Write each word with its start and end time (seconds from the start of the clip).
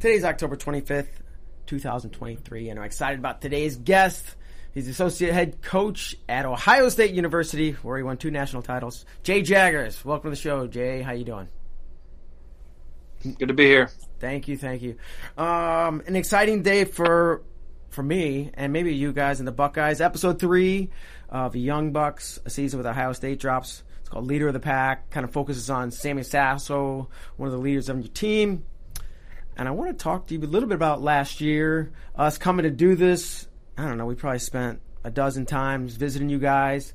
Today's 0.00 0.22
October 0.22 0.54
25th, 0.54 1.08
2023, 1.66 2.68
and 2.68 2.78
I'm 2.78 2.84
excited 2.84 3.18
about 3.18 3.40
today's 3.40 3.74
guest. 3.74 4.24
He's 4.72 4.84
the 4.84 4.92
associate 4.92 5.34
head 5.34 5.60
coach 5.60 6.14
at 6.28 6.46
Ohio 6.46 6.88
State 6.88 7.14
University, 7.14 7.72
where 7.72 7.96
he 7.96 8.04
won 8.04 8.16
two 8.16 8.30
national 8.30 8.62
titles. 8.62 9.04
Jay 9.24 9.42
Jaggers, 9.42 10.04
welcome 10.04 10.30
to 10.30 10.36
the 10.36 10.40
show. 10.40 10.68
Jay, 10.68 11.02
how 11.02 11.10
you 11.10 11.24
doing? 11.24 11.48
Good 13.40 13.48
to 13.48 13.54
be 13.54 13.64
here. 13.64 13.90
Thank 14.20 14.46
you, 14.46 14.56
thank 14.56 14.82
you. 14.82 14.98
Um, 15.36 16.00
an 16.06 16.14
exciting 16.14 16.62
day 16.62 16.84
for 16.84 17.42
for 17.88 18.04
me 18.04 18.52
and 18.54 18.72
maybe 18.72 18.94
you 18.94 19.12
guys 19.12 19.40
and 19.40 19.48
the 19.48 19.52
Buckeyes. 19.52 20.00
Episode 20.00 20.38
three 20.38 20.90
of 21.28 21.56
Young 21.56 21.90
Bucks, 21.90 22.38
a 22.44 22.50
season 22.50 22.78
with 22.78 22.86
Ohio 22.86 23.14
State 23.14 23.40
drops. 23.40 23.82
It's 23.98 24.10
called 24.10 24.28
Leader 24.28 24.46
of 24.46 24.52
the 24.52 24.60
Pack. 24.60 25.10
Kind 25.10 25.24
of 25.24 25.32
focuses 25.32 25.68
on 25.70 25.90
Sammy 25.90 26.22
Sasso, 26.22 27.08
one 27.36 27.48
of 27.48 27.52
the 27.52 27.58
leaders 27.58 27.88
of 27.88 27.98
your 27.98 28.12
team. 28.12 28.64
And 29.58 29.66
I 29.66 29.72
want 29.72 29.90
to 29.90 30.02
talk 30.02 30.28
to 30.28 30.34
you 30.34 30.40
a 30.40 30.46
little 30.46 30.68
bit 30.68 30.76
about 30.76 31.02
last 31.02 31.40
year, 31.40 31.92
us 32.14 32.38
coming 32.38 32.62
to 32.62 32.70
do 32.70 32.94
this. 32.94 33.48
I 33.76 33.86
don't 33.86 33.98
know, 33.98 34.06
we 34.06 34.14
probably 34.14 34.38
spent 34.38 34.80
a 35.02 35.10
dozen 35.10 35.46
times 35.46 35.96
visiting 35.96 36.28
you 36.28 36.38
guys. 36.38 36.94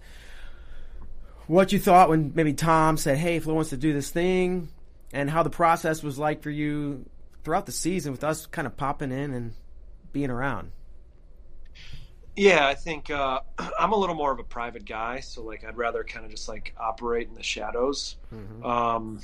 What 1.48 1.74
you 1.74 1.80
thought 1.80 2.08
when 2.08 2.32
maybe 2.34 2.54
Tom 2.54 2.96
said, 2.96 3.18
hey, 3.18 3.40
Flo 3.40 3.54
wants 3.54 3.72
to 3.72 3.78
do 3.78 3.92
this 3.92 4.10
thing, 4.10 4.70
and 5.12 5.30
how 5.30 5.44
the 5.44 5.50
process 5.50 6.02
was 6.02 6.18
like 6.18 6.42
for 6.42 6.50
you 6.50 7.06
throughout 7.44 7.66
the 7.66 7.74
season 7.74 8.14
with 8.14 8.24
us 8.24 8.46
kind 8.46 8.66
of 8.66 8.78
popping 8.78 9.12
in 9.12 9.34
and 9.34 9.54
being 10.14 10.30
around. 10.30 10.72
Yeah, 12.36 12.66
I 12.66 12.76
think 12.76 13.10
uh, 13.12 13.42
I'm 13.80 13.92
a 13.92 13.98
little 13.98 14.16
more 14.16 14.32
of 14.32 14.40
a 14.40 14.44
private 14.44 14.86
guy, 14.86 15.20
so 15.20 15.44
like 15.44 15.66
I'd 15.66 15.78
rather 15.78 16.06
kind 16.06 16.24
of 16.26 16.32
just 16.32 16.48
like 16.48 16.74
operate 16.80 17.28
in 17.28 17.36
the 17.36 17.44
shadows 17.44 18.16
mm-hmm. 18.34 18.66
um, 18.66 19.20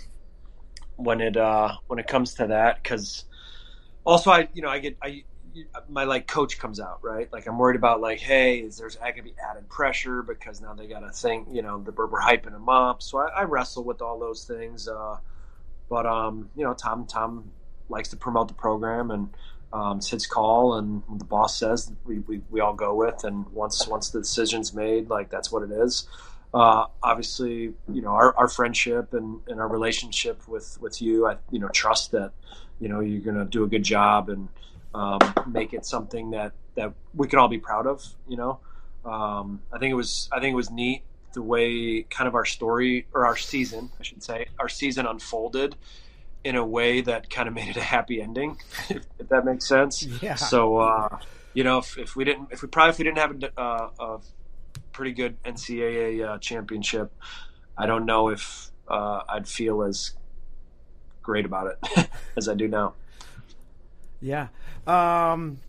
when 0.97 1.21
it 1.21 1.37
uh, 1.37 1.75
when 1.87 1.99
it 1.99 2.07
comes 2.07 2.33
to 2.35 2.47
that 2.47 2.83
because 2.83 3.25
also 4.09 4.31
I 4.31 4.49
you 4.53 4.61
know 4.61 4.69
I 4.69 4.79
get 4.79 4.97
I 5.01 5.23
my 5.87 6.03
like 6.03 6.27
coach 6.27 6.59
comes 6.59 6.79
out 6.79 6.99
right? 7.03 7.31
Like 7.31 7.47
I'm 7.47 7.57
worried 7.57 7.75
about 7.75 8.01
like 8.01 8.19
hey 8.19 8.59
is 8.59 8.77
there's 8.77 8.95
gonna 8.95 9.23
be 9.23 9.35
added 9.49 9.69
pressure 9.69 10.21
because 10.23 10.61
now 10.61 10.73
they 10.73 10.87
got 10.87 11.01
to 11.01 11.11
think 11.11 11.47
you 11.51 11.61
know 11.61 11.81
the 11.81 11.91
we're 11.91 12.21
hyping 12.21 12.51
them 12.51 12.69
up. 12.69 13.01
So 13.01 13.19
I, 13.19 13.27
I 13.41 13.43
wrestle 13.43 13.83
with 13.83 14.01
all 14.01 14.19
those 14.19 14.45
things 14.45 14.87
uh, 14.87 15.17
but 15.89 16.05
um 16.05 16.49
you 16.55 16.63
know 16.63 16.73
Tom 16.73 17.05
Tom 17.05 17.51
likes 17.87 18.09
to 18.09 18.17
promote 18.17 18.47
the 18.47 18.53
program 18.53 19.11
and 19.11 19.29
um, 19.71 19.97
it's 19.97 20.09
his 20.09 20.25
call 20.25 20.75
and 20.75 21.03
the 21.17 21.25
boss 21.25 21.59
says 21.59 21.91
we, 22.03 22.19
we, 22.19 22.41
we 22.49 22.59
all 22.59 22.73
go 22.73 22.95
with 22.95 23.23
and 23.23 23.47
once 23.49 23.87
once 23.87 24.09
the 24.09 24.19
decision's 24.19 24.73
made 24.73 25.09
like 25.09 25.29
that's 25.29 25.51
what 25.51 25.63
it 25.63 25.71
is. 25.71 26.07
Uh, 26.51 26.85
obviously 27.03 27.73
you 27.91 28.01
know 28.01 28.09
our, 28.09 28.35
our 28.35 28.47
friendship 28.47 29.13
and, 29.13 29.41
and 29.47 29.59
our 29.59 29.67
relationship 29.67 30.47
with 30.47 30.79
with 30.81 31.01
you 31.01 31.27
I 31.27 31.37
you 31.51 31.59
know 31.59 31.69
trust 31.69 32.11
that 32.11 32.31
you 32.79 32.89
know 32.89 32.99
you're 32.99 33.21
going 33.21 33.37
to 33.37 33.45
do 33.45 33.63
a 33.63 33.67
good 33.67 33.83
job 33.83 34.29
and 34.29 34.47
um, 34.93 35.19
make 35.47 35.73
it 35.73 35.85
something 35.85 36.31
that 36.31 36.53
that 36.75 36.93
we 37.13 37.27
can 37.27 37.39
all 37.39 37.47
be 37.47 37.59
proud 37.59 37.87
of. 37.87 38.05
You 38.27 38.37
know, 38.37 38.59
um, 39.05 39.61
I 39.71 39.79
think 39.79 39.91
it 39.91 39.95
was 39.95 40.29
I 40.31 40.39
think 40.39 40.53
it 40.53 40.57
was 40.57 40.71
neat 40.71 41.03
the 41.33 41.41
way 41.41 42.03
kind 42.03 42.27
of 42.27 42.35
our 42.35 42.45
story 42.45 43.07
or 43.13 43.25
our 43.25 43.37
season, 43.37 43.91
I 43.99 44.03
should 44.03 44.23
say, 44.23 44.47
our 44.59 44.69
season 44.69 45.05
unfolded 45.05 45.75
in 46.43 46.55
a 46.55 46.65
way 46.65 47.01
that 47.01 47.29
kind 47.29 47.47
of 47.47 47.53
made 47.59 47.69
it 47.69 47.77
a 47.77 47.81
happy 47.81 48.21
ending, 48.21 48.57
if, 48.89 49.03
if 49.19 49.29
that 49.29 49.45
makes 49.45 49.67
sense. 49.67 50.03
Yeah. 50.21 50.35
So, 50.35 50.77
uh, 50.77 51.19
you 51.53 51.63
know, 51.63 51.79
if, 51.79 51.97
if, 51.97 52.15
we 52.15 52.23
didn't, 52.23 52.49
if 52.51 52.61
we 52.61 52.67
probably 52.67 52.91
if 52.91 52.97
we 52.97 53.03
didn't 53.03 53.17
have 53.17 53.43
a, 53.43 53.61
uh, 53.61 53.89
a 53.99 54.19
pretty 54.91 55.11
good 55.11 55.41
NCAA 55.43 56.27
uh, 56.27 56.37
championship, 56.39 57.11
I 57.77 57.85
don't 57.85 58.05
know 58.05 58.29
if 58.29 58.71
uh, 58.87 59.21
I'd 59.29 59.47
feel 59.47 59.83
as 59.83 60.11
great 61.21 61.45
about 61.45 61.67
it 61.67 62.09
as 62.37 62.47
I 62.49 62.55
do 62.55 62.67
now. 62.67 62.93
Yeah. 64.21 64.47
Um, 64.87 65.59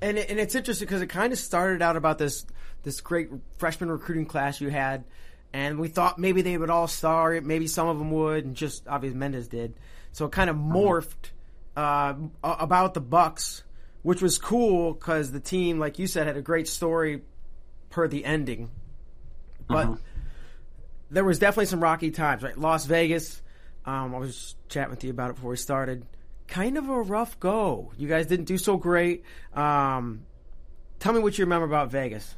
and 0.00 0.18
it, 0.18 0.30
and 0.30 0.38
it's 0.38 0.54
interesting 0.54 0.86
because 0.86 1.02
it 1.02 1.08
kind 1.08 1.32
of 1.32 1.38
started 1.38 1.82
out 1.82 1.96
about 1.96 2.18
this 2.18 2.46
this 2.82 3.00
great 3.00 3.28
freshman 3.58 3.90
recruiting 3.90 4.26
class 4.26 4.60
you 4.60 4.68
had, 4.68 5.04
and 5.52 5.78
we 5.78 5.88
thought 5.88 6.18
maybe 6.18 6.42
they 6.42 6.56
would 6.56 6.70
all 6.70 6.86
star, 6.86 7.34
it, 7.34 7.44
maybe 7.44 7.66
some 7.66 7.88
of 7.88 7.98
them 7.98 8.10
would, 8.12 8.44
and 8.44 8.54
just 8.54 8.86
obviously 8.86 9.18
Mendez 9.18 9.48
did. 9.48 9.74
So 10.12 10.26
it 10.26 10.32
kind 10.32 10.48
of 10.48 10.56
uh-huh. 10.56 10.72
morphed 10.72 11.30
uh, 11.76 12.14
about 12.42 12.94
the 12.94 13.00
Bucks, 13.00 13.64
which 14.02 14.22
was 14.22 14.38
cool 14.38 14.94
because 14.94 15.32
the 15.32 15.40
team, 15.40 15.78
like 15.78 15.98
you 15.98 16.06
said, 16.06 16.26
had 16.26 16.36
a 16.36 16.42
great 16.42 16.68
story 16.68 17.22
per 17.90 18.08
the 18.08 18.24
ending, 18.24 18.70
but. 19.68 19.86
Uh-huh. 19.86 19.96
There 21.08 21.22
was 21.22 21.38
definitely 21.38 21.66
some 21.66 21.80
rocky 21.80 22.10
times, 22.10 22.42
right? 22.42 22.58
Las 22.58 22.84
Vegas, 22.84 23.40
um, 23.86 24.14
I 24.14 24.18
was 24.18 24.56
chatting 24.68 24.90
with 24.90 25.04
you 25.04 25.10
about 25.10 25.30
it 25.30 25.36
before 25.36 25.50
we 25.50 25.56
started. 25.56 26.04
Kind 26.48 26.76
of 26.76 26.88
a 26.88 27.00
rough 27.00 27.38
go. 27.38 27.92
You 27.96 28.08
guys 28.08 28.26
didn't 28.26 28.46
do 28.46 28.58
so 28.58 28.76
great. 28.76 29.24
Um, 29.54 30.26
tell 30.98 31.12
me 31.12 31.20
what 31.20 31.38
you 31.38 31.44
remember 31.44 31.66
about 31.66 31.90
Vegas. 31.90 32.34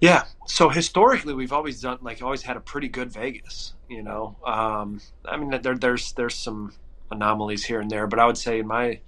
Yeah. 0.00 0.24
So 0.46 0.68
historically, 0.68 1.34
we've 1.34 1.52
always 1.52 1.80
done 1.80 1.98
like 2.02 2.22
always 2.22 2.42
had 2.42 2.56
a 2.56 2.60
pretty 2.60 2.88
good 2.88 3.12
Vegas. 3.12 3.74
You 3.88 4.02
know, 4.02 4.36
um, 4.44 5.00
I 5.24 5.36
mean, 5.36 5.60
there, 5.62 5.76
there's 5.76 6.12
there's 6.12 6.34
some 6.34 6.74
anomalies 7.10 7.64
here 7.64 7.80
and 7.80 7.90
there, 7.90 8.06
but 8.06 8.18
I 8.18 8.26
would 8.26 8.36
say 8.38 8.58
in 8.58 8.66
my 8.66 9.00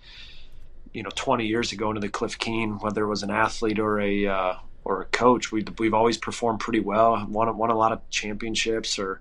you 0.92 1.02
know 1.02 1.10
20 1.14 1.46
years 1.46 1.72
ago 1.72 1.90
into 1.90 2.00
the 2.00 2.08
Cliff 2.08 2.38
Keen, 2.38 2.78
whether 2.78 3.04
it 3.04 3.08
was 3.08 3.22
an 3.22 3.30
athlete 3.30 3.78
or 3.78 4.00
a 4.00 4.26
uh, 4.26 4.54
or 4.88 5.02
a 5.02 5.04
coach, 5.04 5.52
we 5.52 5.64
we've 5.78 5.94
always 5.94 6.16
performed 6.16 6.60
pretty 6.60 6.80
well. 6.80 7.24
Won 7.28 7.56
won 7.56 7.70
a 7.70 7.76
lot 7.76 7.92
of 7.92 8.00
championships 8.08 8.98
or 8.98 9.20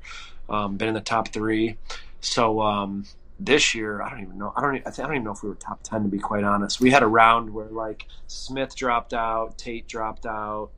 um, 0.50 0.78
been 0.78 0.88
in 0.88 0.94
the 0.94 1.01
top 1.01 1.28
three. 1.28 1.78
So 2.22 2.61
um, 2.61 3.05
this 3.38 3.75
year, 3.75 4.01
I 4.01 4.09
don't 4.09 4.22
even 4.22 4.38
know. 4.38 4.53
I 4.55 4.61
don't. 4.61 4.75
I, 4.88 4.89
don't 4.89 5.11
even 5.11 5.25
know 5.25 5.33
if 5.33 5.44
we 5.44 5.50
were 5.50 5.55
top 5.55 5.83
ten 5.83 6.03
to 6.03 6.09
be 6.09 6.19
quite 6.19 6.45
honest. 6.45 6.79
We 6.79 6.89
had 6.89 7.03
a 7.03 7.07
round 7.07 7.50
where 7.50 7.67
like 7.67 8.07
Smith 8.28 8.75
dropped 8.75 9.13
out, 9.13 9.57
Tate 9.57 9.88
dropped 9.88 10.25
out, 10.25 10.69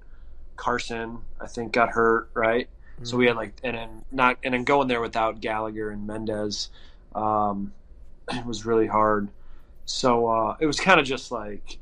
Carson 0.55 1.19
I 1.39 1.45
think 1.45 1.71
got 1.71 1.89
hurt. 1.89 2.31
Right. 2.33 2.67
So 3.03 3.15
we 3.15 3.27
had 3.27 3.37
like 3.37 3.53
and 3.63 3.77
then 3.77 3.89
not 4.11 4.39
and 4.43 4.53
then 4.53 4.65
going 4.65 4.87
there 4.89 4.99
without 4.99 5.39
Gallagher 5.39 5.91
and 5.91 6.05
Mendez 6.05 6.69
um, 7.15 7.71
it 8.31 8.45
was 8.45 8.65
really 8.65 8.87
hard. 8.87 9.29
So 9.85 10.27
uh, 10.27 10.57
it 10.59 10.65
was 10.65 10.79
kind 10.79 10.99
of 10.99 11.05
just 11.05 11.31
like 11.31 11.77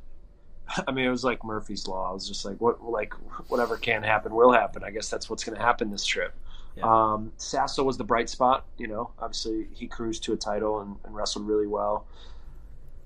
I 0.87 0.91
mean, 0.91 1.05
it 1.05 1.09
was 1.09 1.23
like 1.23 1.43
Murphy's 1.43 1.87
Law. 1.87 2.09
I 2.09 2.13
was 2.13 2.27
just 2.27 2.45
like, 2.45 2.59
what, 2.59 2.83
like 2.83 3.13
whatever 3.49 3.77
can 3.77 4.03
happen 4.03 4.33
will 4.33 4.51
happen. 4.51 4.83
I 4.83 4.91
guess 4.91 5.09
that's 5.09 5.29
what's 5.29 5.43
going 5.43 5.57
to 5.57 5.63
happen 5.63 5.91
this 5.91 6.05
trip. 6.05 6.33
Yeah. 6.75 6.83
Um, 6.85 7.31
Sasso 7.37 7.83
was 7.83 7.97
the 7.97 8.03
bright 8.03 8.29
spot. 8.29 8.65
You 8.77 8.87
know, 8.87 9.11
obviously 9.19 9.67
he 9.73 9.87
cruised 9.87 10.23
to 10.23 10.33
a 10.33 10.37
title 10.37 10.81
and, 10.81 10.95
and 11.05 11.15
wrestled 11.15 11.47
really 11.47 11.67
well. 11.67 12.05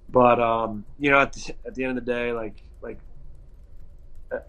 But 0.10 0.40
um, 0.42 0.86
you 1.00 1.10
know, 1.10 1.20
at 1.20 1.34
the, 1.34 1.56
at 1.66 1.76
the 1.76 1.84
end 1.86 1.98
of 1.98 2.06
the 2.06 2.12
day, 2.12 2.34
like 2.34 2.62
like 2.82 3.00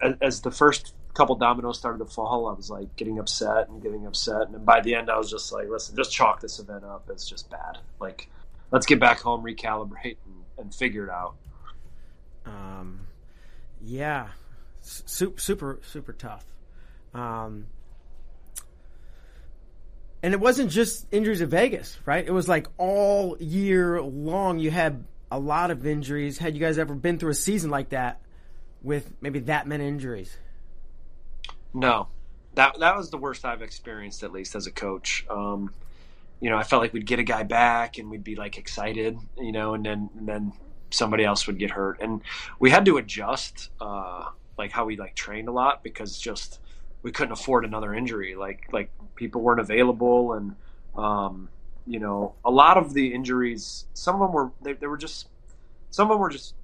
as, 0.01 0.15
as, 0.21 0.41
the 0.41 0.51
first 0.51 0.93
couple 1.13 1.35
dominoes 1.35 1.77
started 1.77 1.99
to 1.99 2.05
fall, 2.05 2.47
I 2.47 2.53
was 2.53 2.69
like 2.69 2.93
getting 2.97 3.17
upset 3.17 3.69
and 3.69 3.81
getting 3.81 4.05
upset, 4.05 4.49
and 4.49 4.65
by 4.65 4.81
the 4.81 4.95
end, 4.95 5.09
I 5.09 5.17
was 5.17 5.31
just 5.31 5.53
like, 5.53 5.69
listen, 5.69 5.95
just 5.95 6.11
chalk 6.11 6.41
this 6.41 6.59
event 6.59 6.83
up 6.83 7.09
as 7.13 7.25
just 7.25 7.49
bad. 7.49 7.77
Like, 7.99 8.29
let's 8.71 8.85
get 8.85 8.99
back 8.99 9.21
home, 9.21 9.41
recalibrate, 9.41 10.17
and, 10.25 10.43
and 10.57 10.75
figure 10.75 11.05
it 11.05 11.09
out. 11.09 11.35
Um, 12.45 13.07
yeah, 13.81 14.29
super 14.81 15.39
super 15.39 15.79
super 15.83 16.13
tough. 16.13 16.45
Um, 17.13 17.67
And 20.23 20.33
it 20.33 20.39
wasn't 20.39 20.71
just 20.71 21.05
injuries 21.11 21.41
at 21.41 21.49
Vegas, 21.49 21.97
right? 22.05 22.25
It 22.25 22.31
was 22.31 22.47
like 22.47 22.67
all 22.77 23.35
year 23.41 24.01
long. 24.01 24.57
You 24.57 24.71
had 24.71 25.03
a 25.29 25.37
lot 25.37 25.69
of 25.69 25.85
injuries. 25.85 26.37
Had 26.37 26.53
you 26.53 26.61
guys 26.61 26.77
ever 26.77 26.95
been 26.95 27.19
through 27.19 27.31
a 27.31 27.35
season 27.35 27.69
like 27.69 27.89
that 27.89 28.21
with 28.81 29.11
maybe 29.19 29.39
that 29.39 29.67
many 29.67 29.85
injuries? 29.85 30.37
No, 31.73 32.07
that 32.55 32.79
that 32.79 32.95
was 32.95 33.09
the 33.09 33.17
worst 33.17 33.43
I've 33.43 33.61
experienced, 33.61 34.23
at 34.23 34.31
least 34.31 34.55
as 34.55 34.65
a 34.65 34.71
coach. 34.71 35.25
Um, 35.29 35.73
you 36.39 36.49
know, 36.49 36.57
I 36.57 36.63
felt 36.63 36.81
like 36.81 36.93
we'd 36.93 37.05
get 37.05 37.19
a 37.19 37.23
guy 37.23 37.43
back 37.43 37.97
and 37.97 38.09
we'd 38.09 38.23
be 38.23 38.35
like 38.35 38.57
excited, 38.57 39.17
you 39.37 39.51
know, 39.51 39.73
and 39.73 39.85
then 39.85 40.09
and 40.17 40.25
then 40.25 40.53
somebody 40.93 41.23
else 41.23 41.47
would 41.47 41.57
get 41.57 41.71
hurt, 41.71 41.99
and 42.01 42.21
we 42.59 42.69
had 42.69 42.85
to 42.85 42.97
adjust 42.97 43.69
uh, 43.81 44.25
like 44.57 44.71
how 44.71 44.85
we 44.85 44.97
like 44.97 45.15
trained 45.15 45.47
a 45.47 45.51
lot 45.51 45.83
because 45.83 46.17
just 46.17 46.59
we 47.01 47.11
couldn't 47.11 47.33
afford 47.33 47.65
another 47.65 47.93
injury. 47.93 48.35
Like 48.35 48.67
like 48.71 48.89
people 49.15 49.41
weren't 49.41 49.59
available, 49.59 50.33
and 50.33 50.55
um, 50.95 51.49
you 51.85 51.99
know, 51.99 52.35
a 52.45 52.51
lot 52.51 52.77
of 52.77 52.93
the 52.93 53.13
injuries, 53.13 53.85
some 53.93 54.15
of 54.15 54.21
them 54.21 54.31
were 54.33 54.51
they, 54.61 54.73
they 54.73 54.87
were 54.87 54.97
just 54.97 55.27
some 55.89 56.09
of 56.09 56.15
them 56.15 56.19
were 56.19 56.29
just 56.29 56.55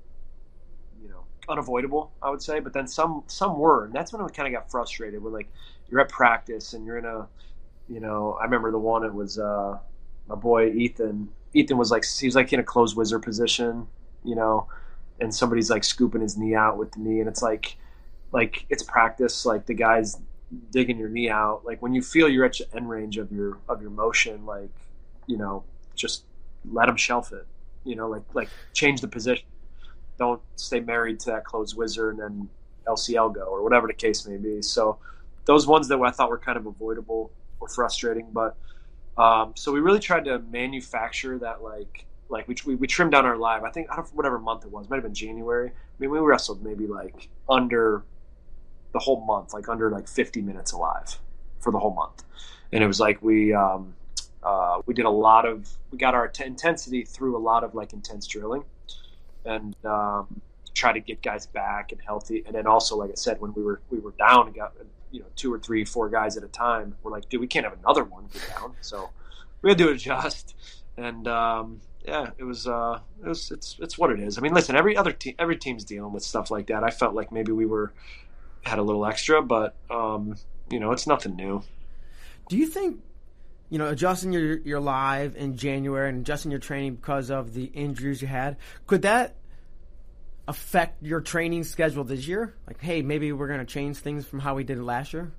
you 1.01 1.09
know 1.09 1.23
unavoidable, 1.47 2.11
I 2.21 2.29
would 2.29 2.41
say, 2.41 2.59
but 2.59 2.73
then 2.73 2.87
some 2.87 3.23
some 3.27 3.57
were, 3.57 3.85
and 3.85 3.93
that's 3.93 4.13
when 4.13 4.21
I 4.21 4.27
kind 4.29 4.47
of 4.47 4.59
got 4.59 4.71
frustrated. 4.71 5.21
With 5.21 5.33
like 5.33 5.47
you're 5.89 6.01
at 6.01 6.09
practice 6.09 6.73
and 6.73 6.85
you're 6.85 6.97
in 6.97 7.05
a 7.05 7.27
you 7.89 7.99
know, 7.99 8.37
I 8.39 8.45
remember 8.45 8.71
the 8.71 8.79
one 8.79 9.03
it 9.03 9.13
was 9.13 9.39
uh, 9.39 9.77
my 10.27 10.35
boy 10.35 10.71
Ethan. 10.71 11.29
Ethan 11.53 11.77
was 11.77 11.89
like 11.89 12.05
he 12.05 12.27
was 12.27 12.35
like 12.35 12.53
in 12.53 12.59
a 12.59 12.63
closed 12.63 12.95
wizard 12.95 13.23
position, 13.23 13.87
you 14.23 14.35
know, 14.35 14.67
and 15.19 15.33
somebody's 15.33 15.69
like 15.69 15.83
scooping 15.83 16.21
his 16.21 16.37
knee 16.37 16.55
out 16.55 16.77
with 16.77 16.91
the 16.91 16.99
knee, 16.99 17.19
and 17.19 17.27
it's 17.29 17.41
like 17.41 17.77
like 18.31 18.65
it's 18.69 18.83
practice. 18.83 19.45
Like 19.45 19.65
the 19.65 19.73
guy's 19.73 20.17
digging 20.71 20.97
your 20.97 21.09
knee 21.09 21.29
out. 21.29 21.65
Like 21.65 21.81
when 21.81 21.93
you 21.93 22.01
feel 22.01 22.29
you're 22.29 22.45
at 22.45 22.57
the 22.57 22.75
end 22.75 22.89
range 22.89 23.17
of 23.17 23.31
your 23.31 23.57
of 23.67 23.81
your 23.81 23.91
motion, 23.91 24.45
like 24.45 24.69
you 25.27 25.37
know, 25.37 25.63
just 25.95 26.23
let 26.69 26.89
him 26.89 26.95
shelf 26.95 27.31
it. 27.31 27.45
You 27.83 27.95
know, 27.95 28.07
like 28.07 28.23
like 28.33 28.49
change 28.73 29.01
the 29.01 29.07
position. 29.07 29.45
Don't 30.17 30.41
stay 30.55 30.79
married 30.79 31.19
to 31.21 31.31
that 31.31 31.45
closed 31.45 31.77
wizard 31.77 32.17
and 32.17 32.23
then 32.23 32.49
LCL 32.85 33.33
go 33.33 33.43
or 33.43 33.63
whatever 33.63 33.87
the 33.87 33.93
case 33.93 34.27
may 34.27 34.37
be. 34.37 34.61
So 34.61 34.97
those 35.45 35.65
ones 35.65 35.87
that 35.87 35.99
I 35.99 36.11
thought 36.11 36.29
were 36.29 36.37
kind 36.37 36.57
of 36.57 36.65
avoidable 36.65 37.31
were 37.59 37.69
frustrating, 37.69 38.27
but 38.31 38.57
um, 39.17 39.53
so 39.55 39.71
we 39.71 39.79
really 39.79 39.99
tried 39.99 40.25
to 40.25 40.39
manufacture 40.39 41.37
that 41.39 41.61
like 41.61 42.05
like 42.29 42.47
we, 42.47 42.55
we, 42.65 42.75
we 42.75 42.87
trimmed 42.87 43.11
down 43.11 43.25
our 43.25 43.37
live. 43.37 43.63
I 43.63 43.71
think 43.71 43.89
I 43.91 43.95
don't 43.95 44.07
whatever 44.13 44.39
month 44.39 44.63
it 44.63 44.71
was. 44.71 44.89
Might 44.89 44.97
have 44.97 45.03
been 45.03 45.13
January. 45.13 45.69
I 45.69 45.73
mean, 45.97 46.11
we 46.11 46.19
wrestled 46.19 46.63
maybe 46.63 46.87
like 46.87 47.29
under 47.49 48.03
the 48.93 48.99
whole 48.99 49.25
month, 49.25 49.53
like 49.53 49.67
under 49.67 49.89
like 49.89 50.07
50 50.07 50.41
minutes 50.41 50.71
alive 50.71 51.19
for 51.59 51.71
the 51.71 51.79
whole 51.79 51.93
month. 51.93 52.23
And 52.71 52.83
it 52.83 52.87
was 52.87 52.99
like 52.99 53.21
we 53.21 53.53
um, 53.53 53.95
uh, 54.43 54.81
we 54.85 54.93
did 54.93 55.05
a 55.05 55.09
lot 55.09 55.45
of 55.45 55.69
we 55.91 55.97
got 55.97 56.13
our 56.13 56.27
t- 56.27 56.45
intensity 56.45 57.03
through 57.03 57.35
a 57.35 57.39
lot 57.39 57.63
of 57.63 57.73
like 57.73 57.93
intense 57.93 58.27
drilling, 58.27 58.63
and 59.43 59.75
um, 59.85 60.41
try 60.73 60.93
to 60.93 60.99
get 60.99 61.21
guys 61.21 61.47
back 61.47 61.91
and 61.91 61.99
healthy. 62.01 62.43
And 62.45 62.55
then 62.55 62.67
also, 62.67 62.95
like 62.95 63.09
I 63.09 63.15
said, 63.15 63.41
when 63.41 63.53
we 63.53 63.63
were 63.63 63.81
we 63.89 63.99
were 63.99 64.13
down 64.19 64.47
and 64.47 64.55
got 64.55 64.73
you 65.11 65.21
know 65.21 65.25
two 65.35 65.51
or 65.51 65.59
three, 65.59 65.83
four 65.83 66.09
guys 66.09 66.37
at 66.37 66.43
a 66.43 66.47
time, 66.47 66.95
we're 67.01 67.11
like, 67.11 67.27
dude, 67.27 67.41
we 67.41 67.47
can't 67.47 67.65
have 67.65 67.77
another 67.79 68.03
one 68.03 68.27
get 68.31 68.47
down. 68.55 68.75
So 68.81 69.09
we 69.61 69.71
had 69.71 69.77
to 69.79 69.89
adjust. 69.89 70.55
And 70.95 71.27
um, 71.27 71.81
yeah, 72.05 72.31
it 72.37 72.43
was 72.43 72.67
uh, 72.67 72.99
it 73.23 73.27
was 73.27 73.51
it's 73.51 73.77
it's 73.79 73.97
what 73.97 74.11
it 74.11 74.19
is. 74.19 74.37
I 74.37 74.41
mean, 74.41 74.53
listen, 74.53 74.75
every 74.75 74.95
other 74.95 75.11
team 75.11 75.35
every 75.37 75.57
team's 75.57 75.83
dealing 75.83 76.13
with 76.13 76.23
stuff 76.23 76.49
like 76.49 76.67
that. 76.67 76.83
I 76.83 76.89
felt 76.89 77.13
like 77.13 77.31
maybe 77.31 77.51
we 77.51 77.65
were 77.65 77.93
had 78.63 78.79
a 78.79 78.83
little 78.83 79.05
extra, 79.05 79.41
but 79.41 79.75
um, 79.89 80.35
you 80.69 80.79
know, 80.79 80.91
it's 80.91 81.07
nothing 81.07 81.35
new. 81.35 81.63
Do 82.49 82.57
you 82.57 82.67
think, 82.67 83.01
you 83.69 83.77
know, 83.77 83.89
adjusting 83.89 84.33
your 84.33 84.57
your 84.59 84.79
live 84.79 85.35
in 85.35 85.57
January 85.57 86.09
and 86.09 86.21
adjusting 86.21 86.51
your 86.51 86.59
training 86.59 86.95
because 86.95 87.29
of 87.29 87.53
the 87.53 87.65
injuries 87.65 88.21
you 88.21 88.27
had, 88.27 88.57
could 88.87 89.03
that 89.03 89.35
affect 90.47 91.03
your 91.03 91.21
training 91.21 91.63
schedule 91.63 92.03
this 92.03 92.27
year? 92.27 92.55
Like, 92.65 92.81
hey, 92.81 93.01
maybe 93.01 93.31
we're 93.31 93.47
going 93.47 93.59
to 93.59 93.65
change 93.65 93.97
things 93.97 94.25
from 94.25 94.39
how 94.39 94.55
we 94.55 94.63
did 94.63 94.77
it 94.77 94.83
last 94.83 95.13
year. 95.13 95.31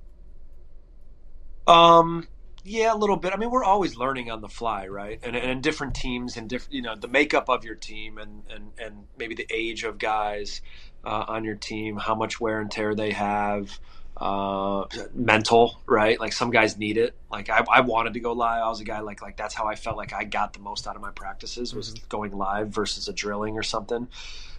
Um, 1.66 2.26
yeah, 2.70 2.94
a 2.94 2.96
little 2.96 3.16
bit. 3.16 3.32
I 3.32 3.36
mean, 3.36 3.50
we're 3.50 3.64
always 3.64 3.96
learning 3.96 4.30
on 4.30 4.40
the 4.40 4.48
fly, 4.48 4.86
right? 4.86 5.18
And, 5.24 5.34
and 5.34 5.60
different 5.60 5.94
teams 5.94 6.36
and 6.36 6.48
different, 6.48 6.72
you 6.72 6.82
know, 6.82 6.94
the 6.94 7.08
makeup 7.08 7.48
of 7.48 7.64
your 7.64 7.74
team 7.74 8.16
and 8.16 8.44
and 8.48 8.70
and 8.78 9.06
maybe 9.18 9.34
the 9.34 9.46
age 9.50 9.82
of 9.82 9.98
guys 9.98 10.62
uh, 11.04 11.24
on 11.26 11.44
your 11.44 11.56
team, 11.56 11.96
how 11.96 12.14
much 12.14 12.40
wear 12.40 12.60
and 12.60 12.70
tear 12.70 12.94
they 12.94 13.10
have, 13.10 13.80
uh, 14.16 14.84
mental, 15.12 15.80
right? 15.86 16.20
Like 16.20 16.32
some 16.32 16.50
guys 16.50 16.78
need 16.78 16.96
it. 16.96 17.16
Like 17.30 17.50
I, 17.50 17.64
I, 17.68 17.80
wanted 17.80 18.14
to 18.14 18.20
go 18.20 18.32
live. 18.32 18.62
I 18.62 18.68
was 18.68 18.80
a 18.80 18.84
guy 18.84 19.00
like 19.00 19.20
like 19.20 19.36
that's 19.36 19.54
how 19.54 19.66
I 19.66 19.74
felt 19.74 19.96
like 19.96 20.12
I 20.12 20.22
got 20.22 20.52
the 20.52 20.60
most 20.60 20.86
out 20.86 20.94
of 20.94 21.02
my 21.02 21.10
practices 21.10 21.74
was 21.74 21.94
mm-hmm. 21.94 22.06
going 22.08 22.38
live 22.38 22.68
versus 22.68 23.08
a 23.08 23.12
drilling 23.12 23.58
or 23.58 23.64
something. 23.64 24.06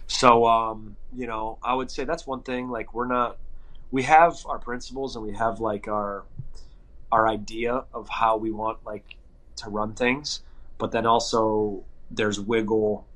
So 0.06 0.46
um, 0.46 0.96
you 1.16 1.26
know, 1.26 1.58
I 1.62 1.74
would 1.74 1.90
say 1.90 2.04
that's 2.04 2.26
one 2.26 2.42
thing. 2.42 2.68
Like 2.68 2.92
we're 2.92 3.06
not, 3.06 3.38
we 3.90 4.02
have 4.02 4.36
our 4.44 4.58
principles 4.58 5.16
and 5.16 5.24
we 5.24 5.32
have 5.32 5.60
like 5.60 5.88
our 5.88 6.24
our 7.12 7.28
idea 7.28 7.84
of 7.92 8.08
how 8.08 8.38
we 8.38 8.50
want 8.50 8.78
like 8.84 9.16
to 9.56 9.70
run 9.70 9.94
things, 9.94 10.40
but 10.78 10.90
then 10.90 11.06
also 11.06 11.84
there's 12.10 12.40
wiggle 12.40 13.06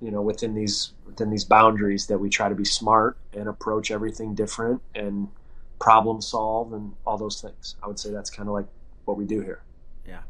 you 0.00 0.10
know 0.10 0.22
within 0.22 0.54
these 0.54 0.92
within 1.04 1.30
these 1.30 1.44
boundaries 1.44 2.06
that 2.06 2.18
we 2.18 2.30
try 2.30 2.48
to 2.48 2.54
be 2.54 2.64
smart 2.64 3.18
and 3.34 3.48
approach 3.48 3.90
everything 3.90 4.34
different 4.34 4.80
and 4.94 5.28
problem 5.78 6.20
solve 6.20 6.72
and 6.72 6.94
all 7.06 7.18
those 7.18 7.40
things. 7.40 7.76
I 7.82 7.88
would 7.88 7.98
say 7.98 8.10
that's 8.10 8.30
kind 8.30 8.48
of 8.48 8.54
like 8.54 8.66
what 9.04 9.16
we 9.18 9.26
do 9.26 9.40
here. 9.40 9.62
Yeah. 10.06 10.22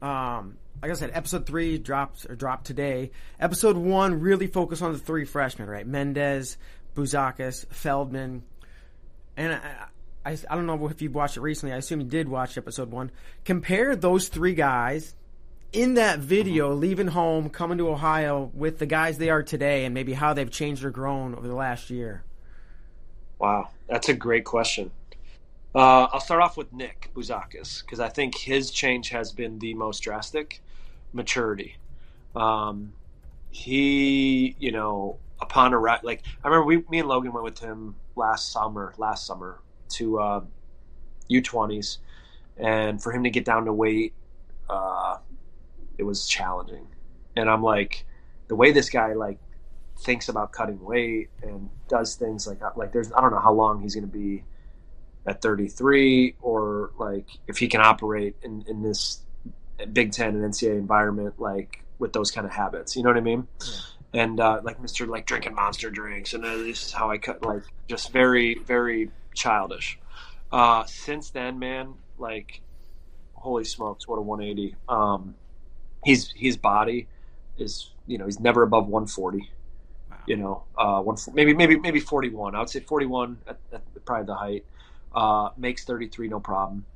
Um 0.00 0.56
like 0.80 0.90
i 0.90 0.94
said 0.94 1.10
episode 1.14 1.46
three 1.46 1.78
dropped 1.78 2.26
or 2.28 2.34
dropped 2.34 2.66
today. 2.66 3.12
Episode 3.38 3.76
one 3.76 4.20
really 4.20 4.46
focused 4.46 4.82
on 4.82 4.92
the 4.92 4.98
three 4.98 5.24
freshmen 5.24 5.68
right? 5.68 5.86
Mendez 5.86 6.56
Bouzakis, 6.94 7.66
feldman. 7.72 8.42
And 9.36 9.54
I, 9.54 9.86
I, 10.24 10.36
I 10.48 10.54
don't 10.54 10.66
know 10.66 10.88
if 10.88 11.02
you've 11.02 11.14
watched 11.14 11.36
it 11.36 11.40
recently 11.40 11.72
i 11.72 11.76
assume 11.76 12.00
you 12.00 12.06
did 12.06 12.28
watch 12.28 12.56
episode 12.56 12.90
one 12.90 13.10
compare 13.44 13.96
those 13.96 14.28
three 14.28 14.54
guys 14.54 15.14
in 15.72 15.94
that 15.94 16.18
video, 16.18 16.70
mm-hmm. 16.70 16.80
leaving 16.80 17.06
home, 17.08 17.50
coming 17.50 17.78
to 17.78 17.88
Ohio 17.88 18.50
with 18.54 18.78
the 18.78 18.86
guys 18.86 19.18
they 19.18 19.30
are 19.30 19.42
today, 19.42 19.84
and 19.84 19.94
maybe 19.94 20.12
how 20.12 20.34
they've 20.34 20.50
changed 20.50 20.84
or 20.84 20.90
grown 20.90 21.34
over 21.34 21.48
the 21.48 21.54
last 21.54 21.90
year? 21.90 22.22
Wow, 23.38 23.70
that's 23.88 24.08
a 24.08 24.14
great 24.14 24.44
question. 24.44 24.90
Uh, 25.74 26.06
I'll 26.12 26.20
start 26.20 26.42
off 26.42 26.56
with 26.56 26.72
Nick 26.72 27.10
Bouzakis 27.14 27.82
because 27.82 27.98
I 27.98 28.08
think 28.08 28.36
his 28.36 28.70
change 28.70 29.08
has 29.08 29.32
been 29.32 29.58
the 29.58 29.74
most 29.74 30.00
drastic. 30.00 30.60
Maturity. 31.14 31.76
Um, 32.34 32.92
he, 33.50 34.56
you 34.58 34.72
know, 34.72 35.18
upon 35.40 35.74
arrival, 35.74 36.06
like 36.06 36.22
I 36.42 36.48
remember 36.48 36.66
we, 36.66 36.76
me 36.90 37.00
and 37.00 37.08
Logan 37.08 37.32
went 37.32 37.44
with 37.44 37.58
him 37.58 37.96
last 38.16 38.50
summer, 38.50 38.94
last 38.96 39.26
summer 39.26 39.58
to 39.92 40.20
uh, 40.20 40.40
U20s, 41.30 41.98
and 42.56 43.02
for 43.02 43.12
him 43.12 43.24
to 43.24 43.30
get 43.30 43.44
down 43.44 43.64
to 43.66 43.72
weight, 43.72 44.14
uh, 44.68 45.18
it 45.98 46.02
was 46.04 46.26
challenging. 46.26 46.86
And 47.36 47.48
I'm 47.48 47.62
like, 47.62 48.04
the 48.48 48.56
way 48.56 48.72
this 48.72 48.90
guy 48.90 49.14
like 49.14 49.38
thinks 50.00 50.28
about 50.28 50.52
cutting 50.52 50.82
weight 50.82 51.30
and 51.42 51.70
does 51.88 52.16
things 52.16 52.46
like 52.46 52.60
like 52.76 52.92
there's 52.92 53.12
I 53.12 53.20
don't 53.20 53.30
know 53.30 53.40
how 53.40 53.52
long 53.52 53.80
he's 53.80 53.94
going 53.94 54.06
to 54.06 54.12
be 54.12 54.44
at 55.26 55.40
33 55.40 56.36
or 56.42 56.90
like 56.98 57.26
if 57.46 57.58
he 57.58 57.68
can 57.68 57.80
operate 57.80 58.36
in 58.42 58.64
in 58.68 58.82
this 58.82 59.20
Big 59.92 60.12
Ten 60.12 60.36
and 60.36 60.52
NCAA 60.52 60.78
environment 60.78 61.40
like 61.40 61.84
with 61.98 62.12
those 62.12 62.30
kind 62.30 62.46
of 62.46 62.52
habits. 62.52 62.96
You 62.96 63.02
know 63.02 63.10
what 63.10 63.16
I 63.16 63.20
mean? 63.20 63.46
Yeah. 63.60 63.72
And 64.14 64.40
uh, 64.40 64.60
like 64.62 64.82
Mr. 64.82 65.08
like 65.08 65.24
drinking 65.26 65.54
monster 65.54 65.90
drinks 65.90 66.34
and 66.34 66.44
uh, 66.44 66.56
this 66.56 66.86
is 66.86 66.92
how 66.92 67.10
I 67.10 67.18
cut 67.18 67.44
like 67.44 67.62
just 67.88 68.12
very 68.12 68.58
very 68.66 69.10
childish. 69.34 69.98
Uh, 70.50 70.84
since 70.84 71.30
then, 71.30 71.58
man, 71.58 71.94
like 72.18 72.60
holy 73.34 73.64
smokes, 73.64 74.06
what 74.06 74.18
a 74.18 74.22
180. 74.22 74.76
Um, 74.88 75.34
he's 76.04 76.32
his 76.36 76.56
body 76.56 77.08
is 77.58 77.90
you 78.06 78.18
know 78.18 78.24
he's 78.24 78.40
never 78.40 78.62
above 78.62 78.86
140. 78.86 79.50
Wow. 80.10 80.16
You 80.26 80.36
know, 80.36 80.62
uh, 80.76 81.00
one 81.00 81.16
maybe 81.34 81.54
maybe 81.54 81.78
maybe 81.78 82.00
41. 82.00 82.54
I 82.54 82.58
would 82.58 82.70
say 82.70 82.80
41 82.80 83.38
at, 83.46 83.58
at 83.72 84.04
probably 84.04 84.26
the 84.26 84.34
height. 84.34 84.64
Uh, 85.14 85.50
makes 85.58 85.84
33 85.84 86.28
no 86.28 86.40
problem. 86.40 86.86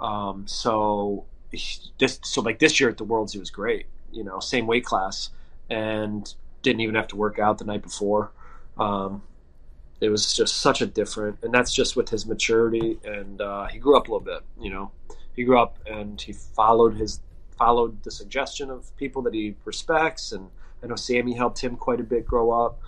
Um, 0.00 0.46
so 0.46 1.26
this 1.50 2.20
so 2.22 2.40
like 2.40 2.58
this 2.58 2.80
year 2.80 2.88
at 2.88 2.96
the 2.96 3.04
Worlds 3.04 3.32
he 3.32 3.38
was 3.38 3.50
great. 3.50 3.86
You 4.12 4.24
know, 4.24 4.40
same 4.40 4.66
weight 4.66 4.84
class 4.84 5.30
and 5.68 6.32
didn't 6.62 6.80
even 6.80 6.94
have 6.94 7.08
to 7.08 7.16
work 7.16 7.38
out 7.38 7.58
the 7.58 7.64
night 7.64 7.82
before. 7.82 8.30
Um, 8.78 9.22
it 10.00 10.10
was 10.10 10.32
just 10.34 10.58
such 10.60 10.80
a 10.80 10.86
different, 10.86 11.38
and 11.42 11.52
that's 11.52 11.74
just 11.74 11.96
with 11.96 12.08
his 12.08 12.26
maturity 12.26 12.98
and 13.04 13.40
uh, 13.40 13.66
he 13.66 13.78
grew 13.78 13.96
up 13.96 14.08
a 14.08 14.12
little 14.12 14.24
bit. 14.24 14.42
You 14.60 14.70
know, 14.70 14.90
he 15.34 15.44
grew 15.44 15.60
up 15.60 15.78
and 15.86 16.20
he 16.20 16.32
followed 16.32 16.96
his 16.96 17.20
followed 17.56 18.02
the 18.04 18.10
suggestion 18.10 18.70
of 18.70 18.96
people 18.96 19.22
that 19.22 19.34
he 19.34 19.56
respects, 19.64 20.30
and 20.32 20.50
I 20.82 20.86
know 20.86 20.94
Sammy 20.96 21.34
helped 21.34 21.60
him 21.60 21.76
quite 21.76 22.00
a 22.00 22.04
bit 22.04 22.24
grow 22.24 22.50
up. 22.52 22.78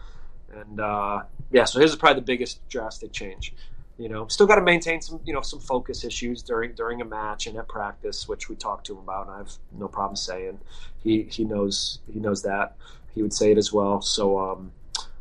And 0.52 0.81
uh, 0.81 1.23
yeah, 1.50 1.64
so 1.64 1.81
his 1.81 1.90
is 1.93 1.97
probably 1.97 2.21
the 2.21 2.26
biggest 2.26 2.67
drastic 2.69 3.12
change. 3.12 3.55
you 4.00 4.09
know, 4.09 4.26
still 4.29 4.47
got 4.47 4.55
to 4.55 4.62
maintain 4.62 5.02
some, 5.02 5.21
you 5.26 5.35
know, 5.35 5.43
some 5.43 5.61
focus 5.61 6.05
issues 6.05 6.43
during 6.43 6.73
during 6.73 7.02
a 7.02 7.05
match 7.05 7.47
and 7.47 7.57
at 7.59 7.69
practice, 7.69 8.26
which 8.26 8.49
we 8.49 8.57
talked 8.57 8.87
to 8.87 8.95
him 8.95 8.99
about. 9.00 9.26
And 9.26 9.35
I 9.35 9.38
have 9.38 9.52
no 9.79 9.88
problem 9.88 10.17
saying 10.17 10.59
he 11.05 11.25
he 11.25 11.45
knows 11.45 11.99
he 12.11 12.19
knows 12.19 12.43
that. 12.43 12.76
He 13.14 13.23
would 13.23 13.35
say 13.35 13.52
it 13.52 13.59
as 13.59 13.73
well. 13.73 14.00
So, 14.00 14.38
um, 14.38 14.73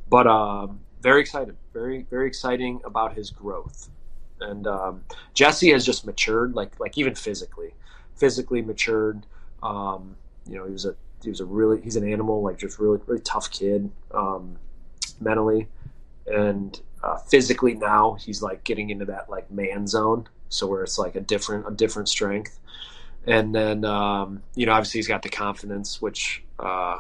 but 0.10 0.27
um, 0.27 0.79
very 1.01 1.22
excited, 1.22 1.56
very 1.74 2.06
very 2.10 2.27
exciting 2.27 2.82
about 2.84 3.13
his 3.13 3.29
growth. 3.29 3.89
And 4.41 4.68
um, 4.68 5.03
Jesse 5.34 5.72
has 5.72 5.86
just 5.86 6.06
matured, 6.06 6.56
like 6.56 6.79
like 6.79 6.98
even 6.98 7.15
physically, 7.15 7.74
physically 8.15 8.62
matured. 8.62 9.25
Um, 9.62 10.15
you 10.48 10.58
know, 10.58 10.65
he 10.65 10.72
was 10.72 10.86
a 10.86 10.96
he 11.24 11.29
was 11.29 11.39
a 11.39 11.46
really 11.46 11.82
he's 11.82 11.96
an 11.96 12.10
animal, 12.10 12.41
like 12.41 12.58
just 12.58 12.79
really 12.79 13.00
really 13.06 13.22
tough 13.22 13.51
kid, 13.51 13.91
um, 14.12 14.58
mentally, 15.20 15.68
and 16.27 16.79
uh, 17.03 17.18
physically 17.18 17.74
now 17.75 18.13
he's 18.13 18.41
like 18.41 18.63
getting 18.63 18.89
into 18.89 19.06
that 19.06 19.29
like 19.29 19.50
man 19.51 19.88
zone, 19.88 20.27
so 20.50 20.68
where 20.68 20.84
it's 20.84 20.98
like 20.98 21.15
a 21.15 21.22
different 21.22 21.68
a 21.68 21.72
different 21.72 22.10
strength. 22.10 22.60
And 23.27 23.53
then 23.53 23.84
um, 23.86 24.44
you 24.56 24.65
know 24.65 24.72
obviously 24.74 25.00
he's 25.00 25.08
got 25.08 25.22
the 25.22 25.29
confidence, 25.29 26.01
which 26.01 26.44
uh, 26.58 27.00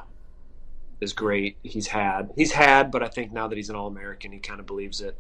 is 1.01 1.13
great. 1.13 1.57
He's 1.63 1.87
had 1.87 2.31
he's 2.35 2.51
had, 2.51 2.91
but 2.91 3.03
I 3.03 3.07
think 3.07 3.31
now 3.31 3.47
that 3.47 3.55
he's 3.55 3.69
an 3.69 3.75
All 3.75 3.87
American, 3.87 4.31
he 4.31 4.39
kind 4.39 4.59
of 4.59 4.65
believes 4.65 5.01
it. 5.01 5.17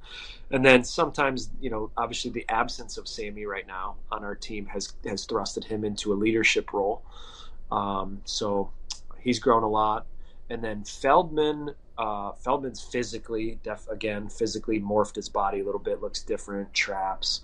And 0.51 0.65
then 0.65 0.83
sometimes 0.83 1.49
you 1.61 1.69
know 1.69 1.91
obviously 1.97 2.31
the 2.31 2.45
absence 2.49 2.97
of 2.97 3.07
Sammy 3.07 3.45
right 3.45 3.67
now 3.67 3.95
on 4.11 4.23
our 4.23 4.35
team 4.35 4.65
has 4.67 4.93
has 5.05 5.25
thrusted 5.25 5.65
him 5.65 5.83
into 5.83 6.13
a 6.13 6.15
leadership 6.15 6.73
role. 6.73 7.03
Um, 7.71 8.21
so 8.25 8.71
he's 9.19 9.39
grown 9.39 9.63
a 9.63 9.69
lot. 9.69 10.05
And 10.49 10.63
then 10.63 10.83
Feldman 10.83 11.75
uh, 11.99 12.31
Feldman's 12.31 12.81
physically, 12.81 13.59
def, 13.61 13.85
again, 13.89 14.29
physically 14.29 14.79
morphed 14.79 15.15
his 15.15 15.27
body 15.27 15.59
a 15.59 15.65
little 15.65 15.81
bit, 15.81 16.01
looks 16.01 16.23
different, 16.23 16.73
traps, 16.73 17.41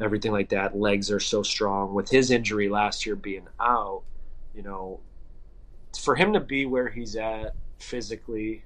everything 0.00 0.32
like 0.32 0.48
that. 0.48 0.74
Legs 0.74 1.10
are 1.10 1.20
so 1.20 1.42
strong. 1.42 1.92
With 1.92 2.08
his 2.08 2.30
injury 2.30 2.70
last 2.70 3.04
year 3.04 3.16
being 3.16 3.46
out, 3.60 4.02
you 4.54 4.62
know, 4.62 5.00
for 6.00 6.14
him 6.14 6.32
to 6.32 6.40
be 6.40 6.64
where 6.64 6.88
he's 6.88 7.16
at 7.16 7.54
physically 7.82 8.62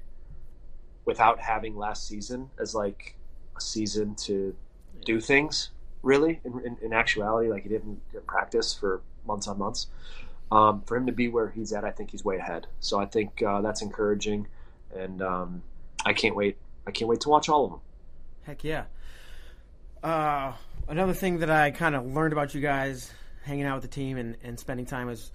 without 1.04 1.40
having 1.40 1.76
last 1.76 2.06
season 2.06 2.50
as 2.61 2.75
like 2.75 3.16
a 3.56 3.61
season 3.61 4.14
to 4.14 4.54
do 5.04 5.20
things, 5.20 5.70
really, 6.02 6.40
in, 6.44 6.61
in, 6.64 6.76
in 6.82 6.92
actuality, 6.92 7.49
like 7.49 7.62
he 7.62 7.68
didn't 7.68 8.00
practice 8.26 8.75
for 8.75 9.00
months 9.26 9.49
on 9.49 9.58
months. 9.58 9.87
Um, 10.52 10.82
for 10.87 10.96
him 10.96 11.06
to 11.06 11.12
be 11.12 11.28
where 11.28 11.49
he's 11.49 11.73
at, 11.73 11.85
I 11.85 11.90
think 11.90 12.11
he's 12.11 12.25
way 12.25 12.37
ahead. 12.37 12.66
So 12.80 13.00
I 13.00 13.06
think 13.06 13.42
uh, 13.42 13.62
that's 13.62 13.82
encouraging 13.82 14.46
and 14.94 15.23
um, 15.23 15.62
I 16.04 16.12
can't 16.12 16.37
wait. 16.37 16.56
I 16.87 16.90
can't 16.90 17.08
wait 17.08 17.20
to 17.23 17.28
watch 17.28 17.49
all 17.49 17.64
of 17.64 17.70
them. 17.73 17.80
Heck 18.42 18.62
yeah. 18.62 18.85
Uh, 20.02 20.52
another 20.88 21.14
thing 21.14 21.38
that 21.40 21.50
I 21.50 21.73
kind 21.73 21.94
of 21.96 22.06
learned 22.06 22.32
about 22.32 22.54
you 22.54 22.61
guys 22.61 23.11
hanging 23.42 23.64
out 23.64 23.80
with 23.80 23.90
the 23.90 23.94
team 23.94 24.16
and, 24.18 24.37
and 24.42 24.58
spending 24.58 24.87
time 24.87 25.08
is 25.08 25.32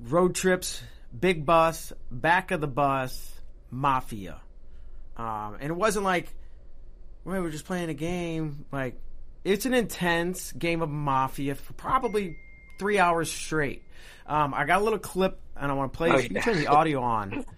road 0.00 0.34
trips, 0.34 0.82
big 1.18 1.44
bus, 1.46 1.92
back 2.10 2.50
of 2.50 2.60
the 2.60 2.66
bus, 2.66 3.32
mafia. 3.70 4.40
Um, 5.16 5.56
and 5.60 5.70
it 5.70 5.76
wasn't 5.76 6.04
like 6.04 6.34
we 7.24 7.38
were 7.38 7.50
just 7.50 7.64
playing 7.64 7.88
a 7.88 7.94
game. 7.94 8.64
Like 8.72 9.00
it's 9.44 9.66
an 9.66 9.74
intense 9.74 10.52
game 10.52 10.82
of 10.82 10.90
mafia 10.90 11.54
for 11.54 11.72
probably 11.74 12.36
three 12.78 12.98
hours 12.98 13.30
straight. 13.30 13.82
Um, 14.26 14.54
I 14.54 14.64
got 14.64 14.80
a 14.80 14.84
little 14.84 14.98
clip 14.98 15.38
and 15.56 15.70
I 15.70 15.74
want 15.74 15.92
to 15.92 15.96
play. 15.96 16.10
Oh, 16.10 16.16
yeah. 16.18 16.28
You 16.30 16.40
turn 16.40 16.56
the 16.58 16.66
audio 16.68 17.00
on. 17.02 17.44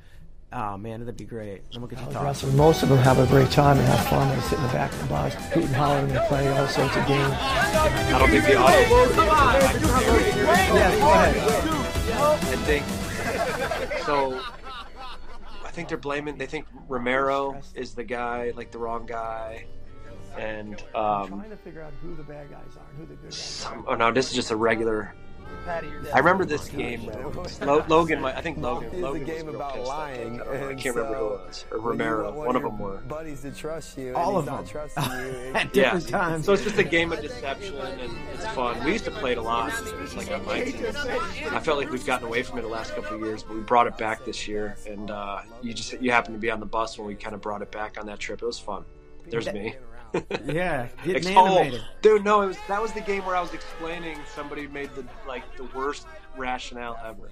Oh 0.52 0.78
man, 0.78 1.00
that'd 1.00 1.16
be 1.16 1.24
great. 1.24 1.62
Then 1.72 1.82
we'll 1.82 1.90
get 1.90 1.98
you 2.00 2.18
wrestling. 2.20 2.56
Most 2.56 2.84
of 2.84 2.88
them 2.88 2.98
have 2.98 3.18
a 3.18 3.26
great 3.26 3.50
time 3.50 3.78
and 3.78 3.86
have 3.88 4.06
fun. 4.06 4.34
They 4.34 4.40
sit 4.42 4.58
in 4.58 4.62
the 4.62 4.72
back 4.72 4.92
of 4.92 5.00
the 5.00 5.06
bus, 5.06 5.34
hoot 5.34 5.64
and 5.64 5.74
hollering 5.74 6.10
and 6.12 6.20
play 6.28 6.48
all 6.48 6.68
sorts 6.68 6.96
of 6.96 7.06
games. 7.06 7.34
I 7.34 8.16
don't 8.18 8.30
think 8.30 8.44
the 8.44 8.56
audience. 8.56 8.90
Yes, 10.72 10.98
go 11.00 11.12
ahead. 11.12 11.36
I 12.52 12.56
think 12.64 13.05
so. 14.06 14.40
I 15.64 15.70
think 15.70 15.88
they're 15.88 15.98
blaming. 15.98 16.38
They 16.38 16.46
think 16.46 16.66
Romero 16.88 17.60
is 17.74 17.94
the 17.94 18.04
guy, 18.04 18.52
like 18.56 18.70
the 18.70 18.78
wrong 18.78 19.04
guy, 19.04 19.66
and 20.38 20.80
um, 20.94 21.28
trying 21.28 21.50
to 21.50 21.56
figure 21.56 21.82
out 21.82 21.92
who 22.02 22.14
the 22.14 22.22
bad 22.22 22.50
guys 22.50 22.76
are, 22.78 22.86
who 22.96 23.04
the 23.04 23.14
good 23.14 23.24
guys 23.24 23.36
some, 23.36 23.80
are. 23.80 23.92
Oh 23.92 23.94
no, 23.94 24.12
this 24.12 24.30
is 24.30 24.34
just 24.34 24.50
a 24.50 24.56
regular 24.56 25.14
I 25.68 26.18
remember 26.18 26.44
this 26.44 26.68
game. 26.68 27.10
Logan, 27.60 28.24
I 28.24 28.40
think 28.40 28.58
Logan. 28.60 29.00
Logan 29.00 29.20
was 29.20 29.28
a 29.28 29.32
game 29.32 29.48
about 29.48 29.80
lying. 29.80 30.40
I 30.40 30.74
can't 30.74 30.96
remember 30.96 31.18
who 31.18 31.26
it 31.26 31.46
was. 31.46 31.64
Or 31.72 31.78
Romero. 31.78 32.32
One 32.32 32.56
of 32.56 32.62
them 32.62 32.78
were. 32.78 32.98
Buddies 32.98 33.42
to 33.42 33.50
trust 33.50 33.98
you. 33.98 34.14
All 34.14 34.38
of 34.38 34.44
them. 34.44 34.64
At 35.56 35.72
different 35.72 36.04
yeah. 36.04 36.18
times. 36.18 36.44
So 36.46 36.52
it's 36.52 36.62
just 36.62 36.78
a 36.78 36.84
game 36.84 37.12
of 37.12 37.20
deception, 37.22 37.76
and 37.76 38.12
it's 38.34 38.46
fun. 38.48 38.82
We 38.84 38.92
used 38.92 39.04
to 39.06 39.10
play 39.10 39.32
it 39.32 39.38
a 39.38 39.42
lot, 39.42 39.72
like 40.16 40.30
on 40.30 40.44
my 40.46 40.64
team. 40.64 40.84
I 41.50 41.60
felt 41.60 41.78
like 41.78 41.90
we've 41.90 42.06
gotten 42.06 42.26
away 42.26 42.42
from 42.42 42.58
it 42.58 42.62
the 42.62 42.68
last 42.68 42.94
couple 42.94 43.16
of 43.16 43.22
years, 43.22 43.42
but 43.42 43.54
we 43.54 43.60
brought 43.62 43.86
it 43.86 43.96
back 43.98 44.24
this 44.24 44.46
year. 44.46 44.76
And 44.86 45.10
uh, 45.10 45.42
you 45.62 45.74
just 45.74 46.00
you 46.00 46.12
happened 46.12 46.36
to 46.36 46.40
be 46.40 46.50
on 46.50 46.60
the 46.60 46.66
bus 46.66 46.98
when 46.98 47.06
we 47.06 47.14
kind 47.14 47.34
of 47.34 47.40
brought 47.40 47.62
it 47.62 47.72
back 47.72 47.98
on 47.98 48.06
that 48.06 48.20
trip. 48.20 48.42
It 48.42 48.46
was 48.46 48.58
fun. 48.58 48.84
There's 49.28 49.52
me. 49.52 49.74
Yeah, 50.44 50.88
getting 51.04 51.36
animated. 51.36 51.80
Oh, 51.84 51.88
dude, 52.02 52.24
no, 52.24 52.42
it 52.42 52.46
was 52.46 52.58
that 52.68 52.80
was 52.80 52.92
the 52.92 53.00
game 53.00 53.24
where 53.24 53.36
I 53.36 53.40
was 53.40 53.52
explaining 53.54 54.18
somebody 54.34 54.66
made 54.66 54.90
the 54.94 55.04
like 55.26 55.44
the 55.56 55.64
worst 55.74 56.06
rationale 56.36 56.98
ever. 57.04 57.30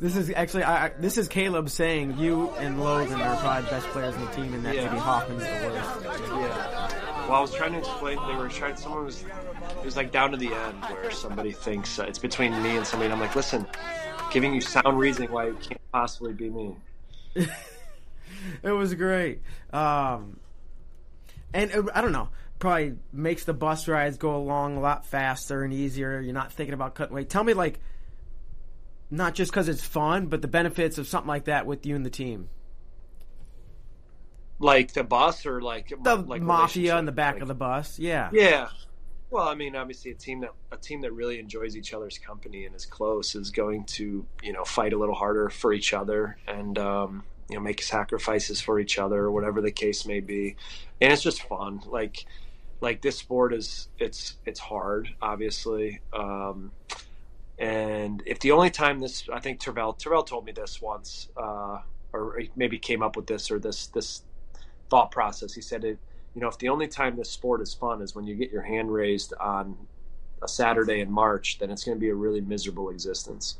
This 0.00 0.16
is 0.16 0.30
actually 0.34 0.64
I, 0.64 0.90
this 1.00 1.18
is 1.18 1.28
Caleb 1.28 1.68
saying 1.68 2.18
you 2.18 2.50
and 2.58 2.80
Logan 2.80 3.20
are 3.20 3.36
probably 3.36 3.64
the 3.64 3.70
best 3.70 3.86
players 3.88 4.14
in 4.14 4.24
the 4.24 4.30
team, 4.30 4.54
and 4.54 4.64
that 4.64 4.74
yeah. 4.74 4.86
maybe 4.86 4.98
Hoffman's 4.98 5.42
the 5.42 5.68
worst. 5.68 6.22
Yeah. 6.28 7.26
Well, 7.26 7.36
I 7.36 7.40
was 7.40 7.52
trying 7.52 7.72
to 7.72 7.78
explain. 7.78 8.16
They 8.26 8.34
were 8.36 8.48
trying. 8.48 8.76
Someone 8.76 9.04
was. 9.04 9.24
It 9.78 9.84
was 9.84 9.96
like 9.96 10.12
down 10.12 10.30
to 10.30 10.36
the 10.36 10.52
end 10.52 10.82
where 10.84 11.10
somebody 11.10 11.52
thinks 11.52 11.98
uh, 11.98 12.04
it's 12.04 12.18
between 12.18 12.52
me 12.62 12.76
and 12.76 12.86
somebody. 12.86 13.06
And 13.06 13.14
I'm 13.14 13.20
like, 13.20 13.36
listen, 13.36 13.66
giving 14.30 14.54
you 14.54 14.60
sound 14.60 14.98
reasoning 14.98 15.30
why 15.30 15.48
it 15.48 15.60
can't 15.60 15.80
possibly 15.92 16.32
be 16.32 16.48
me. 16.48 16.76
it 18.62 18.70
was 18.70 18.94
great. 18.94 19.40
Um, 19.72 20.38
and 21.52 21.72
uh, 21.72 21.82
I 21.94 22.00
don't 22.00 22.12
know, 22.12 22.28
probably 22.58 22.96
makes 23.12 23.44
the 23.44 23.54
bus 23.54 23.88
rides 23.88 24.16
go 24.16 24.36
along 24.36 24.76
a 24.76 24.80
lot 24.80 25.06
faster 25.06 25.62
and 25.62 25.72
easier. 25.72 26.20
You're 26.20 26.34
not 26.34 26.52
thinking 26.52 26.74
about 26.74 26.94
cutting 26.94 27.14
weight. 27.14 27.28
Tell 27.28 27.44
me, 27.44 27.54
like, 27.54 27.80
not 29.10 29.34
just 29.34 29.50
because 29.50 29.68
it's 29.68 29.84
fun, 29.84 30.26
but 30.26 30.42
the 30.42 30.48
benefits 30.48 30.98
of 30.98 31.06
something 31.06 31.28
like 31.28 31.44
that 31.44 31.66
with 31.66 31.86
you 31.86 31.96
and 31.96 32.04
the 32.04 32.10
team. 32.10 32.48
Like 34.58 34.92
the 34.92 35.04
bus, 35.04 35.46
or 35.46 35.60
like 35.60 35.92
the 36.02 36.16
like 36.16 36.42
mafia 36.42 36.98
in 36.98 37.04
the 37.04 37.12
back 37.12 37.34
like, 37.34 37.42
of 37.42 37.48
the 37.48 37.54
bus. 37.54 37.98
Yeah, 37.98 38.28
yeah. 38.32 38.68
Well, 39.30 39.46
I 39.46 39.54
mean, 39.54 39.76
obviously, 39.76 40.10
a 40.10 40.14
team 40.14 40.40
that 40.40 40.50
a 40.72 40.76
team 40.76 41.02
that 41.02 41.12
really 41.12 41.38
enjoys 41.38 41.76
each 41.76 41.94
other's 41.94 42.18
company 42.18 42.64
and 42.64 42.74
is 42.74 42.84
close 42.84 43.36
is 43.36 43.50
going 43.50 43.84
to 43.84 44.26
you 44.42 44.52
know 44.52 44.64
fight 44.64 44.92
a 44.92 44.98
little 44.98 45.14
harder 45.14 45.48
for 45.48 45.72
each 45.72 45.92
other 45.92 46.38
and 46.48 46.76
um, 46.76 47.22
you 47.48 47.56
know 47.56 47.62
make 47.62 47.82
sacrifices 47.82 48.60
for 48.60 48.80
each 48.80 48.98
other 48.98 49.18
or 49.18 49.30
whatever 49.30 49.60
the 49.60 49.70
case 49.70 50.06
may 50.06 50.18
be 50.18 50.56
and 51.00 51.12
it's 51.12 51.22
just 51.22 51.42
fun. 51.42 51.80
Like 51.86 52.24
like 52.80 53.02
this 53.02 53.18
sport 53.18 53.54
is 53.54 53.88
it's 53.98 54.36
it's 54.46 54.60
hard 54.60 55.08
obviously. 55.22 56.00
Um, 56.12 56.72
and 57.58 58.22
if 58.26 58.40
the 58.40 58.52
only 58.52 58.70
time 58.70 59.00
this 59.00 59.28
i 59.32 59.40
think 59.40 59.60
terrell 59.60 59.92
terrell 59.92 60.22
told 60.22 60.44
me 60.44 60.52
this 60.52 60.80
once 60.80 61.28
uh, 61.36 61.78
or 62.12 62.40
maybe 62.56 62.78
came 62.78 63.02
up 63.02 63.16
with 63.16 63.26
this 63.26 63.50
or 63.50 63.58
this 63.58 63.88
this 63.88 64.22
thought 64.90 65.10
process. 65.10 65.54
He 65.54 65.60
said 65.62 65.84
it 65.84 65.98
you 66.34 66.40
know 66.42 66.48
if 66.48 66.58
the 66.58 66.68
only 66.68 66.88
time 66.88 67.16
this 67.16 67.30
sport 67.30 67.60
is 67.62 67.74
fun 67.74 68.02
is 68.02 68.14
when 68.14 68.26
you 68.26 68.36
get 68.36 68.52
your 68.52 68.62
hand 68.62 68.92
raised 68.92 69.34
on 69.40 69.76
a 70.42 70.48
saturday 70.48 71.00
in 71.00 71.10
march 71.10 71.58
then 71.58 71.70
it's 71.70 71.84
going 71.84 71.96
to 71.96 72.00
be 72.00 72.10
a 72.10 72.14
really 72.14 72.40
miserable 72.40 72.90
existence 72.90 73.58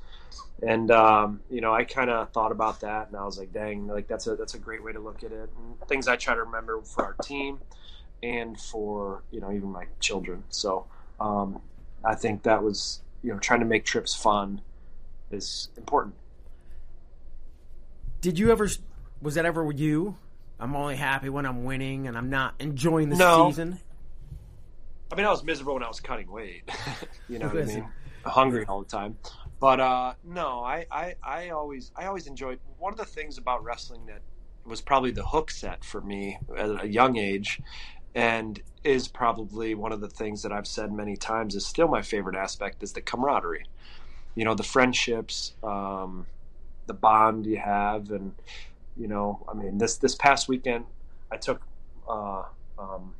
and 0.62 0.90
um, 0.90 1.40
you 1.50 1.60
know, 1.60 1.72
I 1.72 1.84
kind 1.84 2.10
of 2.10 2.30
thought 2.32 2.52
about 2.52 2.80
that, 2.80 3.08
and 3.08 3.16
I 3.16 3.24
was 3.24 3.38
like, 3.38 3.52
"Dang, 3.52 3.86
like 3.86 4.08
that's 4.08 4.26
a 4.26 4.36
that's 4.36 4.54
a 4.54 4.58
great 4.58 4.82
way 4.82 4.92
to 4.92 5.00
look 5.00 5.22
at 5.22 5.32
it." 5.32 5.50
And 5.56 5.88
things 5.88 6.08
I 6.08 6.16
try 6.16 6.34
to 6.34 6.42
remember 6.42 6.80
for 6.82 7.04
our 7.04 7.14
team, 7.22 7.60
and 8.22 8.58
for 8.58 9.22
you 9.30 9.40
know 9.40 9.52
even 9.52 9.70
my 9.70 9.86
children. 10.00 10.44
So 10.48 10.86
um, 11.20 11.60
I 12.04 12.14
think 12.14 12.42
that 12.42 12.62
was 12.62 13.00
you 13.22 13.32
know 13.32 13.38
trying 13.38 13.60
to 13.60 13.66
make 13.66 13.84
trips 13.84 14.14
fun 14.14 14.60
is 15.30 15.68
important. 15.76 16.14
Did 18.20 18.38
you 18.38 18.50
ever? 18.50 18.68
Was 19.22 19.34
that 19.34 19.44
ever 19.44 19.70
you? 19.72 20.16
I'm 20.60 20.74
only 20.74 20.96
happy 20.96 21.28
when 21.28 21.46
I'm 21.46 21.64
winning, 21.64 22.08
and 22.08 22.18
I'm 22.18 22.30
not 22.30 22.54
enjoying 22.58 23.10
the 23.10 23.16
no. 23.16 23.50
season. 23.50 23.78
I 25.10 25.14
mean, 25.14 25.24
I 25.24 25.30
was 25.30 25.44
miserable 25.44 25.74
when 25.74 25.82
I 25.82 25.88
was 25.88 26.00
cutting 26.00 26.30
weight. 26.30 26.68
you 27.28 27.38
know 27.38 27.46
what 27.46 27.62
I 27.62 27.64
mean? 27.64 27.88
Hungry 28.24 28.66
all 28.66 28.82
the 28.82 28.88
time. 28.88 29.16
But 29.60 29.80
uh, 29.80 30.14
no, 30.24 30.62
I, 30.64 30.86
I, 30.90 31.14
I 31.22 31.50
always 31.50 31.92
I 31.96 32.06
always 32.06 32.26
enjoyed 32.26 32.60
one 32.78 32.92
of 32.92 32.98
the 32.98 33.04
things 33.04 33.38
about 33.38 33.64
wrestling 33.64 34.06
that 34.06 34.22
was 34.64 34.80
probably 34.80 35.10
the 35.12 35.26
hook 35.26 35.50
set 35.50 35.84
for 35.84 36.00
me 36.00 36.38
at 36.56 36.84
a 36.84 36.88
young 36.88 37.16
age, 37.16 37.60
and 38.14 38.60
is 38.84 39.08
probably 39.08 39.74
one 39.74 39.92
of 39.92 40.00
the 40.00 40.08
things 40.08 40.42
that 40.42 40.52
I've 40.52 40.66
said 40.66 40.92
many 40.92 41.16
times 41.16 41.54
is 41.56 41.66
still 41.66 41.88
my 41.88 42.02
favorite 42.02 42.36
aspect 42.36 42.82
is 42.82 42.92
the 42.92 43.00
camaraderie. 43.00 43.66
You 44.34 44.44
know, 44.44 44.54
the 44.54 44.62
friendships, 44.64 45.54
um, 45.62 46.26
the 46.86 46.94
bond 46.94 47.46
you 47.46 47.58
have, 47.58 48.10
and 48.10 48.34
you 48.96 49.08
know, 49.08 49.44
I 49.48 49.54
mean, 49.54 49.78
this 49.78 49.96
this 49.96 50.14
past 50.14 50.48
weekend, 50.48 50.86
I 51.32 51.36
took 51.38 51.62
uh, 52.08 52.44
Um, 52.78 53.14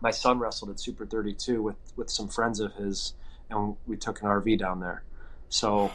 my 0.00 0.10
son 0.10 0.38
wrestled 0.38 0.70
at 0.70 0.80
Super 0.80 1.06
32 1.06 1.62
with 1.62 1.76
with 1.96 2.10
some 2.10 2.28
friends 2.28 2.60
of 2.60 2.74
his, 2.74 3.14
and 3.50 3.76
we 3.86 3.96
took 3.96 4.20
an 4.22 4.28
RV 4.28 4.58
down 4.58 4.80
there. 4.80 5.04
So 5.54 5.92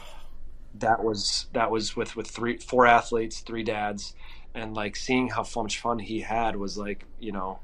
that 0.78 1.04
was 1.04 1.46
that 1.52 1.70
was 1.70 1.94
with 1.94 2.16
with 2.16 2.26
three 2.28 2.56
four 2.56 2.86
athletes, 2.86 3.40
three 3.40 3.62
dads, 3.62 4.14
and 4.54 4.72
like 4.74 4.96
seeing 4.96 5.28
how 5.28 5.44
much 5.54 5.78
fun 5.78 5.98
he 5.98 6.20
had 6.20 6.56
was 6.56 6.78
like 6.78 7.04
you 7.18 7.30
know 7.30 7.58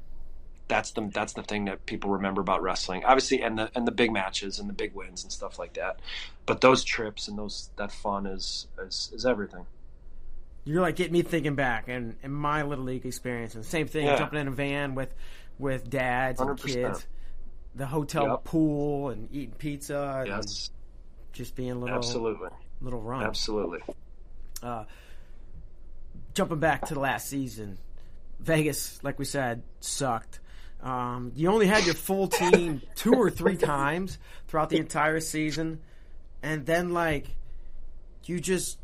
that's 0.67 0.91
the 0.91 1.09
that's 1.11 1.33
the 1.33 1.41
thing 1.41 1.65
that 1.65 1.87
people 1.87 2.11
remember 2.11 2.39
about 2.39 2.61
wrestling. 2.61 3.03
Obviously, 3.03 3.41
and 3.41 3.57
the 3.57 3.71
and 3.73 3.87
the 3.87 3.91
big 3.91 4.11
matches 4.11 4.59
and 4.59 4.69
the 4.69 4.73
big 4.73 4.93
wins 4.93 5.23
and 5.23 5.31
stuff 5.31 5.57
like 5.57 5.73
that. 5.73 5.99
But 6.45 6.61
those 6.61 6.83
trips 6.83 7.27
and 7.27 7.35
those 7.35 7.71
that 7.77 7.91
fun 7.91 8.27
is 8.27 8.67
is, 8.79 9.09
is 9.11 9.25
everything. 9.25 9.65
You're 10.65 10.81
like 10.81 10.97
getting 10.97 11.13
me 11.13 11.23
thinking 11.23 11.55
back 11.55 11.87
and, 11.87 12.15
and 12.21 12.31
my 12.31 12.61
little 12.61 12.83
league 12.85 13.07
experience 13.07 13.55
and 13.55 13.63
the 13.63 13.67
same 13.67 13.87
thing, 13.87 14.05
Yeah. 14.05 14.17
jumping 14.17 14.39
in 14.39 14.49
a 14.49 14.51
van 14.51 14.93
with 14.93 15.15
with 15.57 15.89
dads 15.89 16.41
and 16.41 16.49
100%. 16.51 16.63
kids, 16.63 17.07
the 17.73 17.87
hotel 17.87 18.29
Yep. 18.33 18.43
pool 18.43 19.09
and 19.09 19.29
eating 19.33 19.55
pizza 19.57 20.27
and 20.27 20.29
Yes, 20.29 20.69
just 21.37 21.55
being 21.55 21.79
little 21.79 21.95
absolutely, 21.95 22.49
little 22.81 23.01
runs. 23.01 23.25
absolutely. 23.25 23.79
uh, 24.63 24.85
jumping 26.33 26.59
back 26.59 26.87
to 26.87 26.93
the 26.95 26.99
last 26.99 27.29
season, 27.29 27.77
Vegas, 28.39 28.99
like 29.03 29.19
we 29.19 29.25
said, 29.25 29.61
sucked. 29.79 30.39
Um, 30.81 31.31
you 31.35 31.49
only 31.49 31.67
had 31.67 31.85
your 31.85 31.95
full 31.95 32.27
team 32.27 32.81
two 32.95 33.13
or 33.13 33.29
three 33.29 33.57
times 33.57 34.17
throughout 34.47 34.69
the 34.69 34.77
entire 34.77 35.19
season, 35.19 35.79
and 36.41 36.65
then 36.65 36.91
like 36.93 37.27
you 38.25 38.39
just 38.39 38.77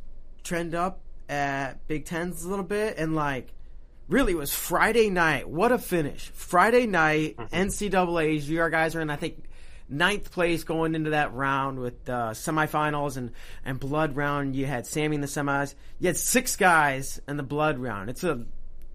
trend 0.44 0.76
up 0.76 1.02
at 1.30 1.86
Big 1.88 2.06
Tens 2.06 2.44
a 2.44 2.50
little 2.50 2.66
bit, 2.66 2.98
and 2.98 3.16
like 3.16 3.54
really 4.10 4.34
it 4.34 4.38
was 4.38 4.54
Friday 4.54 5.10
night. 5.10 5.50
What 5.50 5.72
a 5.72 5.78
finish! 5.78 6.32
Friday 6.34 6.88
night, 6.88 7.38
NCAA's. 7.38 8.50
You 8.50 8.70
guys 8.70 8.96
are 8.96 9.02
in, 9.02 9.10
I 9.10 9.16
think, 9.16 9.44
ninth 9.94 10.32
place 10.32 10.64
going 10.64 10.96
into 10.96 11.12
that 11.12 11.34
round 11.34 11.80
with 11.80 12.10
uh, 12.10 12.32
semifinals 12.32 13.18
and 13.18 13.32
and 13.64 13.80
blood 13.80 14.16
round. 14.16 14.56
You 14.56 14.66
had 14.66 14.86
Sammy 14.86 15.16
in 15.16 15.22
the 15.22 15.28
semis. 15.28 15.76
You 16.00 16.08
had 16.08 16.18
six 16.18 16.56
guys 16.56 17.22
in 17.28 17.38
the 17.38 17.44
blood 17.44 17.78
round. 17.78 18.10
It's 18.10 18.24
a 18.24 18.46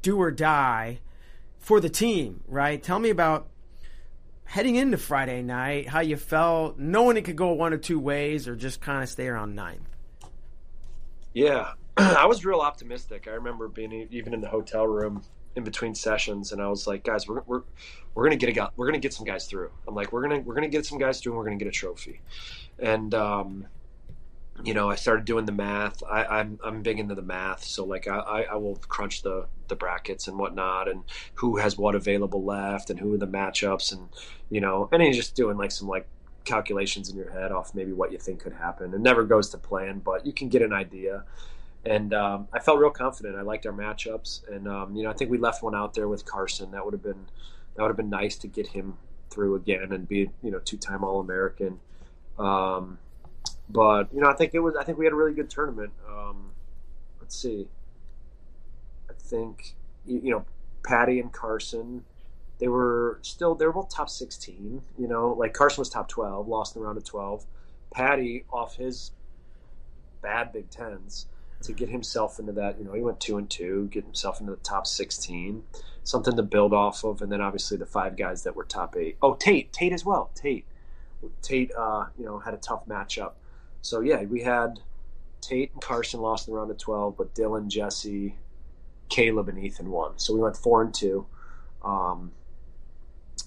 do 0.02 0.20
or 0.20 0.30
die 0.30 1.00
for 1.58 1.80
the 1.80 1.88
team, 1.88 2.42
right? 2.46 2.82
Tell 2.82 2.98
me 2.98 3.10
about 3.10 3.48
heading 4.44 4.76
into 4.76 4.96
Friday 4.96 5.42
night, 5.42 5.88
how 5.88 6.00
you 6.00 6.16
felt, 6.16 6.78
knowing 6.78 7.16
it 7.16 7.24
could 7.24 7.36
go 7.36 7.52
one 7.52 7.72
or 7.72 7.78
two 7.78 7.98
ways, 7.98 8.48
or 8.48 8.56
just 8.56 8.80
kind 8.80 9.02
of 9.02 9.08
stay 9.08 9.28
around 9.28 9.54
ninth. 9.54 9.88
Yeah, 11.34 11.72
I 11.96 12.26
was 12.26 12.44
real 12.44 12.60
optimistic. 12.60 13.28
I 13.28 13.32
remember 13.32 13.68
being 13.68 14.08
even 14.10 14.34
in 14.34 14.40
the 14.40 14.48
hotel 14.48 14.86
room 14.86 15.22
in 15.58 15.64
between 15.64 15.94
sessions, 15.94 16.52
and 16.52 16.62
I 16.62 16.68
was 16.68 16.86
like, 16.86 17.04
"Guys, 17.04 17.28
we're 17.28 17.42
we're 17.46 17.62
we're 18.14 18.24
gonna 18.24 18.36
get 18.36 18.48
a 18.48 18.52
guy, 18.52 18.68
we're 18.76 18.86
gonna 18.86 18.98
get 18.98 19.12
some 19.12 19.26
guys 19.26 19.46
through." 19.46 19.70
I'm 19.86 19.94
like, 19.94 20.12
"We're 20.12 20.22
gonna 20.22 20.40
we're 20.40 20.54
gonna 20.54 20.68
get 20.68 20.86
some 20.86 20.98
guys 20.98 21.20
through, 21.20 21.32
and 21.32 21.38
we're 21.38 21.44
gonna 21.44 21.56
get 21.56 21.68
a 21.68 21.72
trophy." 21.72 22.20
And 22.78 23.12
um, 23.14 23.66
you 24.64 24.74
know, 24.74 24.90
I 24.90 24.94
started 24.94 25.24
doing 25.24 25.44
the 25.44 25.52
math. 25.52 26.02
I, 26.04 26.24
I'm 26.24 26.58
I'm 26.64 26.82
big 26.82 26.98
into 26.98 27.14
the 27.14 27.22
math, 27.22 27.64
so 27.64 27.84
like 27.84 28.08
I, 28.08 28.46
I, 28.50 28.56
will 28.56 28.76
crunch 28.88 29.22
the 29.22 29.46
the 29.68 29.76
brackets 29.76 30.28
and 30.28 30.38
whatnot, 30.38 30.88
and 30.88 31.04
who 31.34 31.56
has 31.56 31.76
what 31.76 31.94
available 31.94 32.42
left, 32.42 32.90
and 32.90 32.98
who 32.98 33.14
are 33.14 33.18
the 33.18 33.26
matchups, 33.26 33.92
and 33.92 34.08
you 34.50 34.60
know, 34.60 34.88
and 34.90 35.02
you're 35.02 35.12
just 35.12 35.34
doing 35.34 35.56
like 35.58 35.70
some 35.70 35.88
like 35.88 36.06
calculations 36.44 37.10
in 37.10 37.16
your 37.16 37.30
head 37.30 37.52
off 37.52 37.74
maybe 37.74 37.92
what 37.92 38.10
you 38.10 38.18
think 38.18 38.40
could 38.40 38.54
happen. 38.54 38.94
It 38.94 39.00
never 39.00 39.22
goes 39.24 39.50
to 39.50 39.58
plan, 39.58 40.00
but 40.00 40.24
you 40.24 40.32
can 40.32 40.48
get 40.48 40.62
an 40.62 40.72
idea. 40.72 41.24
And 41.84 42.12
um, 42.12 42.48
I 42.52 42.58
felt 42.58 42.78
real 42.78 42.90
confident. 42.90 43.36
I 43.36 43.42
liked 43.42 43.64
our 43.64 43.72
matchups, 43.72 44.48
and 44.48 44.68
um, 44.68 44.96
you 44.96 45.04
know, 45.04 45.10
I 45.10 45.12
think 45.12 45.30
we 45.30 45.38
left 45.38 45.62
one 45.62 45.74
out 45.74 45.94
there 45.94 46.08
with 46.08 46.24
Carson. 46.24 46.72
That 46.72 46.84
would 46.84 46.92
have 46.92 47.02
been 47.02 47.26
that 47.74 47.82
would 47.82 47.88
have 47.88 47.96
been 47.96 48.10
nice 48.10 48.36
to 48.38 48.48
get 48.48 48.68
him 48.68 48.96
through 49.30 49.54
again 49.54 49.92
and 49.92 50.08
be 50.08 50.30
you 50.42 50.50
know 50.50 50.58
two 50.58 50.76
time 50.76 51.04
All 51.04 51.20
American. 51.20 51.78
Um, 52.38 52.98
but 53.68 54.12
you 54.12 54.20
know, 54.20 54.28
I 54.28 54.34
think 54.34 54.54
it 54.54 54.60
was. 54.60 54.74
I 54.76 54.84
think 54.84 54.98
we 54.98 55.04
had 55.04 55.12
a 55.12 55.16
really 55.16 55.34
good 55.34 55.50
tournament. 55.50 55.92
Um, 56.08 56.52
let's 57.20 57.36
see. 57.36 57.68
I 59.08 59.12
think 59.16 59.74
you, 60.06 60.30
know, 60.30 60.44
Patty 60.84 61.20
and 61.20 61.32
Carson. 61.32 62.04
They 62.58 62.68
were 62.68 63.20
still 63.22 63.54
they 63.54 63.66
were 63.66 63.72
both 63.72 63.94
top 63.94 64.10
sixteen. 64.10 64.82
You 64.98 65.06
know, 65.06 65.32
like 65.32 65.52
Carson 65.52 65.80
was 65.80 65.88
top 65.88 66.08
twelve, 66.08 66.48
lost 66.48 66.74
in 66.74 66.82
the 66.82 66.86
round 66.86 66.98
of 66.98 67.04
twelve. 67.04 67.46
Patty 67.92 68.44
off 68.50 68.76
his 68.76 69.12
bad 70.22 70.52
Big 70.52 70.68
Tens 70.70 71.26
to 71.62 71.72
get 71.72 71.88
himself 71.88 72.38
into 72.38 72.52
that. 72.52 72.78
You 72.78 72.84
know, 72.84 72.92
he 72.92 73.00
went 73.00 73.20
two 73.20 73.36
and 73.36 73.48
two, 73.48 73.88
get 73.90 74.04
himself 74.04 74.40
into 74.40 74.52
the 74.52 74.58
top 74.58 74.86
sixteen, 74.86 75.64
something 76.04 76.36
to 76.36 76.42
build 76.42 76.72
off 76.72 77.04
of, 77.04 77.22
and 77.22 77.30
then 77.30 77.40
obviously 77.40 77.76
the 77.76 77.86
five 77.86 78.16
guys 78.16 78.44
that 78.44 78.56
were 78.56 78.64
top 78.64 78.96
eight. 78.96 79.16
Oh, 79.22 79.34
Tate, 79.34 79.72
Tate 79.72 79.92
as 79.92 80.04
well. 80.04 80.30
Tate, 80.34 80.64
Tate, 81.42 81.72
uh, 81.76 82.06
you 82.18 82.24
know, 82.24 82.38
had 82.38 82.54
a 82.54 82.58
tough 82.58 82.86
matchup. 82.86 83.32
So 83.82 84.00
yeah, 84.00 84.22
we 84.24 84.42
had 84.42 84.80
Tate 85.40 85.72
and 85.72 85.82
Carson 85.82 86.20
lost 86.20 86.48
in 86.48 86.54
the 86.54 86.58
round 86.58 86.70
of 86.70 86.78
twelve, 86.78 87.16
but 87.16 87.34
Dylan, 87.34 87.68
Jesse, 87.68 88.36
Caleb, 89.08 89.48
and 89.48 89.58
Ethan 89.58 89.90
won. 89.90 90.18
So 90.18 90.34
we 90.34 90.40
went 90.40 90.56
four 90.56 90.82
and 90.82 90.94
two. 90.94 91.26
Um, 91.82 92.32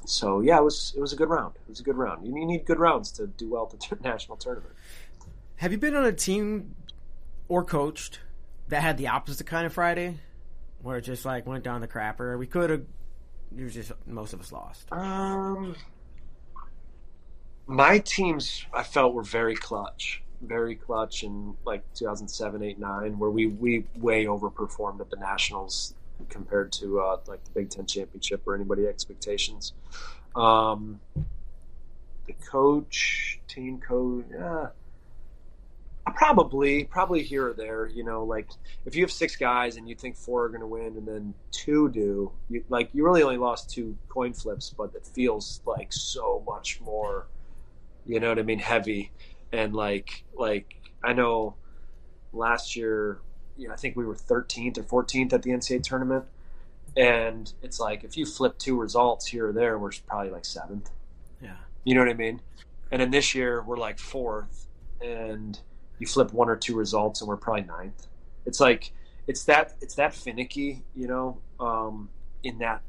so 0.05 0.41
yeah, 0.41 0.57
it 0.57 0.63
was 0.63 0.93
it 0.95 1.01
was 1.01 1.13
a 1.13 1.15
good 1.15 1.29
round. 1.29 1.55
It 1.55 1.69
was 1.69 1.79
a 1.79 1.83
good 1.83 1.97
round. 1.97 2.25
You, 2.25 2.33
need 2.33 2.65
good 2.65 2.79
rounds 2.79 3.11
to 3.13 3.27
do 3.27 3.49
well 3.49 3.69
at 3.71 3.79
the 3.79 3.97
national 4.07 4.37
tournament. 4.37 4.73
Have 5.57 5.71
you 5.71 5.77
been 5.77 5.95
on 5.95 6.05
a 6.05 6.11
team 6.11 6.75
or 7.51 7.65
coached 7.65 8.21
that 8.69 8.81
had 8.81 8.97
the 8.97 9.09
opposite 9.09 9.45
kind 9.45 9.65
of 9.65 9.73
Friday, 9.73 10.17
where 10.81 10.99
it 10.99 11.01
just 11.01 11.25
like 11.25 11.45
went 11.45 11.65
down 11.65 11.81
the 11.81 11.87
crapper? 11.87 12.39
We 12.39 12.47
could 12.47 12.69
have. 12.69 12.85
It 13.57 13.63
was 13.63 13.73
just 13.73 13.91
most 14.07 14.31
of 14.31 14.39
us 14.39 14.53
lost. 14.53 14.89
Um, 14.93 15.75
my 17.67 17.99
teams 17.99 18.65
I 18.73 18.83
felt 18.83 19.13
were 19.13 19.23
very 19.23 19.57
clutch, 19.57 20.23
very 20.41 20.75
clutch 20.75 21.23
in 21.23 21.57
like 21.65 21.83
2007, 21.93 22.63
8, 22.63 22.79
9, 22.79 23.19
where 23.19 23.29
we 23.29 23.47
we 23.47 23.83
way 23.97 24.25
overperformed 24.25 25.01
at 25.01 25.09
the 25.09 25.17
nationals 25.17 25.93
compared 26.29 26.71
to 26.71 27.01
uh, 27.01 27.17
like 27.27 27.43
the 27.43 27.51
Big 27.51 27.69
Ten 27.69 27.85
championship 27.85 28.47
or 28.47 28.55
anybody 28.55 28.87
expectations. 28.87 29.73
Um, 30.37 31.01
the 32.27 32.33
coach, 32.49 33.41
team 33.49 33.81
coach, 33.81 34.23
yeah. 34.31 34.67
Probably, 36.15 36.85
probably 36.85 37.21
here 37.23 37.49
or 37.49 37.53
there. 37.53 37.87
You 37.87 38.03
know, 38.03 38.23
like 38.23 38.49
if 38.85 38.95
you 38.95 39.03
have 39.03 39.11
six 39.11 39.35
guys 39.35 39.77
and 39.77 39.87
you 39.87 39.95
think 39.95 40.15
four 40.15 40.45
are 40.45 40.49
going 40.49 40.61
to 40.61 40.67
win, 40.67 40.97
and 40.97 41.07
then 41.07 41.33
two 41.51 41.89
do, 41.89 42.31
you, 42.49 42.63
like 42.69 42.89
you 42.93 43.03
really 43.05 43.21
only 43.21 43.37
lost 43.37 43.69
two 43.69 43.97
coin 44.09 44.33
flips, 44.33 44.73
but 44.75 44.91
it 44.95 45.05
feels 45.05 45.61
like 45.65 45.93
so 45.93 46.43
much 46.45 46.81
more. 46.81 47.27
You 48.05 48.19
know 48.19 48.29
what 48.29 48.39
I 48.39 48.43
mean? 48.43 48.59
Heavy, 48.59 49.11
and 49.51 49.75
like 49.75 50.23
like 50.35 50.75
I 51.03 51.13
know 51.13 51.55
last 52.33 52.75
year, 52.75 53.19
you 53.57 53.67
know, 53.67 53.73
I 53.73 53.77
think 53.77 53.95
we 53.95 54.05
were 54.05 54.15
13th 54.15 54.77
or 54.77 55.03
14th 55.03 55.33
at 55.33 55.43
the 55.43 55.51
NCAA 55.51 55.83
tournament, 55.83 56.25
and 56.97 57.53
it's 57.61 57.79
like 57.79 58.03
if 58.03 58.17
you 58.17 58.25
flip 58.25 58.57
two 58.57 58.77
results 58.79 59.27
here 59.27 59.49
or 59.49 59.53
there, 59.53 59.77
we're 59.77 59.91
probably 60.07 60.31
like 60.31 60.45
seventh. 60.45 60.89
Yeah. 61.41 61.57
You 61.83 61.95
know 61.95 62.01
what 62.01 62.09
I 62.09 62.15
mean? 62.15 62.41
And 62.91 63.01
then 63.01 63.11
this 63.11 63.33
year 63.35 63.61
we're 63.61 63.77
like 63.77 63.99
fourth, 63.99 64.67
and 64.99 65.59
you 66.01 66.07
flip 66.07 66.33
one 66.33 66.49
or 66.49 66.55
two 66.55 66.75
results, 66.75 67.21
and 67.21 67.27
we're 67.27 67.37
probably 67.37 67.61
ninth. 67.61 68.07
It's 68.47 68.59
like 68.59 68.91
it's 69.27 69.43
that 69.45 69.75
it's 69.81 69.93
that 69.95 70.15
finicky, 70.15 70.83
you 70.95 71.07
know, 71.07 71.37
um, 71.59 72.09
in 72.43 72.57
that 72.57 72.81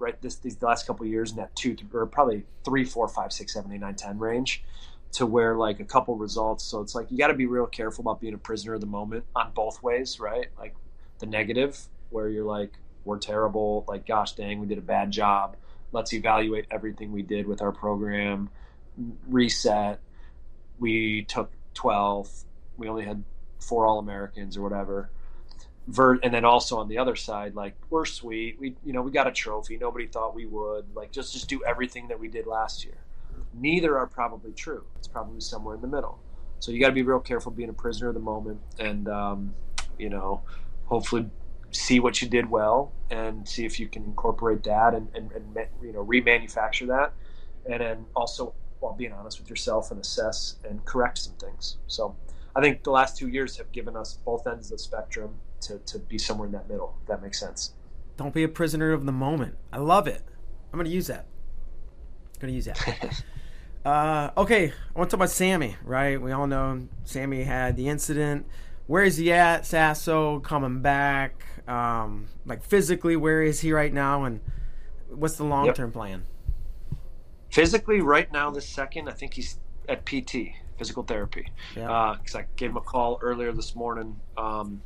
right 0.00 0.20
this 0.20 0.34
these 0.36 0.60
last 0.60 0.88
couple 0.88 1.06
years 1.06 1.30
in 1.30 1.36
that 1.36 1.54
two 1.54 1.76
or 1.94 2.04
probably 2.04 2.44
three, 2.64 2.84
four, 2.84 3.06
five, 3.06 3.32
six, 3.32 3.54
seven, 3.54 3.70
eight, 3.72 3.78
nine, 3.78 3.94
ten 3.94 4.18
range, 4.18 4.64
to 5.12 5.24
where 5.24 5.54
like 5.54 5.78
a 5.78 5.84
couple 5.84 6.16
results. 6.16 6.64
So 6.64 6.80
it's 6.80 6.96
like 6.96 7.12
you 7.12 7.16
got 7.16 7.28
to 7.28 7.34
be 7.34 7.46
real 7.46 7.66
careful 7.66 8.02
about 8.02 8.20
being 8.20 8.34
a 8.34 8.38
prisoner 8.38 8.74
of 8.74 8.80
the 8.80 8.88
moment 8.88 9.24
on 9.36 9.52
both 9.54 9.80
ways, 9.84 10.18
right? 10.18 10.48
Like 10.58 10.74
the 11.20 11.26
negative, 11.26 11.78
where 12.10 12.28
you're 12.28 12.44
like 12.44 12.72
we're 13.04 13.18
terrible, 13.18 13.84
like 13.86 14.04
gosh 14.04 14.32
dang, 14.32 14.58
we 14.58 14.66
did 14.66 14.78
a 14.78 14.82
bad 14.82 15.12
job. 15.12 15.56
Let's 15.92 16.12
evaluate 16.12 16.66
everything 16.72 17.12
we 17.12 17.22
did 17.22 17.46
with 17.46 17.62
our 17.62 17.70
program, 17.70 18.50
reset. 19.28 20.00
We 20.80 21.22
took 21.22 21.52
12th. 21.76 22.44
We 22.76 22.88
only 22.88 23.04
had 23.04 23.22
four 23.60 23.86
All 23.86 23.98
Americans 23.98 24.56
or 24.56 24.62
whatever. 24.62 25.10
Ver- 25.88 26.18
and 26.22 26.34
then 26.34 26.44
also 26.44 26.78
on 26.78 26.88
the 26.88 26.98
other 26.98 27.14
side, 27.14 27.54
like 27.54 27.76
we're 27.90 28.04
sweet. 28.04 28.58
We 28.58 28.74
you 28.84 28.92
know 28.92 29.02
we 29.02 29.12
got 29.12 29.28
a 29.28 29.32
trophy. 29.32 29.76
Nobody 29.76 30.06
thought 30.06 30.34
we 30.34 30.46
would. 30.46 30.86
Like 30.94 31.12
just 31.12 31.32
just 31.32 31.48
do 31.48 31.62
everything 31.64 32.08
that 32.08 32.18
we 32.18 32.28
did 32.28 32.46
last 32.46 32.84
year. 32.84 32.98
Neither 33.54 33.96
are 33.96 34.06
probably 34.06 34.52
true. 34.52 34.84
It's 34.98 35.06
probably 35.06 35.40
somewhere 35.40 35.76
in 35.76 35.80
the 35.80 35.86
middle. 35.88 36.18
So 36.58 36.72
you 36.72 36.80
got 36.80 36.88
to 36.88 36.94
be 36.94 37.02
real 37.02 37.20
careful 37.20 37.52
being 37.52 37.68
a 37.68 37.74
prisoner 37.74 38.08
of 38.08 38.14
the 38.14 38.20
moment, 38.20 38.60
and 38.80 39.08
um, 39.08 39.54
you 39.98 40.08
know, 40.08 40.42
hopefully 40.86 41.30
see 41.70 42.00
what 42.00 42.20
you 42.22 42.28
did 42.28 42.50
well 42.50 42.92
and 43.10 43.46
see 43.46 43.64
if 43.64 43.78
you 43.78 43.88
can 43.88 44.04
incorporate 44.04 44.62
that 44.64 44.94
and, 44.94 45.08
and, 45.14 45.30
and 45.32 45.56
you 45.82 45.92
know 45.92 46.04
remanufacture 46.04 46.86
that, 46.88 47.12
and 47.70 47.80
then 47.80 48.06
also 48.14 48.54
while 48.80 48.92
being 48.94 49.12
honest 49.12 49.40
with 49.40 49.48
yourself 49.48 49.90
and 49.90 50.00
assess 50.00 50.56
and 50.68 50.84
correct 50.84 51.18
some 51.18 51.34
things. 51.34 51.78
So 51.86 52.16
I 52.54 52.60
think 52.60 52.84
the 52.84 52.90
last 52.90 53.16
two 53.16 53.28
years 53.28 53.56
have 53.58 53.70
given 53.72 53.96
us 53.96 54.14
both 54.24 54.46
ends 54.46 54.70
of 54.70 54.78
the 54.78 54.82
spectrum 54.82 55.36
to, 55.62 55.78
to 55.78 55.98
be 55.98 56.18
somewhere 56.18 56.46
in 56.46 56.52
that 56.52 56.68
middle. 56.68 56.96
If 57.02 57.08
that 57.08 57.22
makes 57.22 57.38
sense. 57.38 57.72
Don't 58.16 58.32
be 58.32 58.44
a 58.44 58.48
prisoner 58.48 58.92
of 58.92 59.04
the 59.04 59.12
moment. 59.12 59.56
I 59.72 59.78
love 59.78 60.06
it. 60.06 60.22
I'm 60.72 60.78
going 60.78 60.86
to 60.86 60.94
use 60.94 61.06
that. 61.08 61.26
I'm 62.34 62.40
going 62.40 62.52
to 62.52 62.54
use 62.54 62.64
that. 62.64 63.22
uh, 63.84 64.30
okay, 64.38 64.68
I 64.68 64.98
want 64.98 65.10
to 65.10 65.16
talk 65.16 65.18
about 65.18 65.30
Sammy, 65.30 65.76
right? 65.84 66.20
We 66.20 66.32
all 66.32 66.46
know 66.46 66.88
Sammy 67.04 67.44
had 67.44 67.76
the 67.76 67.88
incident. 67.88 68.46
Where 68.86 69.04
is 69.04 69.16
he 69.16 69.32
at? 69.32 69.66
Sasso 69.66 70.40
coming 70.40 70.80
back. 70.80 71.44
Um, 71.68 72.28
like 72.44 72.62
physically, 72.62 73.16
where 73.16 73.42
is 73.42 73.60
he 73.60 73.72
right 73.72 73.92
now? 73.92 74.24
And 74.24 74.40
what's 75.10 75.36
the 75.36 75.44
long 75.44 75.72
term 75.72 75.88
yep. 75.88 75.94
plan? 75.94 76.26
Physically, 77.56 78.02
right 78.02 78.30
now, 78.30 78.50
this 78.50 78.68
second, 78.68 79.08
I 79.08 79.12
think 79.12 79.32
he's 79.32 79.58
at 79.88 80.04
PT, 80.04 80.52
physical 80.76 81.04
therapy. 81.04 81.46
Because 81.72 81.88
yeah. 81.88 81.90
uh, 81.90 82.40
I 82.40 82.44
gave 82.56 82.68
him 82.68 82.76
a 82.76 82.82
call 82.82 83.18
earlier 83.22 83.50
this 83.50 83.74
morning. 83.74 84.20
Um, 84.36 84.82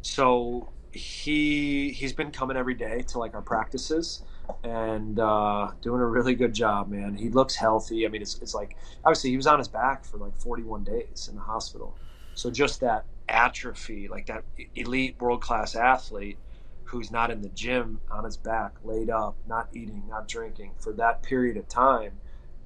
so 0.00 0.70
he 0.90 1.90
he's 1.90 2.14
been 2.14 2.30
coming 2.30 2.56
every 2.56 2.72
day 2.72 3.04
to 3.08 3.18
like 3.18 3.34
our 3.34 3.42
practices 3.42 4.22
and 4.64 5.20
uh, 5.20 5.72
doing 5.82 6.00
a 6.00 6.06
really 6.06 6.34
good 6.34 6.54
job, 6.54 6.88
man. 6.88 7.14
He 7.14 7.28
looks 7.28 7.54
healthy. 7.54 8.06
I 8.06 8.08
mean, 8.08 8.22
it's, 8.22 8.40
it's 8.40 8.54
like 8.54 8.74
obviously 9.04 9.28
he 9.28 9.36
was 9.36 9.46
on 9.46 9.58
his 9.58 9.68
back 9.68 10.02
for 10.02 10.16
like 10.16 10.34
41 10.38 10.82
days 10.82 11.28
in 11.28 11.36
the 11.36 11.42
hospital. 11.42 11.94
So 12.32 12.50
just 12.50 12.80
that 12.80 13.04
atrophy, 13.28 14.08
like 14.08 14.24
that 14.28 14.44
elite 14.76 15.16
world 15.20 15.42
class 15.42 15.76
athlete 15.76 16.38
who's 16.86 17.10
not 17.10 17.30
in 17.30 17.42
the 17.42 17.48
gym 17.50 18.00
on 18.10 18.24
his 18.24 18.36
back, 18.36 18.74
laid 18.84 19.10
up, 19.10 19.36
not 19.48 19.68
eating, 19.74 20.02
not 20.08 20.28
drinking 20.28 20.70
for 20.78 20.92
that 20.94 21.22
period 21.22 21.56
of 21.56 21.68
time, 21.68 22.12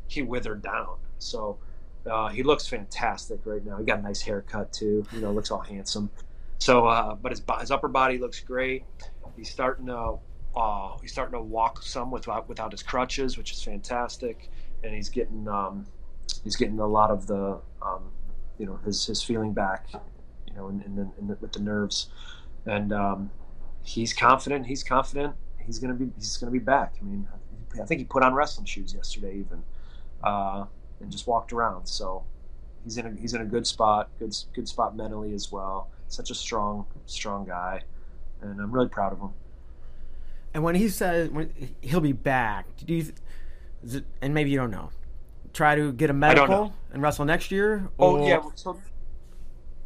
he 0.08 0.22
withered 0.22 0.62
down. 0.62 0.96
So 1.18 1.58
uh, 2.08 2.28
he 2.28 2.42
looks 2.42 2.66
fantastic 2.66 3.40
right 3.44 3.64
now. 3.64 3.78
He 3.78 3.84
got 3.84 3.98
a 3.98 4.02
nice 4.02 4.20
haircut 4.20 4.72
too. 4.72 5.06
You 5.12 5.20
know, 5.20 5.32
looks 5.32 5.50
all 5.50 5.60
handsome. 5.60 6.10
So, 6.58 6.86
uh, 6.86 7.14
but 7.14 7.32
his 7.32 7.42
his 7.60 7.70
upper 7.70 7.88
body 7.88 8.18
looks 8.18 8.40
great. 8.40 8.84
He's 9.36 9.50
starting 9.50 9.86
to 9.86 10.18
uh, 10.54 10.96
he's 11.00 11.12
starting 11.12 11.32
to 11.32 11.42
walk 11.42 11.82
some 11.82 12.10
without 12.10 12.48
without 12.48 12.72
his 12.72 12.82
crutches, 12.82 13.38
which 13.38 13.52
is 13.52 13.62
fantastic. 13.62 14.50
And 14.82 14.94
he's 14.94 15.08
getting 15.08 15.48
um, 15.48 15.86
he's 16.44 16.56
getting 16.56 16.78
a 16.78 16.86
lot 16.86 17.10
of 17.10 17.26
the 17.26 17.58
um, 17.80 18.10
you 18.58 18.66
know 18.66 18.78
his 18.84 19.06
his 19.06 19.22
feeling 19.22 19.52
back, 19.52 19.86
you 20.46 20.54
know, 20.54 20.68
in, 20.68 20.82
in, 20.82 20.96
the, 20.96 21.10
in 21.18 21.28
the, 21.28 21.38
with 21.40 21.52
the 21.52 21.60
nerves. 21.60 22.08
And 22.66 22.92
um, 22.92 23.30
he's 23.82 24.12
confident. 24.12 24.66
He's 24.66 24.82
confident. 24.82 25.34
He's 25.58 25.78
gonna 25.78 25.94
be 25.94 26.10
he's 26.16 26.36
gonna 26.36 26.52
be 26.52 26.58
back. 26.58 26.94
I 27.00 27.04
mean, 27.04 27.28
I 27.80 27.84
think 27.84 28.00
he 28.00 28.04
put 28.04 28.22
on 28.22 28.34
wrestling 28.34 28.66
shoes 28.66 28.94
yesterday 28.94 29.36
even, 29.38 29.62
uh, 30.24 30.64
and 31.00 31.10
just 31.10 31.26
walked 31.26 31.52
around. 31.52 31.86
So 31.86 32.24
he's 32.84 32.96
in 32.96 33.06
a 33.06 33.20
he's 33.20 33.34
in 33.34 33.40
a 33.40 33.46
good 33.46 33.66
spot. 33.66 34.08
Good 34.18 34.36
good 34.54 34.68
spot 34.68 34.96
mentally 34.96 35.34
as 35.34 35.52
well 35.52 35.90
such 36.10 36.30
a 36.30 36.34
strong, 36.34 36.86
strong 37.06 37.46
guy, 37.46 37.82
and 38.42 38.60
I'm 38.60 38.70
really 38.72 38.88
proud 38.88 39.12
of 39.12 39.20
him. 39.20 39.30
And 40.52 40.64
when 40.64 40.74
he 40.74 40.88
says 40.88 41.30
when 41.30 41.52
he'll 41.80 42.00
be 42.00 42.12
back, 42.12 42.66
do 42.84 42.94
you? 42.94 43.12
It, 43.82 44.04
and 44.20 44.34
maybe 44.34 44.50
you 44.50 44.58
don't 44.58 44.70
know. 44.70 44.90
Try 45.52 45.74
to 45.74 45.92
get 45.92 46.10
a 46.10 46.12
medical 46.12 46.72
and 46.92 47.02
wrestle 47.02 47.24
next 47.24 47.50
year. 47.50 47.88
Or? 47.98 48.18
Oh 48.18 48.26
yeah, 48.26 48.42
so 48.54 48.78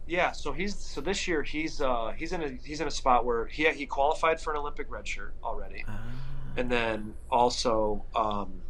yeah, 0.06 0.32
so 0.32 0.52
he's 0.52 0.76
so 0.76 1.00
this 1.00 1.26
year 1.26 1.42
he's 1.42 1.80
uh 1.80 2.12
he's 2.16 2.32
in 2.32 2.42
a 2.42 2.48
he's 2.62 2.80
in 2.80 2.86
a 2.86 2.90
spot 2.90 3.24
where 3.24 3.46
he 3.46 3.68
he 3.70 3.86
qualified 3.86 4.40
for 4.40 4.52
an 4.52 4.58
Olympic 4.58 4.90
red 4.90 5.06
shirt 5.06 5.34
already, 5.42 5.84
ah. 5.88 5.98
and 6.56 6.70
then 6.70 7.14
also 7.30 8.04
um 8.14 8.62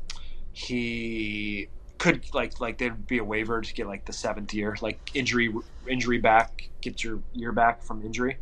he 0.52 1.68
could 1.98 2.24
like 2.34 2.60
like 2.60 2.78
there'd 2.78 3.06
be 3.06 3.18
a 3.18 3.24
waiver 3.24 3.60
to 3.60 3.74
get 3.74 3.86
like 3.86 4.04
the 4.04 4.12
seventh 4.12 4.54
year, 4.54 4.76
like 4.80 5.10
injury 5.14 5.52
injury 5.88 6.18
back, 6.18 6.68
get 6.80 7.02
your 7.02 7.20
year 7.32 7.52
back 7.52 7.82
from 7.82 8.04
injury. 8.04 8.36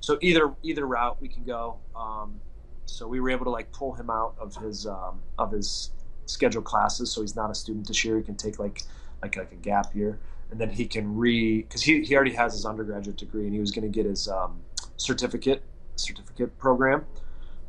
So 0.00 0.18
either 0.20 0.52
either 0.62 0.86
route 0.86 1.18
we 1.20 1.28
can 1.28 1.44
go. 1.44 1.76
Um, 1.94 2.40
so 2.86 3.06
we 3.06 3.20
were 3.20 3.30
able 3.30 3.44
to 3.44 3.50
like 3.50 3.70
pull 3.72 3.92
him 3.92 4.10
out 4.10 4.34
of 4.40 4.56
his 4.56 4.86
um, 4.86 5.20
of 5.38 5.52
his 5.52 5.90
scheduled 6.26 6.64
classes, 6.64 7.12
so 7.12 7.20
he's 7.20 7.36
not 7.36 7.50
a 7.50 7.54
student 7.54 7.86
this 7.86 8.04
year. 8.04 8.16
He 8.16 8.22
can 8.22 8.34
take 8.34 8.58
like 8.58 8.82
like 9.22 9.36
like 9.36 9.52
a 9.52 9.56
gap 9.56 9.94
year, 9.94 10.18
and 10.52 10.60
then 10.60 10.70
he 10.70 10.86
can 10.86 11.16
re 11.16 11.62
because 11.62 11.82
he, 11.82 12.04
he 12.04 12.14
already 12.14 12.34
has 12.34 12.52
his 12.52 12.64
undergraduate 12.64 13.16
degree, 13.16 13.44
and 13.44 13.52
he 13.52 13.60
was 13.60 13.72
going 13.72 13.82
to 13.82 13.88
get 13.90 14.06
his 14.06 14.28
um, 14.28 14.60
certificate 14.96 15.64
certificate 15.96 16.56
program, 16.58 17.04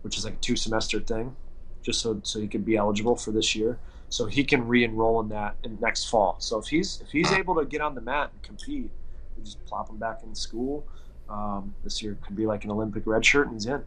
which 0.04 0.18
is 0.18 0.26
like 0.26 0.36
a 0.36 0.38
two 0.38 0.56
semester 0.56 1.00
thing, 1.00 1.36
just 1.82 2.00
so 2.00 2.22
so 2.24 2.40
he 2.40 2.48
could 2.48 2.64
be 2.64 2.78
eligible 2.78 3.16
for 3.16 3.32
this 3.32 3.56
year 3.56 3.80
so 4.14 4.28
he 4.28 4.44
can 4.44 4.68
re-enroll 4.68 5.20
in 5.22 5.30
that 5.30 5.56
in 5.64 5.76
next 5.82 6.06
fall. 6.06 6.36
So 6.38 6.60
if 6.60 6.68
he's 6.68 7.02
if 7.02 7.10
he's 7.10 7.32
able 7.32 7.56
to 7.56 7.66
get 7.66 7.82
on 7.82 7.96
the 7.96 8.02
mat 8.02 8.30
and 8.32 8.44
compete, 8.44 8.92
we 9.36 9.44
just 9.44 9.66
plop 9.66 9.90
him 9.90 9.98
back 9.98 10.22
in 10.22 10.36
school. 10.36 10.86
Um, 11.28 11.74
this 11.84 12.04
year 12.04 12.16
could 12.22 12.36
be 12.36 12.46
like 12.46 12.64
an 12.64 12.70
Olympic 12.70 13.08
red 13.08 13.26
shirt, 13.26 13.48
and 13.48 13.56
he's 13.56 13.66
in. 13.66 13.82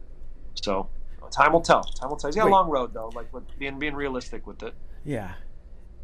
So 0.55 0.89
time 1.31 1.53
will 1.53 1.61
tell. 1.61 1.81
Time 1.81 2.09
will 2.09 2.17
tell. 2.17 2.27
He's 2.27 2.35
got 2.35 2.43
Wait. 2.43 2.51
a 2.51 2.53
long 2.53 2.69
road 2.69 2.93
though. 2.93 3.09
Like 3.15 3.27
being 3.57 3.79
being 3.79 3.95
realistic 3.95 4.45
with 4.45 4.61
it. 4.63 4.73
Yeah. 5.05 5.31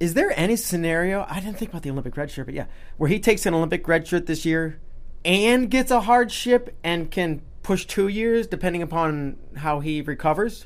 Is 0.04 0.16
there 0.16 0.38
any 0.38 0.58
scenario? 0.58 1.26
I 1.30 1.39
didn't 1.39 1.58
think 1.58 1.72
about 1.72 1.84
the 1.84 1.89
Olympic 1.89 2.18
red 2.18 2.30
shirt, 2.30 2.48
but 2.48 2.54
yeah, 2.54 2.66
where 2.98 3.10
he 3.10 3.22
takes 3.22 3.46
an 3.46 3.54
Olympic 3.54 3.88
red 3.88 4.06
shirt 4.06 4.26
this 4.26 4.44
year 4.44 4.82
and 5.24 5.72
gets 5.72 5.92
a 5.92 6.02
hardship 6.02 6.76
and 6.84 7.10
can 7.10 7.42
push 7.62 7.86
two 7.86 8.10
years 8.10 8.46
depending 8.46 8.82
upon 8.82 9.38
how 9.56 9.80
he 9.80 10.02
recovers. 10.02 10.66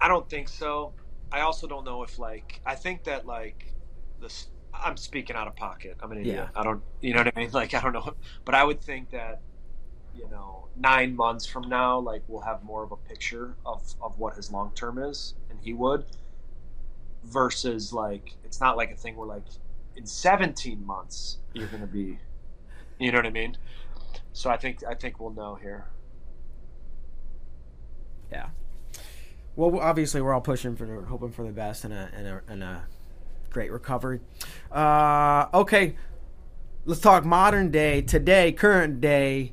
I 0.00 0.08
don't 0.08 0.26
think 0.30 0.48
so. 0.48 0.94
I 1.30 1.42
also 1.42 1.66
don't 1.66 1.84
know 1.84 2.04
if 2.04 2.18
like 2.18 2.62
I 2.64 2.74
think 2.74 3.04
that 3.04 3.26
like 3.26 3.70
this. 4.18 4.48
I'm 4.72 4.96
speaking 4.96 5.36
out 5.36 5.46
of 5.46 5.54
pocket. 5.54 5.98
I'm 6.02 6.10
an 6.12 6.20
idiot. 6.20 6.48
Yeah. 6.54 6.58
I 6.58 6.64
don't. 6.64 6.82
You 7.02 7.12
know 7.12 7.20
what 7.20 7.36
I 7.36 7.38
mean? 7.38 7.50
Like 7.52 7.74
I 7.74 7.82
don't 7.82 7.92
know, 7.92 8.14
but 8.46 8.54
I 8.54 8.64
would 8.64 8.80
think 8.80 9.10
that 9.10 9.42
you 10.14 10.26
know 10.30 10.68
nine 10.74 11.14
months 11.14 11.44
from 11.44 11.68
now, 11.68 11.98
like 11.98 12.22
we'll 12.28 12.40
have 12.40 12.62
more 12.64 12.82
of 12.82 12.92
a 12.92 12.96
picture 12.96 13.56
of 13.66 13.82
of 14.00 14.18
what 14.18 14.36
his 14.36 14.50
long 14.50 14.72
term 14.74 14.96
is, 14.96 15.34
and 15.50 15.58
he 15.60 15.74
would. 15.74 16.06
Versus 17.24 17.92
like 17.92 18.34
it's 18.44 18.60
not 18.60 18.76
like 18.76 18.90
a 18.90 18.96
thing 18.96 19.16
where 19.16 19.26
like 19.26 19.44
in 19.96 20.06
17 20.06 20.84
months 20.84 21.38
you're 21.54 21.68
going 21.68 21.80
to 21.80 21.86
be, 21.86 22.18
you 22.98 23.12
know 23.12 23.18
what 23.18 23.26
I 23.26 23.30
mean? 23.30 23.56
So 24.32 24.50
I 24.50 24.56
think 24.56 24.82
I 24.88 24.94
think 24.94 25.20
we'll 25.20 25.30
know 25.30 25.54
here. 25.54 25.86
Yeah. 28.30 28.48
Well, 29.54 29.78
obviously, 29.80 30.22
we're 30.22 30.32
all 30.32 30.40
pushing 30.40 30.76
for, 30.76 31.02
hoping 31.04 31.30
for 31.30 31.44
the 31.44 31.52
best 31.52 31.84
and 31.84 31.92
a, 31.92 32.10
and 32.16 32.26
a, 32.26 32.42
and 32.48 32.62
a 32.62 32.86
great 33.50 33.70
recovery. 33.70 34.20
Uh, 34.70 35.46
okay, 35.52 35.94
let's 36.86 37.00
talk 37.00 37.24
modern 37.26 37.70
day, 37.70 38.00
today, 38.00 38.52
current 38.52 39.00
day. 39.00 39.52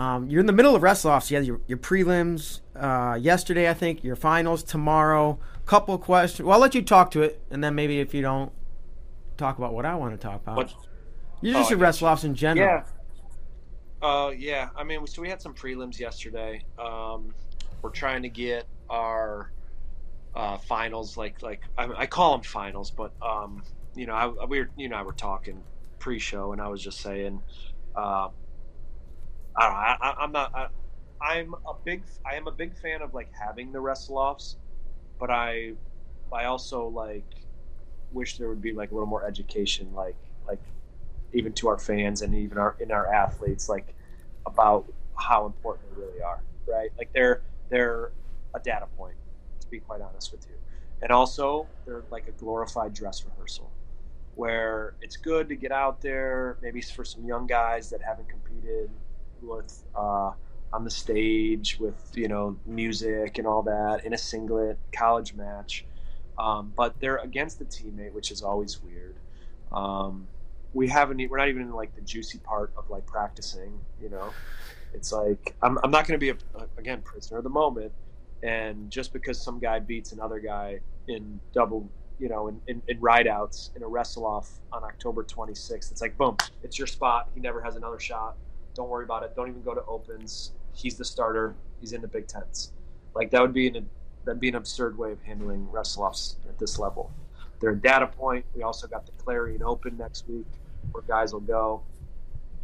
Um, 0.00 0.30
you're 0.30 0.40
in 0.40 0.46
the 0.46 0.54
middle 0.54 0.74
of 0.74 0.82
wrestle 0.82 1.10
offs. 1.10 1.30
You 1.30 1.36
had 1.36 1.44
your, 1.44 1.60
your 1.66 1.76
prelims 1.76 2.60
uh, 2.74 3.18
yesterday, 3.20 3.68
I 3.68 3.74
think. 3.74 4.02
Your 4.02 4.16
finals 4.16 4.62
tomorrow. 4.62 5.38
Couple 5.66 5.98
questions. 5.98 6.46
Well, 6.46 6.54
I'll 6.54 6.60
let 6.60 6.74
you 6.74 6.80
talk 6.80 7.10
to 7.10 7.22
it, 7.22 7.42
and 7.50 7.62
then 7.62 7.74
maybe 7.74 8.00
if 8.00 8.14
you 8.14 8.22
don't 8.22 8.50
talk 9.36 9.58
about 9.58 9.74
what 9.74 9.84
I 9.84 9.94
want 9.96 10.18
to 10.18 10.26
talk 10.26 10.40
about, 10.40 10.72
you 11.42 11.52
just 11.52 11.70
oh, 11.70 11.76
your 11.76 11.86
offs 11.86 12.24
in 12.24 12.34
general. 12.34 12.82
Yeah. 14.02 14.08
Uh, 14.08 14.30
yeah. 14.30 14.70
I 14.74 14.84
mean, 14.84 15.06
so 15.06 15.20
we 15.20 15.28
had 15.28 15.42
some 15.42 15.52
prelims 15.52 15.98
yesterday. 15.98 16.64
Um, 16.78 17.34
we're 17.82 17.90
trying 17.90 18.22
to 18.22 18.30
get 18.30 18.64
our 18.88 19.52
uh, 20.34 20.56
finals, 20.56 21.18
like 21.18 21.42
like 21.42 21.60
I, 21.76 21.88
I, 21.94 22.06
call 22.06 22.32
them 22.32 22.42
finals, 22.42 22.90
but 22.90 23.12
um, 23.20 23.62
you 23.94 24.06
know, 24.06 24.14
I, 24.14 24.46
we 24.46 24.60
were 24.60 24.70
you 24.78 24.88
know 24.88 24.96
I 24.96 25.02
were 25.02 25.12
talking 25.12 25.62
pre-show, 25.98 26.52
and 26.52 26.60
I 26.62 26.68
was 26.68 26.82
just 26.82 27.00
saying, 27.00 27.42
uh, 27.94 28.28
I 29.60 29.66
don't 29.68 29.74
know, 29.74 30.08
I, 30.08 30.24
am 30.24 30.32
not. 30.32 30.72
I, 31.20 31.38
am 31.38 31.54
a 31.66 31.74
big 31.84 32.02
I 32.24 32.36
am 32.36 32.48
a 32.48 32.52
big 32.52 32.74
fan 32.76 33.02
of 33.02 33.12
like 33.12 33.30
having 33.32 33.72
the 33.72 33.80
wrestle 33.80 34.16
offs, 34.16 34.56
but 35.18 35.30
I 35.30 35.72
I 36.32 36.44
also 36.44 36.86
like 36.86 37.26
wish 38.12 38.38
there 38.38 38.48
would 38.48 38.62
be 38.62 38.72
like 38.72 38.90
a 38.90 38.94
little 38.94 39.06
more 39.06 39.26
education, 39.26 39.92
like 39.94 40.16
like 40.48 40.60
even 41.32 41.52
to 41.54 41.68
our 41.68 41.78
fans 41.78 42.22
and 42.22 42.34
even 42.34 42.56
our 42.56 42.76
in 42.80 42.90
our 42.90 43.12
athletes, 43.12 43.68
like 43.68 43.94
about 44.46 44.90
how 45.14 45.44
important 45.44 45.94
they 45.94 46.00
really 46.00 46.22
are, 46.22 46.42
right? 46.66 46.90
Like 46.96 47.12
they're 47.12 47.42
they're 47.68 48.12
a 48.54 48.60
data 48.60 48.86
point, 48.96 49.16
to 49.60 49.68
be 49.68 49.78
quite 49.78 50.00
honest 50.00 50.32
with 50.32 50.46
you. 50.48 50.54
And 51.02 51.10
also, 51.10 51.66
they're 51.84 52.04
like 52.10 52.28
a 52.28 52.32
glorified 52.32 52.94
dress 52.94 53.24
rehearsal 53.24 53.70
where 54.36 54.94
it's 55.02 55.16
good 55.16 55.48
to 55.50 55.56
get 55.56 55.72
out 55.72 56.00
there, 56.00 56.56
maybe 56.62 56.80
for 56.80 57.04
some 57.04 57.24
young 57.26 57.46
guys 57.46 57.90
that 57.90 58.00
haven't 58.00 58.28
competed 58.28 58.90
with 59.42 59.84
uh, 59.94 60.32
on 60.72 60.84
the 60.84 60.90
stage 60.90 61.78
with 61.78 62.10
you 62.14 62.28
know 62.28 62.56
music 62.66 63.38
and 63.38 63.46
all 63.46 63.62
that 63.62 64.04
in 64.04 64.12
a 64.12 64.18
singlet 64.18 64.78
college 64.92 65.34
match. 65.34 65.86
Um, 66.38 66.72
but 66.76 66.98
they're 67.00 67.18
against 67.18 67.58
the 67.58 67.66
teammate, 67.66 68.12
which 68.12 68.30
is 68.30 68.42
always 68.42 68.82
weird. 68.82 69.16
Um, 69.72 70.28
we 70.72 70.88
haven't 70.88 71.18
we're 71.30 71.38
not 71.38 71.48
even 71.48 71.62
in 71.62 71.72
like 71.72 71.94
the 71.94 72.00
juicy 72.00 72.38
part 72.38 72.72
of 72.76 72.88
like 72.90 73.06
practicing 73.06 73.80
you 74.00 74.08
know 74.08 74.32
it's 74.94 75.12
like 75.12 75.54
i'm, 75.62 75.78
I'm 75.82 75.90
not 75.90 76.06
going 76.06 76.18
to 76.18 76.24
be 76.24 76.30
a, 76.30 76.36
again 76.78 77.02
prisoner 77.02 77.38
of 77.38 77.44
the 77.44 77.50
moment 77.50 77.92
and 78.42 78.90
just 78.90 79.12
because 79.12 79.42
some 79.42 79.58
guy 79.58 79.78
beats 79.78 80.12
another 80.12 80.38
guy 80.38 80.80
in 81.08 81.40
double 81.52 81.90
you 82.18 82.28
know 82.28 82.48
in, 82.48 82.60
in, 82.68 82.82
in 82.88 82.98
rideouts 83.00 83.74
in 83.76 83.82
a 83.82 83.88
wrestle 83.88 84.26
off 84.26 84.60
on 84.72 84.84
october 84.84 85.24
26th 85.24 85.90
it's 85.90 86.00
like 86.00 86.16
boom 86.16 86.36
it's 86.62 86.78
your 86.78 86.86
spot 86.86 87.28
he 87.34 87.40
never 87.40 87.60
has 87.62 87.76
another 87.76 87.98
shot 87.98 88.36
don't 88.80 88.88
worry 88.88 89.04
about 89.04 89.22
it 89.22 89.36
don't 89.36 89.48
even 89.48 89.62
go 89.62 89.74
to 89.74 89.84
opens 89.86 90.52
he's 90.74 90.96
the 90.96 91.04
starter 91.04 91.54
He's 91.80 91.92
in 91.92 92.02
the 92.02 92.08
Big 92.08 92.28
Tens. 92.28 92.72
Like 93.14 93.30
that 93.30 93.40
would 93.40 93.54
be 93.54 93.66
an 93.68 93.88
that'd 94.24 94.40
be 94.40 94.50
an 94.50 94.54
absurd 94.54 94.98
way 94.98 95.12
of 95.12 95.22
handling 95.22 95.66
wrestleoffs 95.72 96.36
at 96.48 96.58
this 96.58 96.78
level. 96.78 97.10
They're 97.58 97.70
a 97.70 97.76
data 97.76 98.06
point. 98.06 98.44
We 98.54 98.62
also 98.62 98.86
got 98.86 99.06
the 99.06 99.12
Clarion 99.12 99.62
Open 99.62 99.96
next 99.96 100.28
week, 100.28 100.46
where 100.92 101.02
guys 101.02 101.32
will 101.32 101.40
go. 101.40 101.82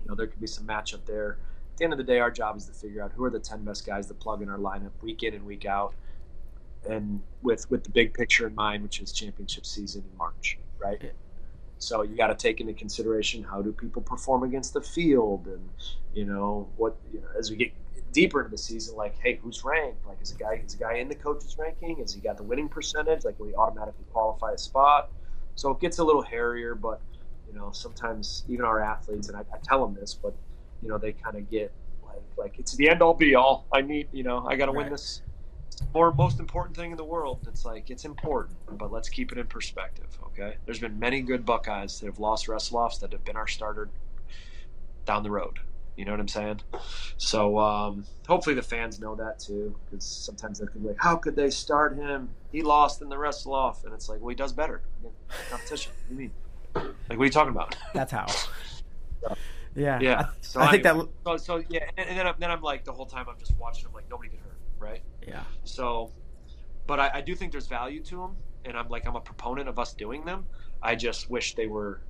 You 0.03 0.11
know, 0.11 0.15
there 0.15 0.27
could 0.27 0.41
be 0.41 0.47
some 0.47 0.67
matchup 0.67 1.05
there. 1.07 1.39
At 1.73 1.79
the 1.79 1.85
end 1.85 1.93
of 1.93 1.99
the 1.99 2.05
day, 2.05 2.21
our 2.21 2.31
job 2.31 2.57
is 2.57 2.67
to 2.67 2.73
figure 2.73 3.03
out 3.03 3.13
who 3.13 3.25
are 3.25 3.31
the 3.31 3.41
ten 3.41 3.65
best 3.65 3.87
guys 3.87 4.07
to 4.09 4.15
plug 4.15 4.43
in 4.43 4.49
our 4.49 4.59
lineup 4.59 4.93
week 5.03 5.23
in 5.23 5.35
and 5.35 5.45
week 5.45 5.65
out, 5.65 5.95
and 6.89 7.23
with 7.43 7.69
with 7.71 7.85
the 7.85 7.91
big 7.91 8.15
picture 8.15 8.47
in 8.47 8.55
mind, 8.55 8.83
which 8.83 9.01
is 9.01 9.13
championship 9.13 9.67
season 9.67 10.05
in 10.11 10.17
March, 10.17 10.59
right? 10.79 11.13
So 11.79 12.03
you 12.03 12.17
got 12.17 12.29
to 12.29 12.35
take 12.35 12.61
into 12.61 12.73
consideration 12.73 13.43
how 13.43 13.61
do 13.63 13.73
people 13.73 14.03
perform 14.03 14.43
against 14.43 14.73
the 14.73 14.81
field, 14.81 15.47
and 15.47 15.69
you 16.15 16.25
know 16.25 16.69
what 16.77 16.97
you 17.13 17.21
know 17.21 17.29
as 17.39 17.51
we 17.51 17.57
get 17.57 17.73
deeper 18.13 18.41
into 18.41 18.51
the 18.51 18.59
season, 18.59 18.97
like, 18.97 19.15
hey, 19.19 19.39
who's 19.43 19.63
ranked? 19.63 20.07
Like, 20.07 20.17
is 20.23 20.33
a 20.33 20.37
guy 20.37 20.63
is 20.65 20.75
a 20.75 20.79
guy 20.79 20.95
in 20.95 21.09
the 21.09 21.15
coach's 21.15 21.57
ranking? 21.59 21.99
Is 21.99 22.15
he 22.15 22.21
got 22.21 22.39
the 22.39 22.43
winning 22.43 22.69
percentage? 22.69 23.25
Like, 23.25 23.39
will 23.39 23.49
he 23.49 23.55
automatically 23.55 24.07
qualify 24.11 24.53
a 24.53 24.59
spot? 24.59 25.11
So 25.55 25.71
it 25.71 25.81
gets 25.81 25.99
a 25.99 26.05
little 26.05 26.23
hairier, 26.23 26.75
but 26.75 27.01
you 27.47 27.55
know, 27.55 27.71
sometimes 27.73 28.45
even 28.49 28.65
our 28.65 28.81
athletes, 28.81 29.29
and 29.29 29.37
I, 29.37 29.41
I 29.41 29.59
tell 29.63 29.87
them 29.87 29.95
this, 29.95 30.15
but 30.15 30.35
you 30.83 30.89
know, 30.89 30.97
they 30.97 31.13
kind 31.13 31.37
of 31.37 31.51
get 31.51 31.73
like, 32.05 32.23
like 32.39 32.59
it's 32.59 32.75
the 32.77 32.89
end 32.89 33.03
all 33.03 33.15
be 33.15 33.35
all. 33.35 33.67
I 33.71 33.83
need, 33.83 34.09
you 34.13 34.23
know, 34.23 34.47
I 34.49 34.57
got 34.57 34.67
to 34.67 34.73
right. 34.73 34.85
win 34.85 34.93
this 34.93 35.21
more 35.93 36.13
most 36.15 36.41
important 36.41 36.75
thing 36.75 36.91
in 36.91 36.97
the 36.97 37.05
world. 37.05 37.47
It's 37.49 37.65
like 37.65 37.91
it's 37.91 38.05
important, 38.05 38.56
but 38.71 38.93
let's 38.93 39.09
keep 39.09 39.33
it 39.33 39.39
in 39.39 39.47
perspective. 39.47 40.07
Okay, 40.27 40.57
there's 40.65 40.81
been 40.81 40.99
many 40.99 41.21
good 41.21 41.47
Buckeyes 41.47 42.01
that 42.01 42.07
have 42.07 42.19
lost 42.19 42.49
wrestle-offs 42.49 42.99
that 42.99 43.13
have 43.13 43.25
been 43.25 43.37
our 43.37 43.47
starter 43.47 43.89
down 45.05 45.23
the 45.23 45.31
road. 45.31 45.61
You 45.97 46.05
know 46.05 46.11
what 46.11 46.21
I'm 46.21 46.29
saying? 46.29 46.61
So 47.17 47.59
um, 47.59 48.05
hopefully 48.29 48.55
the 48.55 48.63
fans 48.63 49.01
know 49.01 49.15
that 49.15 49.39
too, 49.39 49.75
because 49.87 50.05
sometimes 50.05 50.59
they 50.59 50.67
can 50.67 50.83
be 50.83 50.89
like, 50.89 50.99
"How 50.99 51.17
could 51.17 51.37
they 51.37 51.49
start 51.49 51.97
him? 51.97 52.29
He 52.53 52.63
lost 52.63 53.01
in 53.01 53.09
the 53.09 53.17
wrestle 53.17 53.55
off," 53.55 53.85
and 53.85 53.95
it's 53.95 54.09
like, 54.09 54.21
"Well, 54.21 54.29
he 54.29 54.35
does 54.35 54.53
better. 54.53 54.83
Competition. 55.49 55.93
What 55.93 56.09
do 56.09 56.15
you 56.15 56.21
mean? 56.21 56.33
Like, 56.75 57.19
what 57.19 57.21
are 57.21 57.25
you 57.25 57.31
talking 57.31 57.53
about?" 57.53 57.77
That's 57.95 58.13
how. 58.13 58.27
So, 59.23 59.35
yeah. 59.75 59.99
Yeah. 60.01 60.27
So 60.43 60.61
I 60.61 60.71
think 60.71 60.83
that. 60.83 61.09
So, 61.25 61.37
so, 61.39 61.65
yeah, 61.69 61.89
and, 61.97 62.09
and, 62.09 62.19
then 62.19 62.27
I'm, 62.27 62.35
then 62.39 62.51
I'm 62.51 62.61
like 62.61 62.85
the 62.85 62.93
whole 62.93 63.07
time 63.07 63.27
I'm 63.29 63.39
just 63.39 63.57
watching. 63.59 63.87
I'm 63.87 63.95
like 63.95 64.09
nobody 64.11 64.29
get 64.29 64.41
hurt, 64.41 64.59
right? 64.79 65.03
Yeah. 65.27 65.43
So, 65.65 66.13
but 66.87 67.01
I, 67.01 67.11
I 67.15 67.21
do 67.23 67.35
think 67.35 67.51
there's 67.51 67.67
value 67.67 68.03
to 68.05 68.17
them, 68.17 68.37
and 68.67 68.77
I'm 68.77 68.89
like 68.89 69.07
I'm 69.07 69.17
a 69.17 69.21
proponent 69.21 69.69
of 69.69 69.79
us 69.79 69.95
doing 69.95 70.25
them. 70.25 70.47
I 70.83 70.95
just 70.95 71.31
wish 71.31 71.55
they 71.55 71.67
were 71.67 72.01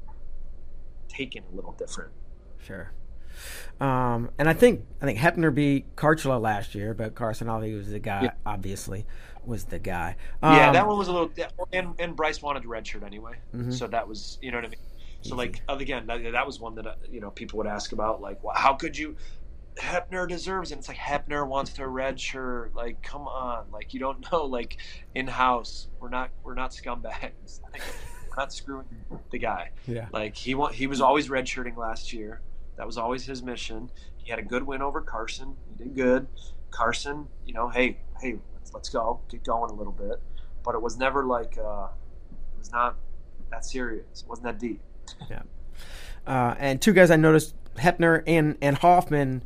taken 1.08 1.44
a 1.52 1.54
little 1.54 1.72
different. 1.72 2.12
Sure. 2.58 2.92
Um, 3.80 4.30
and 4.38 4.48
I 4.48 4.54
think 4.54 4.84
I 5.00 5.04
think 5.04 5.18
Hepner 5.18 5.54
beat 5.54 5.94
Kharchla 5.96 6.40
last 6.40 6.74
year, 6.74 6.94
but 6.94 7.14
Carson 7.14 7.48
Ali 7.48 7.74
was 7.74 7.90
the 7.90 7.98
guy. 7.98 8.24
Yeah. 8.24 8.30
Obviously, 8.44 9.06
was 9.44 9.64
the 9.64 9.78
guy. 9.78 10.16
Um, 10.42 10.56
yeah, 10.56 10.72
that 10.72 10.86
one 10.86 10.98
was 10.98 11.08
a 11.08 11.12
little. 11.12 11.30
And, 11.72 11.94
and 11.98 12.16
Bryce 12.16 12.40
wanted 12.42 12.62
to 12.62 12.68
redshirt 12.68 13.04
anyway, 13.04 13.34
mm-hmm. 13.54 13.70
so 13.70 13.86
that 13.88 14.08
was 14.08 14.38
you 14.40 14.50
know 14.50 14.58
what 14.58 14.64
I 14.64 14.68
mean. 14.68 14.78
So 15.22 15.28
Easy. 15.28 15.36
like 15.36 15.62
again, 15.68 16.06
that, 16.06 16.32
that, 16.32 16.46
was 16.46 16.60
one 16.60 16.74
that 16.76 16.86
uh, 16.86 16.94
you 17.10 17.20
know 17.20 17.30
people 17.30 17.58
would 17.58 17.66
ask 17.66 17.92
about. 17.92 18.20
Like, 18.20 18.42
well, 18.42 18.54
how 18.56 18.74
could 18.74 18.96
you? 18.96 19.16
Hepner 19.76 20.28
deserves 20.28 20.72
it. 20.72 20.78
It's 20.78 20.88
like 20.88 20.96
Hepner 20.96 21.46
wants 21.46 21.72
to 21.74 21.82
redshirt. 21.82 22.74
Like, 22.74 23.02
come 23.02 23.28
on. 23.28 23.66
Like, 23.70 23.92
you 23.94 24.00
don't 24.00 24.24
know. 24.32 24.44
Like, 24.44 24.78
in 25.14 25.26
house, 25.26 25.88
we're 26.00 26.08
not 26.08 26.30
we're 26.42 26.54
not 26.54 26.72
scumbags. 26.72 27.60
Like, 27.72 27.82
we're 28.28 28.42
not 28.42 28.52
screwing 28.52 28.86
the 29.30 29.38
guy. 29.38 29.70
Yeah. 29.86 30.08
Like 30.12 30.36
he 30.36 30.54
want 30.54 30.74
he 30.74 30.86
was 30.86 31.00
always 31.00 31.28
redshirting 31.28 31.76
last 31.76 32.12
year. 32.12 32.40
That 32.76 32.86
was 32.86 32.98
always 32.98 33.24
his 33.24 33.42
mission. 33.42 33.90
He 34.18 34.30
had 34.30 34.38
a 34.38 34.42
good 34.42 34.62
win 34.62 34.82
over 34.82 35.00
Carson. 35.00 35.56
He 35.68 35.84
did 35.84 35.94
good. 35.94 36.26
Carson, 36.70 37.28
you 37.46 37.54
know, 37.54 37.68
hey, 37.68 37.98
hey, 38.20 38.36
let's, 38.54 38.74
let's 38.74 38.88
go, 38.90 39.20
get 39.30 39.42
going 39.44 39.70
a 39.70 39.74
little 39.74 39.92
bit. 39.92 40.20
But 40.62 40.74
it 40.74 40.82
was 40.82 40.98
never 40.98 41.24
like 41.24 41.56
uh, 41.58 41.86
it 42.30 42.58
was 42.58 42.70
not 42.72 42.96
that 43.50 43.64
serious. 43.64 44.22
It 44.22 44.28
wasn't 44.28 44.46
that 44.46 44.58
deep. 44.58 44.80
Yeah. 45.30 45.42
Uh, 46.26 46.54
and 46.58 46.82
two 46.82 46.92
guys 46.92 47.10
I 47.10 47.16
noticed, 47.16 47.54
Hepner 47.76 48.22
and 48.26 48.58
and 48.60 48.76
Hoffman, 48.76 49.44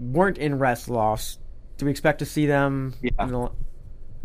weren't 0.00 0.38
in 0.38 0.58
wrestle-offs. 0.58 1.38
Do 1.76 1.84
we 1.84 1.90
expect 1.90 2.18
to 2.18 2.26
see 2.26 2.46
them 2.46 2.94
yeah. 3.02 3.10
in, 3.20 3.28
the, 3.28 3.50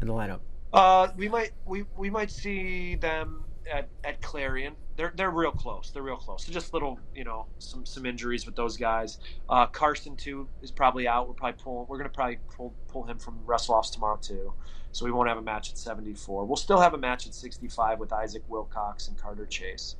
in 0.01 0.07
the 0.07 0.13
lineup? 0.13 0.39
Uh, 0.73 1.09
we 1.15 1.29
might 1.29 1.51
we 1.65 1.85
we 1.95 2.09
might 2.09 2.29
see 2.29 2.95
them 2.95 3.45
at, 3.71 3.87
at 4.03 4.21
Clarion 4.21 4.75
they're 4.95 5.13
they're 5.15 5.31
real 5.31 5.51
close. 5.51 5.91
They're 5.91 6.03
real 6.03 6.15
close. 6.15 6.45
So 6.45 6.53
just 6.53 6.73
little, 6.73 6.99
you 7.13 7.23
know, 7.23 7.47
some 7.59 7.85
some 7.85 8.05
injuries 8.05 8.45
with 8.45 8.55
those 8.55 8.77
guys. 8.77 9.19
Uh, 9.49 9.65
Carson 9.67 10.15
too 10.15 10.47
is 10.61 10.71
probably 10.71 11.07
out. 11.07 11.27
We're 11.27 11.33
probably 11.33 11.61
pull. 11.61 11.85
We're 11.89 11.97
gonna 11.97 12.09
probably 12.09 12.39
pull 12.55 12.73
pull 12.87 13.03
him 13.03 13.19
from 13.19 13.39
wrestle 13.45 13.75
offs 13.75 13.89
tomorrow 13.89 14.17
too. 14.21 14.53
So 14.91 15.03
we 15.03 15.11
won't 15.11 15.27
have 15.27 15.37
a 15.37 15.41
match 15.41 15.69
at 15.71 15.77
74. 15.77 16.45
We'll 16.45 16.55
still 16.55 16.79
have 16.79 16.93
a 16.93 16.97
match 16.97 17.27
at 17.27 17.33
65 17.33 17.99
with 17.99 18.13
Isaac 18.13 18.43
Wilcox 18.47 19.09
and 19.09 19.17
Carter 19.17 19.45
Chase, 19.45 19.97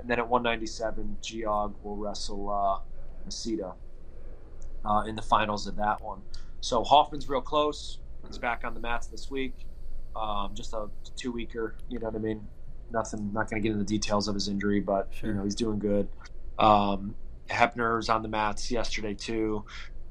and 0.00 0.08
then 0.08 0.18
at 0.18 0.26
197, 0.26 1.18
Geog 1.20 1.74
will 1.82 1.96
wrestle 1.96 2.48
uh, 2.48 3.28
Masita 3.28 3.74
uh, 4.84 5.04
in 5.06 5.16
the 5.16 5.22
finals 5.22 5.66
of 5.66 5.76
that 5.76 6.02
one. 6.02 6.22
So 6.60 6.82
Hoffman's 6.84 7.28
real 7.28 7.40
close. 7.40 7.98
He's 8.26 8.38
back 8.38 8.62
on 8.64 8.74
the 8.74 8.80
mats 8.80 9.06
this 9.06 9.30
week. 9.30 9.54
Um, 10.16 10.52
just 10.54 10.72
a 10.72 10.88
two 11.16 11.32
weeker, 11.32 11.76
you 11.88 11.98
know 11.98 12.06
what 12.06 12.16
I 12.16 12.18
mean? 12.18 12.46
nothing. 12.90 13.32
Not 13.32 13.50
going 13.50 13.60
to 13.62 13.66
get 13.66 13.72
into 13.72 13.84
the 13.84 13.88
details 13.88 14.28
of 14.28 14.34
his 14.34 14.48
injury, 14.48 14.80
but 14.80 15.08
sure. 15.10 15.30
you 15.30 15.36
know 15.36 15.44
he's 15.44 15.54
doing 15.54 15.78
good. 15.78 16.08
Um, 16.58 17.14
Hepner's 17.48 18.08
on 18.08 18.22
the 18.22 18.28
mats 18.28 18.70
yesterday 18.70 19.14
too, 19.14 19.64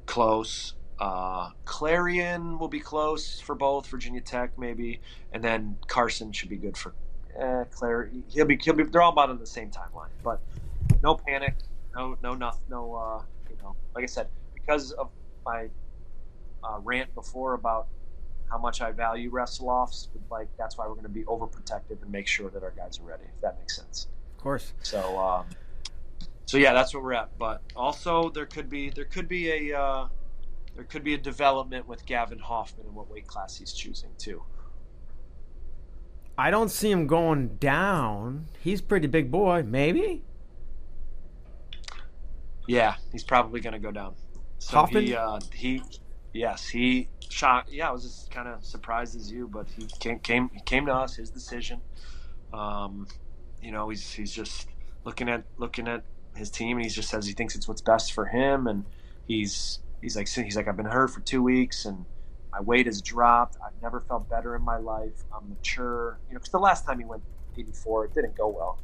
close. 0.05 0.73
Uh, 0.99 1.51
Clarion 1.65 2.57
will 2.57 2.67
be 2.67 2.79
close 2.79 3.39
for 3.39 3.53
both 3.53 3.85
Virginia 3.87 4.21
Tech 4.21 4.57
maybe, 4.57 4.99
and 5.31 5.43
then 5.43 5.77
Carson 5.87 6.31
should 6.31 6.49
be 6.49 6.57
good 6.57 6.75
for 6.75 6.93
eh, 7.39 7.65
Claire. 7.71 8.09
He'll 8.29 8.45
be 8.45 8.57
he'll 8.61 8.73
be. 8.73 8.83
They're 8.83 9.01
all 9.01 9.11
about 9.11 9.29
on 9.29 9.39
the 9.39 9.45
same 9.45 9.69
timeline, 9.69 10.09
but 10.23 10.41
no 11.03 11.15
panic, 11.15 11.55
no 11.95 12.17
no 12.23 12.33
nothing, 12.33 12.63
no. 12.69 12.95
Uh, 12.95 13.21
you 13.49 13.57
know, 13.61 13.75
like 13.93 14.03
I 14.03 14.07
said, 14.07 14.27
because 14.67 14.91
of 14.93 15.09
my 15.45 15.69
uh, 16.63 16.79
rant 16.83 17.13
before 17.15 17.53
about 17.53 17.87
how 18.49 18.57
much 18.57 18.81
I 18.81 18.91
value 18.91 19.29
wrestle 19.29 19.69
offs. 19.69 20.09
Like 20.29 20.49
that's 20.57 20.77
why 20.77 20.85
we're 20.87 20.93
going 20.93 21.03
to 21.03 21.09
be 21.09 21.23
overprotective 21.23 22.01
and 22.01 22.11
make 22.11 22.27
sure 22.27 22.49
that 22.49 22.63
our 22.63 22.71
guys 22.71 22.99
are 22.99 23.03
ready. 23.03 23.23
If 23.33 23.41
that 23.41 23.57
makes 23.59 23.75
sense. 23.75 24.07
Of 24.35 24.43
course. 24.43 24.73
So, 24.83 25.17
um, 25.17 25.45
so 26.45 26.57
yeah, 26.57 26.73
that's 26.73 26.93
where 26.93 27.01
we're 27.01 27.13
at. 27.13 27.37
But 27.37 27.61
also, 27.75 28.29
there 28.29 28.45
could 28.45 28.69
be 28.69 28.89
there 28.89 29.05
could 29.05 29.27
be 29.27 29.71
a 29.71 29.79
uh, 29.79 30.07
there 30.75 30.83
could 30.83 31.03
be 31.03 31.13
a 31.13 31.17
development 31.17 31.87
with 31.87 32.05
Gavin 32.05 32.39
Hoffman 32.39 32.85
and 32.85 32.95
what 32.95 33.09
weight 33.09 33.27
class 33.27 33.57
he's 33.57 33.73
choosing 33.73 34.09
too. 34.17 34.43
I 36.37 36.51
don't 36.51 36.69
see 36.69 36.91
him 36.91 37.07
going 37.07 37.55
down. 37.55 38.45
He's 38.59 38.79
pretty 38.79 39.07
big 39.07 39.31
boy. 39.31 39.63
Maybe. 39.63 40.23
Yeah, 42.67 42.95
he's 43.11 43.23
probably 43.23 43.61
going 43.61 43.73
to 43.73 43.79
go 43.79 43.91
down. 43.91 44.13
So 44.59 44.77
Hoffman. 44.77 45.03
He, 45.05 45.15
uh, 45.15 45.39
he, 45.53 45.81
yes, 46.33 46.67
he 46.67 47.09
shocked. 47.29 47.71
Yeah, 47.71 47.89
I 47.89 47.91
was 47.91 48.03
just 48.03 48.31
kind 48.31 48.47
of 48.47 48.63
surprised 48.63 49.15
as 49.15 49.31
you, 49.31 49.47
but 49.47 49.67
he 49.69 49.87
came 49.99 50.19
came 50.19 50.49
he 50.53 50.61
came 50.61 50.85
to 50.87 50.93
us. 50.93 51.15
His 51.15 51.29
decision. 51.29 51.81
Um, 52.53 53.07
you 53.61 53.71
know, 53.71 53.89
he's 53.89 54.11
he's 54.13 54.31
just 54.31 54.67
looking 55.03 55.29
at 55.29 55.43
looking 55.57 55.87
at 55.87 56.03
his 56.35 56.49
team, 56.49 56.77
and 56.77 56.85
he 56.85 56.89
just 56.89 57.09
says 57.09 57.25
he 57.25 57.33
thinks 57.33 57.55
it's 57.55 57.67
what's 57.67 57.81
best 57.81 58.13
for 58.13 58.25
him, 58.25 58.67
and 58.67 58.85
he's 59.25 59.79
he's 60.01 60.15
like 60.15 60.27
he's 60.29 60.55
like 60.55 60.67
I've 60.67 60.77
been 60.77 60.85
hurt 60.85 61.09
for 61.09 61.21
two 61.21 61.43
weeks, 61.43 61.85
and 61.85 62.05
my 62.51 62.61
weight 62.61 62.85
has 62.85 63.01
dropped. 63.01 63.57
I've 63.65 63.81
never 63.81 64.01
felt 64.01 64.29
better 64.29 64.55
in 64.55 64.61
my 64.63 64.77
life. 64.77 65.23
I'm 65.35 65.49
mature. 65.49 66.19
You 66.27 66.33
know, 66.33 66.39
because 66.39 66.51
the 66.51 66.59
last 66.59 66.85
time 66.85 66.99
he 66.99 67.05
went 67.05 67.23
84, 67.57 68.05
it 68.05 68.13
didn't 68.13 68.37
go 68.37 68.47
well. 68.47 68.79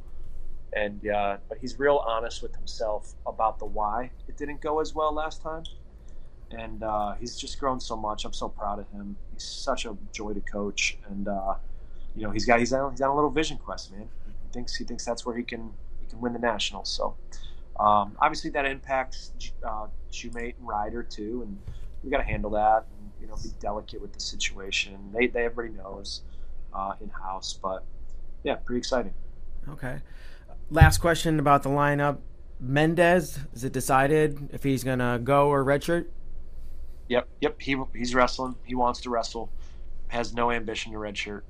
And 0.75 1.07
uh, 1.07 1.37
but 1.47 1.59
he's 1.59 1.77
real 1.77 2.03
honest 2.05 2.41
with 2.41 2.55
himself 2.55 3.13
about 3.25 3.59
the 3.59 3.65
why 3.65 4.11
it 4.27 4.37
didn't 4.37 4.61
go 4.61 4.79
as 4.79 4.95
well 4.95 5.13
last 5.13 5.41
time 5.41 5.63
and 6.57 6.83
uh, 6.83 7.13
he's 7.19 7.35
just 7.35 7.59
grown 7.59 7.79
so 7.79 7.95
much. 7.95 8.25
I'm 8.25 8.33
so 8.33 8.49
proud 8.49 8.79
of 8.79 8.89
him. 8.89 9.17
He's 9.33 9.43
such 9.43 9.85
a 9.85 9.95
joy 10.11 10.33
to 10.33 10.41
coach, 10.41 10.97
and 11.09 11.27
uh, 11.27 11.55
you 12.15 12.23
know 12.23 12.31
he's 12.31 12.45
got 12.45 12.59
he's 12.59 12.73
on, 12.73 12.91
he's 12.91 13.01
on 13.01 13.09
a 13.09 13.15
little 13.15 13.29
vision 13.29 13.57
quest, 13.57 13.91
man. 13.91 14.09
He 14.25 14.33
thinks 14.51 14.75
he 14.75 14.83
thinks 14.83 15.05
that's 15.05 15.25
where 15.25 15.35
he 15.35 15.43
can 15.43 15.73
he 15.99 16.07
can 16.07 16.21
win 16.21 16.33
the 16.33 16.39
nationals. 16.39 16.89
So 16.89 17.15
um, 17.79 18.15
obviously 18.19 18.51
that 18.51 18.65
impacts 18.65 19.31
uh, 19.63 19.87
and 20.23 20.53
Ryder 20.59 21.03
too, 21.03 21.41
and 21.45 21.59
we 22.03 22.09
got 22.09 22.17
to 22.17 22.23
handle 22.23 22.51
that 22.51 22.85
and 22.97 23.11
you 23.21 23.27
know 23.27 23.35
be 23.41 23.49
delicate 23.59 24.01
with 24.01 24.13
the 24.13 24.19
situation. 24.19 24.97
They 25.13 25.27
they 25.27 25.45
everybody 25.45 25.75
knows 25.81 26.21
uh, 26.73 26.93
in 27.01 27.09
house, 27.09 27.57
but 27.61 27.83
yeah, 28.43 28.55
pretty 28.55 28.79
exciting. 28.79 29.13
Okay. 29.69 30.01
Last 30.69 30.99
question 30.99 31.39
about 31.39 31.63
the 31.63 31.69
lineup. 31.69 32.19
Mendez, 32.59 33.39
is 33.53 33.63
it 33.63 33.73
decided 33.73 34.49
if 34.53 34.63
he's 34.63 34.83
gonna 34.83 35.19
go 35.21 35.49
or 35.49 35.63
redshirt? 35.63 36.05
Yep, 37.09 37.27
yep. 37.41 37.61
He 37.61 37.77
he's 37.93 38.15
wrestling. 38.15 38.55
He 38.63 38.75
wants 38.75 39.01
to 39.01 39.09
wrestle. 39.09 39.51
Has 40.07 40.33
no 40.33 40.51
ambition 40.51 40.93
to 40.93 40.97
redshirt, 40.97 41.41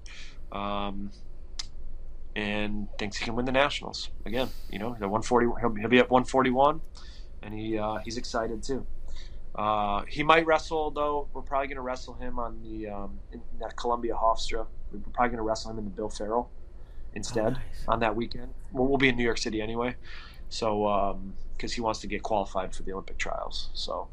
um, 0.52 1.12
and 2.36 2.88
thinks 2.98 3.18
he 3.18 3.26
can 3.26 3.36
win 3.36 3.46
the 3.46 3.52
nationals 3.52 4.10
again. 4.26 4.50
You 4.72 4.80
know, 4.80 4.96
the 5.00 5.08
140. 5.08 5.46
He'll, 5.62 5.74
he'll 5.76 5.90
be 5.90 6.00
at 6.00 6.10
141, 6.10 6.82
and 7.44 7.54
he 7.54 7.78
uh, 7.78 7.98
he's 7.98 8.18
excited 8.18 8.64
too. 8.64 8.86
Uh, 9.54 10.04
he 10.08 10.24
might 10.24 10.48
wrestle 10.48 10.90
though. 10.90 11.28
We're 11.34 11.44
probably 11.44 11.68
going 11.68 11.76
to 11.76 11.82
wrestle 11.82 12.16
him 12.16 12.40
on 12.40 12.60
the 12.64 12.90
um, 12.90 13.20
in 13.32 13.42
that 13.60 13.76
Columbia 13.76 14.16
Hofstra. 14.16 14.66
We're 14.92 15.00
probably 15.14 15.30
going 15.30 15.38
to 15.38 15.44
wrestle 15.44 15.72
him 15.72 15.78
in 15.78 15.84
the 15.84 15.92
Bill 15.92 16.10
Farrell 16.10 16.50
instead 17.16 17.46
Oh, 17.46 17.50
nice. 17.52 17.86
on 17.88 18.00
that 18.02 18.16
weekend. 18.16 18.54
We'll, 18.72 18.88
we'll 18.88 18.98
be 18.98 19.10
in 19.10 19.16
New 19.18 19.24
York 19.24 19.38
City 19.38 19.62
anyway, 19.62 19.96
so 20.50 21.18
because 21.56 21.74
he 21.74 21.82
wants 21.82 22.00
to 22.02 22.08
get 22.08 22.24
qualified 22.24 22.74
for 22.76 22.84
the 22.84 22.92
Olympic 22.94 23.18
trials. 23.18 23.70
So 23.74 24.08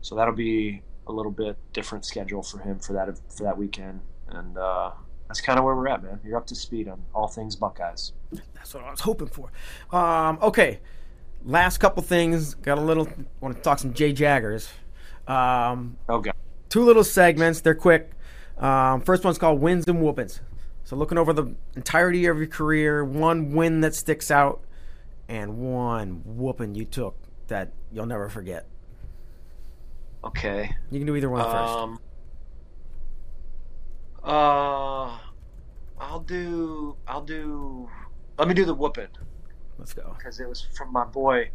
so 0.00 0.14
that'll 0.14 0.34
be 0.34 0.82
a 1.06 1.12
little 1.12 1.32
bit 1.32 1.56
different 1.72 2.04
schedule 2.04 2.42
for 2.42 2.58
him 2.58 2.78
for 2.78 2.92
that 2.94 3.18
for 3.36 3.44
that 3.44 3.56
weekend, 3.56 4.00
and 4.28 4.56
uh, 4.58 4.90
that's 5.28 5.40
kind 5.40 5.58
of 5.58 5.64
where 5.64 5.74
we're 5.74 5.88
at, 5.88 6.02
man. 6.02 6.20
You're 6.24 6.36
up 6.36 6.46
to 6.48 6.54
speed 6.54 6.88
on 6.88 7.02
all 7.14 7.28
things 7.28 7.56
Buckeyes. 7.56 8.12
That's 8.54 8.74
what 8.74 8.84
I 8.84 8.90
was 8.90 9.00
hoping 9.00 9.28
for. 9.28 9.50
Um, 9.96 10.38
okay, 10.42 10.80
last 11.44 11.78
couple 11.78 12.02
things. 12.02 12.54
Got 12.54 12.78
a 12.78 12.80
little. 12.80 13.08
Want 13.40 13.56
to 13.56 13.62
talk 13.62 13.78
some 13.78 13.92
Jay 13.94 14.12
Jaggers. 14.12 14.68
Um, 15.26 15.96
god. 16.06 16.32
two 16.68 16.84
little 16.84 17.04
segments. 17.04 17.60
They're 17.62 17.74
quick. 17.74 18.10
Um, 18.58 19.00
first 19.00 19.24
one's 19.24 19.38
called 19.38 19.60
wins 19.60 19.86
and 19.88 20.00
whoopings. 20.00 20.40
So 20.94 20.98
looking 20.98 21.18
over 21.18 21.32
the 21.32 21.52
entirety 21.74 22.26
of 22.26 22.38
your 22.38 22.46
career, 22.46 23.04
one 23.04 23.52
win 23.52 23.80
that 23.80 23.96
sticks 23.96 24.30
out, 24.30 24.62
and 25.28 25.58
one 25.58 26.22
whooping 26.24 26.76
you 26.76 26.84
took 26.84 27.16
that 27.48 27.72
you'll 27.90 28.06
never 28.06 28.28
forget. 28.28 28.64
Okay. 30.22 30.76
You 30.92 31.00
can 31.00 31.06
do 31.08 31.16
either 31.16 31.28
one 31.28 31.42
first. 31.42 31.52
Um, 31.52 31.98
uh, 34.22 35.18
I'll 35.98 36.20
do. 36.24 36.94
I'll 37.08 37.24
do. 37.24 37.90
Let 38.38 38.46
me 38.46 38.54
do 38.54 38.64
the 38.64 38.74
whooping 38.74 39.08
Let's 39.80 39.94
go. 39.94 40.14
because 40.16 40.38
it 40.38 40.48
was 40.48 40.60
from 40.60 40.92
my 40.92 41.04
boy 41.04 41.50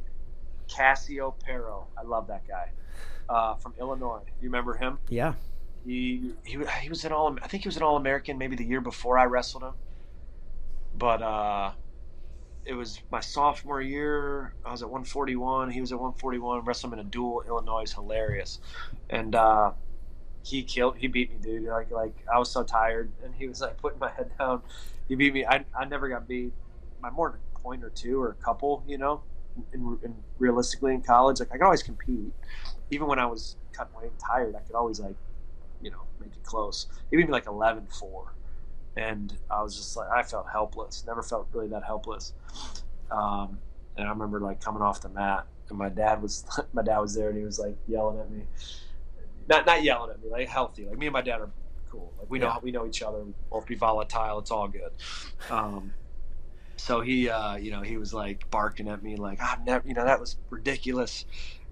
Cassio 0.67 1.33
Perro. 1.45 1.87
I 1.97 2.01
love 2.01 2.27
that 2.27 2.45
guy 2.45 2.71
uh, 3.29 3.55
from 3.55 3.73
Illinois. 3.79 4.19
You 4.41 4.49
remember 4.49 4.73
him? 4.73 4.99
Yeah. 5.07 5.35
He 5.89 6.35
he 6.45 6.87
was 6.87 7.03
an 7.03 7.11
all. 7.11 7.35
I 7.41 7.47
think 7.47 7.63
he 7.63 7.67
was 7.67 7.75
an 7.75 7.81
All 7.81 7.97
American 7.97 8.37
maybe 8.37 8.55
the 8.55 8.63
year 8.63 8.79
before 8.79 9.17
I 9.17 9.25
wrestled 9.25 9.63
him. 9.63 9.73
But 10.95 11.23
uh, 11.23 11.71
it 12.63 12.75
was 12.75 13.01
my 13.11 13.21
sophomore 13.21 13.81
year. 13.81 14.53
I 14.63 14.71
was 14.71 14.83
at 14.83 14.87
141. 14.87 15.71
He 15.71 15.81
was 15.81 15.91
at 15.91 15.97
141. 15.97 16.63
Wrestled 16.63 16.93
him 16.93 16.99
in 16.99 17.05
a 17.07 17.09
duel. 17.09 17.43
Illinois 17.47 17.81
is 17.81 17.93
hilarious, 17.93 18.59
and 19.09 19.33
uh, 19.33 19.71
he 20.43 20.61
killed. 20.61 20.97
He 20.97 21.07
beat 21.07 21.31
me, 21.31 21.37
dude. 21.41 21.63
Like 21.63 21.89
like 21.89 22.13
I 22.31 22.37
was 22.37 22.51
so 22.51 22.61
tired, 22.61 23.11
and 23.23 23.33
he 23.33 23.47
was 23.47 23.59
like 23.59 23.77
putting 23.77 23.97
my 23.97 24.11
head 24.15 24.29
down. 24.37 24.61
He 25.07 25.15
beat 25.15 25.33
me. 25.33 25.43
I 25.43 25.65
I 25.75 25.85
never 25.85 26.07
got 26.07 26.27
beat 26.27 26.53
by 27.01 27.09
more 27.09 27.31
than 27.31 27.39
a 27.55 27.59
point 27.61 27.83
or 27.83 27.89
two 27.89 28.21
or 28.21 28.29
a 28.29 28.35
couple. 28.35 28.83
You 28.85 28.99
know, 28.99 29.23
in 29.73 30.13
realistically 30.37 30.93
in 30.93 31.01
college, 31.01 31.39
like 31.39 31.49
I 31.51 31.57
could 31.57 31.65
always 31.65 31.81
compete. 31.81 32.31
Even 32.91 33.07
when 33.07 33.17
I 33.17 33.25
was 33.25 33.55
cutting 33.73 33.95
weight 33.95 34.11
and 34.11 34.19
tired, 34.19 34.55
I 34.55 34.59
could 34.59 34.75
always 34.75 34.99
like 34.99 35.15
you 35.81 35.91
know, 35.91 36.03
make 36.19 36.35
it 36.35 36.43
close. 36.43 36.87
He 37.09 37.17
beat 37.17 37.27
me 37.27 37.31
like 37.31 37.47
11 37.47 37.87
4. 37.87 38.33
And 38.95 39.37
I 39.49 39.61
was 39.63 39.75
just 39.75 39.95
like, 39.95 40.09
I 40.09 40.23
felt 40.23 40.47
helpless. 40.51 41.05
Never 41.05 41.21
felt 41.23 41.47
really 41.53 41.67
that 41.69 41.83
helpless. 41.83 42.33
Um, 43.11 43.59
and 43.95 44.07
I 44.07 44.11
remember 44.11 44.39
like 44.39 44.61
coming 44.61 44.81
off 44.81 45.01
the 45.01 45.09
mat, 45.09 45.47
and 45.69 45.77
my 45.77 45.89
dad 45.89 46.21
was 46.21 46.45
my 46.73 46.81
dad 46.81 46.99
was 46.99 47.15
there, 47.15 47.29
and 47.29 47.37
he 47.37 47.45
was 47.45 47.59
like 47.59 47.77
yelling 47.87 48.19
at 48.19 48.29
me, 48.31 48.43
not 49.47 49.65
not 49.65 49.83
yelling 49.83 50.11
at 50.11 50.21
me, 50.21 50.29
like 50.29 50.47
healthy. 50.49 50.85
Like 50.85 50.97
me 50.97 51.07
and 51.07 51.13
my 51.13 51.21
dad 51.21 51.41
are 51.41 51.51
cool. 51.89 52.13
Like 52.19 52.29
we 52.29 52.39
know 52.39 52.47
Yeah. 52.47 52.57
we 52.61 52.71
know 52.71 52.85
each 52.85 53.01
other. 53.01 53.23
We 53.23 53.33
both 53.51 53.67
be 53.67 53.75
volatile. 53.75 54.39
It's 54.39 54.51
all 54.51 54.67
good. 54.67 54.91
Um, 55.49 55.93
so 56.77 57.01
he, 57.01 57.29
uh, 57.29 57.57
you 57.57 57.71
know, 57.71 57.81
he 57.81 57.97
was 57.97 58.13
like 58.13 58.49
barking 58.51 58.87
at 58.87 59.03
me, 59.03 59.17
like, 59.17 59.39
ah, 59.41 59.59
never, 59.65 59.87
you 59.87 59.93
know, 59.93 60.05
that 60.05 60.19
was 60.19 60.37
ridiculous. 60.49 61.25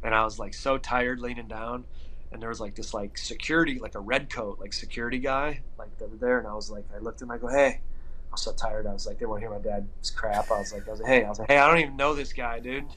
And 0.04 0.14
I 0.14 0.24
was 0.24 0.38
like 0.38 0.54
so 0.54 0.78
tired, 0.78 1.20
leaning 1.20 1.48
down 1.48 1.86
and 2.32 2.42
there 2.42 2.50
was 2.50 2.60
like 2.60 2.76
this 2.76 2.94
like 2.94 3.18
security 3.18 3.80
like 3.80 3.96
a 3.96 4.00
red 4.00 4.30
coat 4.30 4.60
like 4.60 4.74
security 4.74 5.20
guy 5.20 5.62
like 5.80 5.96
that 5.98 6.10
was 6.12 6.20
there 6.20 6.40
and 6.40 6.48
i 6.48 6.54
was 6.54 6.70
like 6.70 6.84
i 6.96 7.00
looked 7.00 7.22
at 7.22 7.26
him 7.26 7.32
i 7.32 7.38
go 7.38 7.48
hey. 7.48 7.80
I 8.30 8.32
was 8.32 8.42
so 8.42 8.52
tired 8.54 8.86
i 8.88 8.94
was 8.94 9.06
like 9.08 9.20
they 9.20 9.26
won't 9.26 9.40
hear 9.42 9.50
my 9.50 9.60
dad's 9.60 10.10
crap 10.12 10.52
i 10.52 10.60
was 10.60 10.74
like 10.74 10.88
i 10.88 10.92
was 10.92 11.00
like 11.00 11.10
hey 11.10 11.24
i 11.24 11.30
was 11.30 11.40
like 11.40 11.50
hey 11.50 11.58
i 11.58 11.68
don't 11.68 11.80
even 11.80 11.96
know 11.98 12.14
this 12.14 12.34
guy 12.34 12.60
dude. 12.60 12.84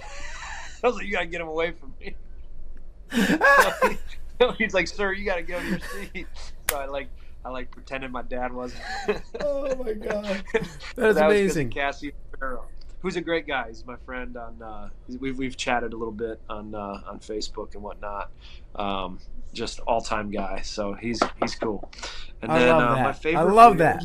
I 0.82 0.86
was 0.86 0.96
like 0.96 1.04
you 1.06 1.12
gotta 1.12 1.26
get 1.26 1.42
him 1.42 1.48
away 1.48 1.72
from 1.72 1.92
me. 2.00 2.14
He's 4.58 4.72
like 4.72 4.88
sir 4.88 5.12
you 5.12 5.24
gotta 5.26 5.42
go 5.42 5.60
to 5.60 5.66
your 5.68 5.78
seat. 6.14 6.26
So 6.70 6.78
i 6.78 6.86
like 6.86 7.08
i 7.44 7.50
like 7.50 7.70
pretended 7.70 8.10
my 8.10 8.22
dad 8.22 8.52
wasn't. 8.52 8.82
Oh 9.40 9.74
my 9.76 9.92
god, 9.92 10.42
that 10.54 10.62
is 10.62 10.74
that 10.94 10.96
was 10.96 11.16
'cause 11.16 11.16
of 11.16 11.26
amazing. 11.26 11.70
Cassie 11.70 12.12
Farrell, 12.38 12.66
who's 13.00 13.16
a 13.16 13.20
great 13.20 13.46
guy. 13.46 13.68
He's 13.68 13.84
my 13.84 13.96
friend 14.06 14.36
on. 14.36 14.62
Uh, 14.62 14.88
we've 15.18 15.36
we've 15.38 15.56
chatted 15.56 15.92
a 15.92 15.96
little 15.96 16.12
bit 16.12 16.40
on 16.48 16.74
uh, 16.74 17.00
on 17.06 17.18
Facebook 17.20 17.74
and 17.74 17.82
whatnot. 17.82 18.30
Um, 18.76 19.18
just 19.52 19.80
all 19.80 20.00
time 20.00 20.30
guy. 20.30 20.60
So 20.62 20.92
he's 20.94 21.20
he's 21.40 21.54
cool. 21.54 21.90
And 22.42 22.50
I 22.52 22.58
then 22.60 22.68
love 22.68 22.82
uh, 22.82 23.12
that. 23.12 23.24
my 23.24 23.30
I 23.40 23.42
love 23.42 23.76
player- 23.76 23.98
that. 24.00 24.04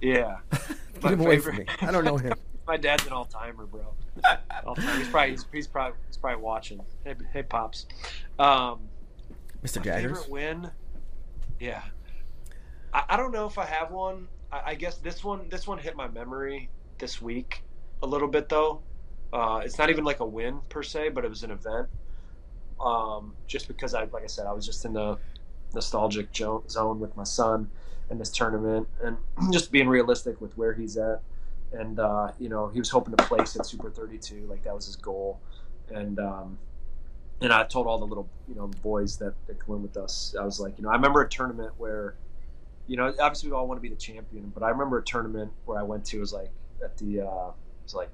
Yeah. 0.00 0.36
Get 0.94 1.02
My 1.02 1.12
him 1.12 1.20
away 1.20 1.38
from 1.38 1.56
me. 1.56 1.64
favorite- 1.64 1.82
I 1.88 1.90
don't 1.92 2.04
know 2.04 2.16
him. 2.16 2.34
my 2.66 2.76
dad's 2.76 3.06
an 3.06 3.12
all 3.12 3.24
timer, 3.24 3.66
bro. 3.66 3.94
All 4.66 4.74
time. 4.74 4.98
He's 4.98 5.08
probably 5.08 5.30
he's, 5.32 5.46
he's 5.52 5.66
probably 5.66 5.98
he's 6.06 6.16
probably 6.16 6.42
watching. 6.42 6.80
Hey, 7.04 7.14
hey 7.32 7.42
pops. 7.42 7.86
Um, 8.38 8.80
Mr. 9.64 9.82
Jaggers. 9.82 10.18
favorite 10.18 10.30
win. 10.30 10.70
Yeah, 11.60 11.82
I, 12.92 13.04
I 13.10 13.16
don't 13.16 13.32
know 13.32 13.46
if 13.46 13.58
I 13.58 13.64
have 13.64 13.90
one. 13.90 14.28
I, 14.52 14.62
I 14.66 14.74
guess 14.74 14.96
this 14.98 15.24
one 15.24 15.48
this 15.48 15.66
one 15.66 15.78
hit 15.78 15.96
my 15.96 16.08
memory 16.08 16.68
this 16.98 17.20
week 17.22 17.62
a 18.04 18.06
little 18.06 18.28
bit 18.28 18.48
though. 18.48 18.80
Uh, 19.32 19.62
it's 19.64 19.78
not 19.78 19.90
even 19.90 20.04
like 20.04 20.20
a 20.20 20.24
win 20.24 20.60
per 20.68 20.82
se, 20.82 21.08
but 21.08 21.24
it 21.24 21.28
was 21.28 21.42
an 21.42 21.50
event. 21.50 21.88
Um, 22.80 23.34
just 23.48 23.66
because 23.66 23.94
I, 23.94 24.04
like 24.04 24.22
I 24.22 24.28
said, 24.28 24.46
I 24.46 24.52
was 24.52 24.64
just 24.64 24.84
in 24.84 24.92
the 24.92 25.18
nostalgic 25.74 26.30
jo- 26.30 26.62
zone 26.68 27.00
with 27.00 27.16
my 27.16 27.24
son 27.24 27.70
in 28.10 28.18
this 28.18 28.30
tournament, 28.30 28.86
and 29.02 29.16
just 29.52 29.72
being 29.72 29.88
realistic 29.88 30.40
with 30.40 30.56
where 30.56 30.72
he's 30.72 30.96
at. 30.96 31.22
And 31.72 31.98
uh, 31.98 32.30
you 32.38 32.48
know, 32.48 32.68
he 32.68 32.78
was 32.78 32.90
hoping 32.90 33.16
to 33.16 33.24
place 33.24 33.56
at 33.56 33.66
Super 33.66 33.90
32, 33.90 34.46
like 34.48 34.62
that 34.64 34.74
was 34.74 34.86
his 34.86 34.96
goal. 34.96 35.40
And 35.92 36.20
um, 36.20 36.58
and 37.40 37.52
I 37.52 37.64
told 37.64 37.86
all 37.86 37.98
the 37.98 38.06
little 38.06 38.28
you 38.46 38.54
know 38.54 38.68
boys 38.82 39.16
that, 39.18 39.34
that 39.46 39.58
come 39.58 39.76
in 39.76 39.82
with 39.82 39.96
us. 39.96 40.36
I 40.38 40.44
was 40.44 40.60
like, 40.60 40.78
you 40.78 40.84
know, 40.84 40.90
I 40.90 40.94
remember 40.94 41.22
a 41.22 41.28
tournament 41.28 41.72
where, 41.78 42.14
you 42.86 42.96
know, 42.96 43.12
obviously 43.20 43.50
we 43.50 43.56
all 43.56 43.66
want 43.66 43.78
to 43.78 43.82
be 43.82 43.88
the 43.88 44.00
champion, 44.00 44.52
but 44.54 44.62
I 44.62 44.68
remember 44.68 44.98
a 44.98 45.02
tournament 45.02 45.50
where 45.64 45.78
I 45.78 45.82
went 45.82 46.04
to 46.06 46.20
was 46.20 46.32
like 46.32 46.50
at 46.84 46.96
the 46.98 47.22
uh, 47.22 47.50
was 47.84 47.94
like 47.94 48.10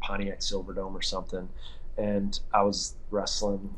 Pontiac 0.00 0.40
Silverdome 0.40 0.94
or 0.94 1.02
something, 1.02 1.48
and 1.96 2.38
I 2.52 2.62
was 2.62 2.96
wrestling. 3.10 3.74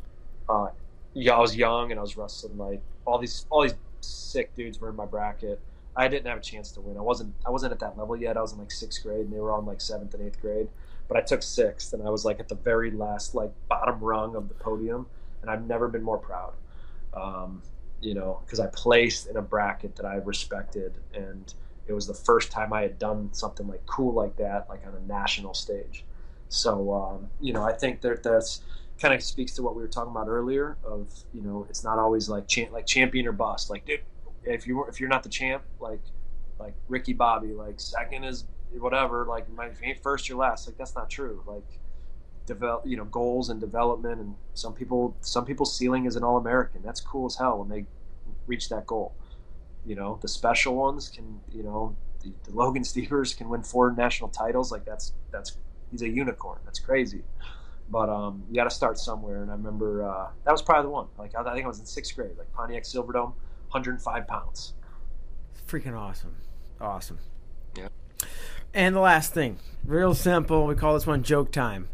Uh, 0.48 0.68
yeah, 1.14 1.36
I 1.36 1.40
was 1.40 1.54
young 1.54 1.90
and 1.90 1.98
I 1.98 2.02
was 2.02 2.16
wrestling 2.16 2.56
like 2.56 2.80
all 3.04 3.18
these 3.18 3.46
all 3.50 3.62
these 3.62 3.74
sick 4.00 4.54
dudes 4.54 4.80
were 4.80 4.88
in 4.88 4.96
my 4.96 5.06
bracket. 5.06 5.60
I 5.94 6.08
didn't 6.08 6.26
have 6.26 6.38
a 6.38 6.42
chance 6.42 6.72
to 6.72 6.80
win. 6.80 6.96
I 6.96 7.02
wasn't 7.02 7.34
I 7.46 7.50
wasn't 7.50 7.72
at 7.72 7.80
that 7.80 7.98
level 7.98 8.16
yet. 8.16 8.36
I 8.36 8.40
was 8.40 8.52
in 8.52 8.58
like 8.58 8.70
sixth 8.70 9.02
grade 9.02 9.26
and 9.26 9.32
they 9.32 9.40
were 9.40 9.52
on 9.52 9.66
like 9.66 9.80
seventh 9.80 10.14
and 10.14 10.26
eighth 10.26 10.40
grade 10.40 10.68
but 11.12 11.22
I 11.22 11.26
took 11.26 11.42
sixth, 11.42 11.92
and 11.92 12.02
I 12.02 12.08
was 12.08 12.24
like 12.24 12.40
at 12.40 12.48
the 12.48 12.54
very 12.54 12.90
last, 12.90 13.34
like 13.34 13.50
bottom 13.68 14.00
rung 14.00 14.34
of 14.34 14.48
the 14.48 14.54
podium, 14.54 15.06
and 15.42 15.50
I've 15.50 15.66
never 15.66 15.86
been 15.88 16.02
more 16.02 16.16
proud. 16.16 16.54
Um, 17.12 17.62
you 18.00 18.14
know, 18.14 18.40
because 18.44 18.60
I 18.60 18.66
placed 18.68 19.26
in 19.26 19.36
a 19.36 19.42
bracket 19.42 19.96
that 19.96 20.06
I 20.06 20.14
respected, 20.14 20.94
and 21.14 21.52
it 21.86 21.92
was 21.92 22.06
the 22.06 22.14
first 22.14 22.50
time 22.50 22.72
I 22.72 22.82
had 22.82 22.98
done 22.98 23.30
something 23.32 23.66
like 23.66 23.84
cool 23.86 24.14
like 24.14 24.36
that, 24.36 24.68
like 24.68 24.86
on 24.86 24.94
a 24.94 25.06
national 25.06 25.54
stage. 25.54 26.04
So, 26.48 26.92
um, 26.92 27.30
you 27.40 27.52
know, 27.52 27.64
I 27.64 27.72
think 27.72 28.00
that 28.02 28.22
that's 28.22 28.60
kind 29.00 29.14
of 29.14 29.22
speaks 29.22 29.52
to 29.54 29.62
what 29.62 29.74
we 29.74 29.82
were 29.82 29.88
talking 29.88 30.10
about 30.10 30.28
earlier. 30.28 30.76
Of 30.84 31.08
you 31.32 31.42
know, 31.42 31.66
it's 31.68 31.82
not 31.82 31.98
always 31.98 32.28
like 32.28 32.46
cha- 32.46 32.70
like 32.72 32.86
champion 32.86 33.26
or 33.26 33.32
bust. 33.32 33.70
Like, 33.70 33.84
dude, 33.84 34.00
if 34.44 34.66
you 34.66 34.84
if 34.84 35.00
you're 35.00 35.08
not 35.08 35.22
the 35.22 35.28
champ, 35.28 35.62
like 35.80 36.00
like 36.58 36.74
Ricky 36.88 37.12
Bobby, 37.12 37.48
like 37.48 37.80
second 37.80 38.24
is 38.24 38.44
whatever. 38.78 39.24
Like, 39.26 39.46
ain't 39.82 40.02
first, 40.02 40.28
you're 40.28 40.38
last. 40.38 40.66
Like, 40.66 40.76
that's 40.78 40.94
not 40.94 41.10
true. 41.10 41.42
Like, 41.46 41.80
develop, 42.46 42.82
you 42.86 42.96
know, 42.96 43.04
goals 43.04 43.48
and 43.50 43.60
development, 43.60 44.20
and 44.20 44.34
some 44.54 44.72
people, 44.72 45.16
some 45.20 45.44
people's 45.44 45.76
ceiling 45.76 46.06
is 46.06 46.16
an 46.16 46.24
All 46.24 46.36
American. 46.36 46.82
That's 46.82 47.00
cool 47.00 47.26
as 47.26 47.36
hell 47.36 47.58
when 47.58 47.68
they 47.68 47.86
reach 48.46 48.68
that 48.70 48.86
goal. 48.86 49.14
You 49.84 49.96
know, 49.96 50.18
the 50.20 50.28
special 50.28 50.74
ones 50.74 51.08
can, 51.08 51.40
you 51.52 51.62
know, 51.62 51.96
the, 52.22 52.32
the 52.44 52.56
Logan 52.56 52.82
Stiebers 52.82 53.36
can 53.36 53.48
win 53.48 53.62
four 53.62 53.90
national 53.92 54.30
titles. 54.30 54.70
Like, 54.70 54.84
that's 54.84 55.12
that's 55.30 55.58
he's 55.90 56.02
a 56.02 56.08
unicorn. 56.08 56.58
That's 56.64 56.78
crazy. 56.78 57.22
But 57.90 58.08
um, 58.08 58.44
you 58.48 58.56
got 58.56 58.64
to 58.64 58.70
start 58.70 58.98
somewhere. 58.98 59.42
And 59.42 59.50
I 59.50 59.54
remember 59.54 60.08
uh, 60.08 60.28
that 60.44 60.52
was 60.52 60.62
probably 60.62 60.84
the 60.84 60.90
one. 60.90 61.08
Like, 61.18 61.34
I, 61.36 61.42
I 61.42 61.52
think 61.52 61.64
I 61.64 61.68
was 61.68 61.80
in 61.80 61.86
sixth 61.86 62.14
grade. 62.14 62.38
Like 62.38 62.52
Pontiac 62.52 62.84
Silverdome, 62.84 63.34
105 63.70 64.26
pounds. 64.26 64.74
Freaking 65.66 65.98
awesome. 65.98 66.36
Awesome. 66.80 67.18
Yeah. 67.76 67.88
And 68.74 68.96
the 68.96 69.00
last 69.00 69.34
thing, 69.34 69.58
real 69.84 70.14
simple. 70.14 70.66
We 70.66 70.74
call 70.74 70.94
this 70.94 71.06
one 71.06 71.22
joke 71.22 71.52
time. 71.52 71.88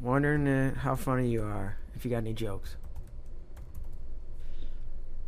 Wondering 0.00 0.48
uh, 0.48 0.74
how 0.78 0.96
funny 0.96 1.28
you 1.28 1.42
are. 1.42 1.76
If 1.94 2.04
you 2.04 2.10
got 2.10 2.18
any 2.18 2.32
jokes. 2.32 2.76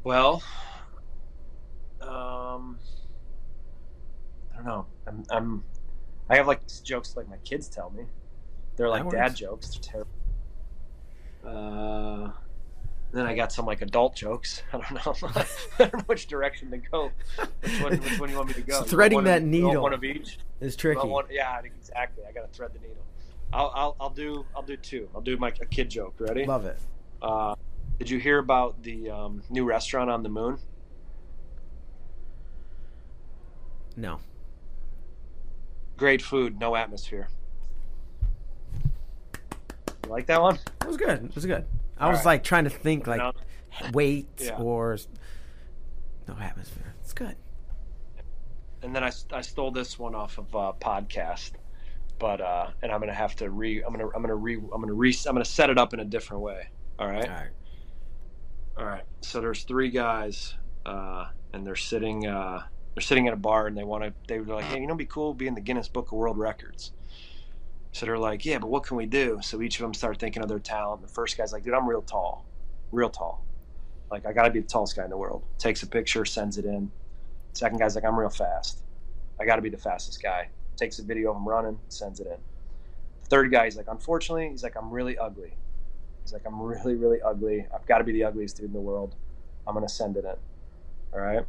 Well, 0.02 0.42
um, 2.54 2.78
I 4.52 4.56
don't 4.56 4.66
know. 4.66 4.86
I'm, 5.06 5.24
I'm, 5.30 5.64
I 6.28 6.36
have 6.36 6.46
like 6.46 6.60
jokes 6.82 7.16
like 7.16 7.28
my 7.28 7.36
kids 7.38 7.68
tell 7.68 7.90
me. 7.90 8.04
They're 8.76 8.88
like 8.88 9.08
dad 9.10 9.30
works. 9.30 9.38
jokes. 9.38 9.70
They're 9.70 9.82
terrible. 9.92 10.10
Uh, 11.44 12.30
then 13.12 13.26
I 13.26 13.34
got 13.34 13.52
some 13.52 13.66
like 13.66 13.82
adult 13.82 14.16
jokes. 14.16 14.62
I 14.72 14.78
don't 14.78 14.92
know. 14.92 15.28
I 15.36 15.46
don't 15.78 15.94
know 15.94 16.04
which 16.06 16.26
direction 16.26 16.70
to 16.70 16.78
go. 16.78 17.12
Which 17.60 17.80
one? 17.82 17.92
Which 17.98 18.20
one 18.20 18.30
you 18.30 18.36
want 18.36 18.48
me 18.48 18.54
to 18.54 18.62
go? 18.62 18.74
So 18.80 18.84
threading 18.84 19.24
that 19.24 19.42
of, 19.42 19.48
needle 19.48 19.82
One 19.82 19.92
of 19.92 20.04
each. 20.04 20.38
It's 20.60 20.76
tricky. 20.76 21.06
One, 21.06 21.26
yeah, 21.30 21.60
exactly. 21.60 22.24
I 22.28 22.32
got 22.32 22.50
to 22.50 22.56
thread 22.56 22.72
the 22.72 22.80
needle. 22.80 23.04
I'll, 23.52 23.70
I'll, 23.74 23.96
I'll 24.00 24.10
do 24.10 24.44
I'll 24.56 24.62
do 24.62 24.76
two. 24.76 25.08
I'll 25.14 25.20
do 25.20 25.36
my 25.36 25.48
a 25.48 25.66
kid 25.66 25.90
joke. 25.90 26.14
Ready? 26.18 26.44
Love 26.44 26.66
it. 26.66 26.78
Uh, 27.22 27.54
did 27.98 28.10
you 28.10 28.18
hear 28.18 28.38
about 28.38 28.82
the 28.82 29.10
um, 29.10 29.42
new 29.50 29.64
restaurant 29.64 30.10
on 30.10 30.22
the 30.22 30.28
moon? 30.28 30.58
No. 33.96 34.18
Great 35.96 36.22
food, 36.22 36.58
no 36.58 36.74
atmosphere. 36.76 37.28
You 40.04 40.10
like 40.10 40.26
that 40.26 40.40
one? 40.42 40.58
It 40.80 40.86
was 40.86 40.96
good. 40.96 41.24
It 41.24 41.34
was 41.34 41.46
good. 41.46 41.64
I 41.98 42.04
All 42.04 42.10
was 42.10 42.18
right. 42.18 42.26
like 42.26 42.44
trying 42.44 42.64
to 42.64 42.70
think 42.70 43.06
like 43.06 43.18
No. 43.20 43.32
weight 43.92 44.28
Yeah. 44.38 44.56
or 44.56 44.98
no 46.28 46.36
atmosphere. 46.40 46.94
It's 47.00 47.12
good. 47.12 47.36
and 48.82 48.94
then 48.94 49.02
I, 49.02 49.10
I 49.32 49.40
stole 49.40 49.70
this 49.70 49.98
one 49.98 50.14
off 50.14 50.36
of 50.36 50.52
a 50.54 50.72
podcast, 50.74 51.52
but 52.18 52.40
uh, 52.42 52.66
and 52.82 52.92
I'm 52.92 53.00
gonna 53.00 53.14
have 53.14 53.34
to 53.36 53.48
re 53.50 53.82
I'm 53.82 53.92
gonna 53.92 54.08
I'm 54.14 54.20
gonna 54.20 54.34
re 54.34 54.56
I'm 54.56 54.80
gonna 54.80 54.92
re 54.92 55.16
I'm 55.26 55.34
gonna 55.34 55.44
set 55.44 55.70
it 55.70 55.78
up 55.78 55.94
in 55.94 56.00
a 56.00 56.04
different 56.04 56.42
way. 56.42 56.68
All 56.98 57.08
right, 57.08 57.26
All 57.28 57.34
right. 57.34 57.50
all 58.76 58.84
right. 58.84 59.04
So 59.22 59.40
there's 59.40 59.62
three 59.64 59.88
guys, 59.90 60.54
uh, 60.84 61.26
and 61.54 61.66
they're 61.66 61.76
sitting 61.76 62.26
uh, 62.26 62.62
they're 62.94 63.02
sitting 63.02 63.26
at 63.26 63.34
a 63.34 63.36
bar, 63.36 63.66
and 63.66 63.76
they 63.76 63.84
want 63.84 64.04
to 64.04 64.12
they 64.28 64.38
were 64.38 64.54
like, 64.54 64.64
hey, 64.66 64.80
you 64.80 64.86
know, 64.86 64.94
be 64.94 65.06
cool 65.06 65.34
be 65.34 65.46
in 65.46 65.54
the 65.54 65.60
Guinness 65.60 65.88
Book 65.88 66.06
of 66.06 66.12
World 66.12 66.38
Records. 66.38 66.92
So 67.92 68.06
they're 68.06 68.18
like, 68.18 68.44
yeah, 68.44 68.58
but 68.58 68.68
what 68.68 68.82
can 68.82 68.96
we 68.96 69.06
do? 69.06 69.38
So 69.42 69.62
each 69.62 69.78
of 69.78 69.82
them 69.82 69.94
start 69.94 70.18
thinking 70.18 70.42
of 70.42 70.48
their 70.48 70.58
talent. 70.58 71.02
The 71.02 71.08
first 71.08 71.36
guy's 71.36 71.52
like, 71.52 71.62
dude, 71.62 71.74
I'm 71.74 71.88
real 71.88 72.02
tall, 72.02 72.44
real 72.90 73.10
tall. 73.10 73.44
Like 74.10 74.26
I 74.26 74.32
got 74.32 74.44
to 74.44 74.50
be 74.50 74.60
the 74.60 74.66
tallest 74.66 74.96
guy 74.96 75.04
in 75.04 75.10
the 75.10 75.16
world. 75.16 75.44
Takes 75.58 75.82
a 75.82 75.86
picture, 75.86 76.24
sends 76.24 76.58
it 76.58 76.64
in. 76.64 76.90
Second 77.52 77.78
guy's 77.78 77.94
like, 77.94 78.04
I'm 78.04 78.18
real 78.18 78.30
fast. 78.30 78.80
I 79.40 79.44
got 79.44 79.56
to 79.56 79.62
be 79.62 79.68
the 79.68 79.78
fastest 79.78 80.22
guy. 80.22 80.48
Takes 80.76 80.98
a 80.98 81.04
video 81.04 81.30
of 81.30 81.36
him 81.36 81.48
running, 81.48 81.78
sends 81.88 82.18
it 82.18 82.26
in. 82.26 82.36
Third 83.28 83.50
guy, 83.50 83.64
he's 83.64 83.76
like, 83.76 83.86
unfortunately, 83.88 84.48
he's 84.50 84.62
like, 84.62 84.76
I'm 84.76 84.90
really 84.90 85.16
ugly. 85.16 85.54
He's 86.22 86.32
like, 86.32 86.42
I'm 86.46 86.60
really, 86.60 86.94
really 86.94 87.22
ugly. 87.22 87.66
I've 87.72 87.86
got 87.86 87.98
to 87.98 88.04
be 88.04 88.12
the 88.12 88.24
ugliest 88.24 88.56
dude 88.56 88.66
in 88.66 88.72
the 88.72 88.80
world. 88.80 89.14
I'm 89.66 89.74
gonna 89.74 89.88
send 89.88 90.16
it 90.16 90.24
in. 90.24 90.36
All 91.12 91.20
right. 91.20 91.44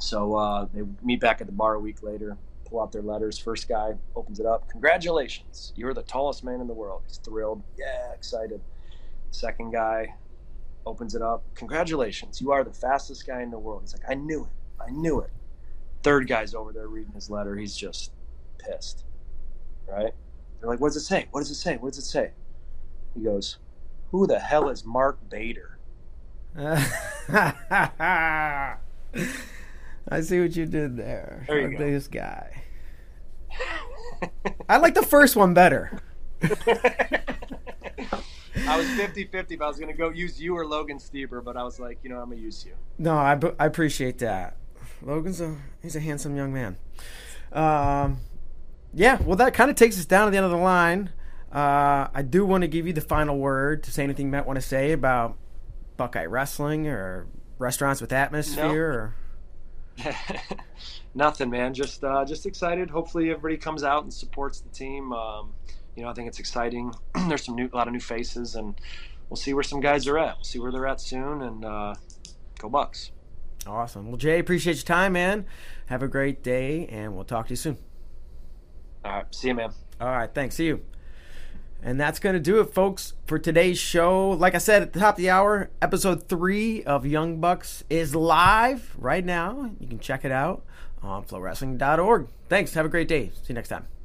So 0.00 0.34
uh, 0.34 0.66
they 0.72 0.82
meet 1.02 1.20
back 1.20 1.40
at 1.40 1.46
the 1.46 1.52
bar 1.52 1.74
a 1.74 1.80
week 1.80 2.02
later. 2.02 2.36
Pull 2.64 2.80
out 2.80 2.92
their 2.92 3.02
letters. 3.02 3.38
First 3.38 3.68
guy 3.68 3.94
opens 4.14 4.40
it 4.40 4.46
up. 4.46 4.68
Congratulations, 4.68 5.72
you're 5.76 5.94
the 5.94 6.02
tallest 6.02 6.44
man 6.44 6.60
in 6.60 6.66
the 6.66 6.74
world. 6.74 7.02
He's 7.06 7.18
thrilled. 7.18 7.62
Yeah, 7.78 8.12
excited. 8.12 8.60
Second 9.30 9.72
guy 9.72 10.14
opens 10.84 11.14
it 11.14 11.22
up. 11.22 11.44
Congratulations, 11.54 12.40
you 12.40 12.52
are 12.52 12.64
the 12.64 12.72
fastest 12.72 13.26
guy 13.26 13.42
in 13.42 13.50
the 13.50 13.58
world. 13.58 13.82
He's 13.82 13.94
like, 13.94 14.08
I 14.08 14.14
knew 14.14 14.44
it. 14.44 14.82
I 14.82 14.90
knew 14.90 15.20
it. 15.20 15.30
Third 16.02 16.28
guy's 16.28 16.54
over 16.54 16.72
there 16.72 16.88
reading 16.88 17.12
his 17.12 17.30
letter. 17.30 17.56
He's 17.56 17.76
just 17.76 18.12
pissed. 18.58 19.04
Right? 19.86 20.12
They're 20.60 20.70
like, 20.70 20.80
what 20.80 20.88
does 20.88 20.96
it 20.96 21.06
say? 21.06 21.26
What 21.30 21.40
does 21.40 21.50
it 21.50 21.54
say? 21.54 21.76
What 21.76 21.94
does 21.94 21.98
it 21.98 22.08
say? 22.08 22.32
He 23.14 23.22
goes, 23.22 23.58
Who 24.10 24.26
the 24.26 24.38
hell 24.38 24.68
is 24.68 24.84
Mark 24.84 25.18
Bader? 25.30 25.78
I 30.10 30.20
see 30.22 30.40
what 30.40 30.56
you 30.56 30.66
did 30.66 30.96
there. 30.96 31.44
There 31.46 31.60
you 31.60 31.68
with 31.68 31.78
go. 31.78 31.84
This 31.84 32.08
guy. 32.08 32.64
I 34.68 34.78
like 34.78 34.94
the 34.94 35.02
first 35.02 35.36
one 35.36 35.54
better. 35.54 36.00
I 38.66 38.76
was 38.76 38.88
50 38.90 39.24
50 39.26 39.54
if 39.54 39.62
I 39.62 39.68
was 39.68 39.78
going 39.78 39.90
to 39.90 39.96
go 39.96 40.10
use 40.10 40.40
you 40.40 40.56
or 40.56 40.66
Logan 40.66 40.98
Stieber, 40.98 41.42
but 41.42 41.56
I 41.56 41.62
was 41.62 41.80
like, 41.80 41.98
you 42.02 42.10
know, 42.10 42.18
I'm 42.18 42.26
going 42.26 42.38
to 42.38 42.44
use 42.44 42.64
you. 42.66 42.72
No, 42.98 43.14
I, 43.14 43.38
I 43.58 43.66
appreciate 43.66 44.18
that. 44.18 44.56
Logan's 45.02 45.40
a 45.40 45.56
he's 45.82 45.96
a 45.96 46.00
handsome 46.00 46.36
young 46.36 46.52
man. 46.52 46.76
Um, 47.52 48.18
yeah, 48.92 49.20
well, 49.22 49.36
that 49.36 49.54
kind 49.54 49.70
of 49.70 49.76
takes 49.76 49.98
us 49.98 50.06
down 50.06 50.26
to 50.26 50.30
the 50.30 50.36
end 50.36 50.46
of 50.46 50.52
the 50.52 50.58
line. 50.58 51.10
Uh, 51.52 52.08
I 52.12 52.22
do 52.22 52.44
want 52.44 52.62
to 52.62 52.68
give 52.68 52.86
you 52.86 52.92
the 52.92 53.00
final 53.00 53.38
word 53.38 53.82
to 53.84 53.92
say 53.92 54.04
anything 54.04 54.26
you 54.26 54.32
might 54.32 54.46
want 54.46 54.56
to 54.58 54.66
say 54.66 54.92
about 54.92 55.36
Buckeye 55.96 56.26
wrestling 56.26 56.86
or 56.86 57.26
restaurants 57.58 58.00
with 58.00 58.12
atmosphere. 58.12 58.90
Or 58.90 59.14
Nothing, 61.14 61.50
man. 61.50 61.74
Just 61.74 62.04
uh, 62.04 62.24
just 62.24 62.46
excited. 62.46 62.90
Hopefully, 62.90 63.30
everybody 63.30 63.56
comes 63.56 63.82
out 63.82 64.02
and 64.02 64.12
supports 64.12 64.60
the 64.60 64.68
team. 64.70 65.12
Um, 65.12 65.52
you 65.96 66.02
know, 66.02 66.10
I 66.10 66.14
think 66.14 66.28
it's 66.28 66.38
exciting. 66.38 66.92
There's 67.28 67.44
some 67.44 67.56
new, 67.56 67.68
a 67.72 67.76
lot 67.76 67.88
of 67.88 67.92
new 67.92 68.00
faces, 68.00 68.54
and 68.54 68.80
we'll 69.28 69.36
see 69.36 69.54
where 69.54 69.62
some 69.62 69.80
guys 69.80 70.06
are 70.06 70.18
at. 70.18 70.36
We'll 70.36 70.44
see 70.44 70.58
where 70.58 70.70
they're 70.70 70.86
at 70.86 71.00
soon, 71.00 71.42
and 71.42 71.64
uh, 71.64 71.94
go 72.58 72.68
Bucks. 72.68 73.10
awesome. 73.66 74.08
Well, 74.08 74.16
Jay, 74.16 74.38
appreciate 74.38 74.76
your 74.76 74.84
time, 74.84 75.14
man. 75.14 75.46
Have 75.86 76.02
a 76.02 76.08
great 76.08 76.42
day, 76.42 76.86
and 76.86 77.14
we'll 77.14 77.24
talk 77.24 77.46
to 77.46 77.50
you 77.50 77.56
soon. 77.56 77.78
All 79.04 79.12
right, 79.12 79.34
see 79.34 79.48
you, 79.48 79.54
man. 79.54 79.72
All 80.00 80.08
right, 80.08 80.32
thanks. 80.32 80.56
See 80.56 80.66
you. 80.66 80.84
And 81.82 82.00
that's 82.00 82.18
going 82.18 82.34
to 82.34 82.40
do 82.40 82.60
it, 82.60 82.74
folks, 82.74 83.14
for 83.26 83.38
today's 83.38 83.78
show. 83.78 84.30
Like 84.30 84.54
I 84.54 84.58
said 84.58 84.82
at 84.82 84.92
the 84.92 85.00
top 85.00 85.14
of 85.14 85.18
the 85.18 85.30
hour, 85.30 85.70
episode 85.80 86.28
three 86.28 86.82
of 86.82 87.06
Young 87.06 87.40
Bucks 87.40 87.84
is 87.88 88.14
live 88.14 88.94
right 88.98 89.24
now. 89.24 89.70
You 89.78 89.86
can 89.86 90.00
check 90.00 90.24
it 90.24 90.32
out 90.32 90.64
on 91.02 91.24
flowrestling.org. 91.24 92.28
Thanks. 92.48 92.74
Have 92.74 92.86
a 92.86 92.88
great 92.88 93.08
day. 93.08 93.28
See 93.28 93.48
you 93.50 93.54
next 93.54 93.68
time. 93.68 93.97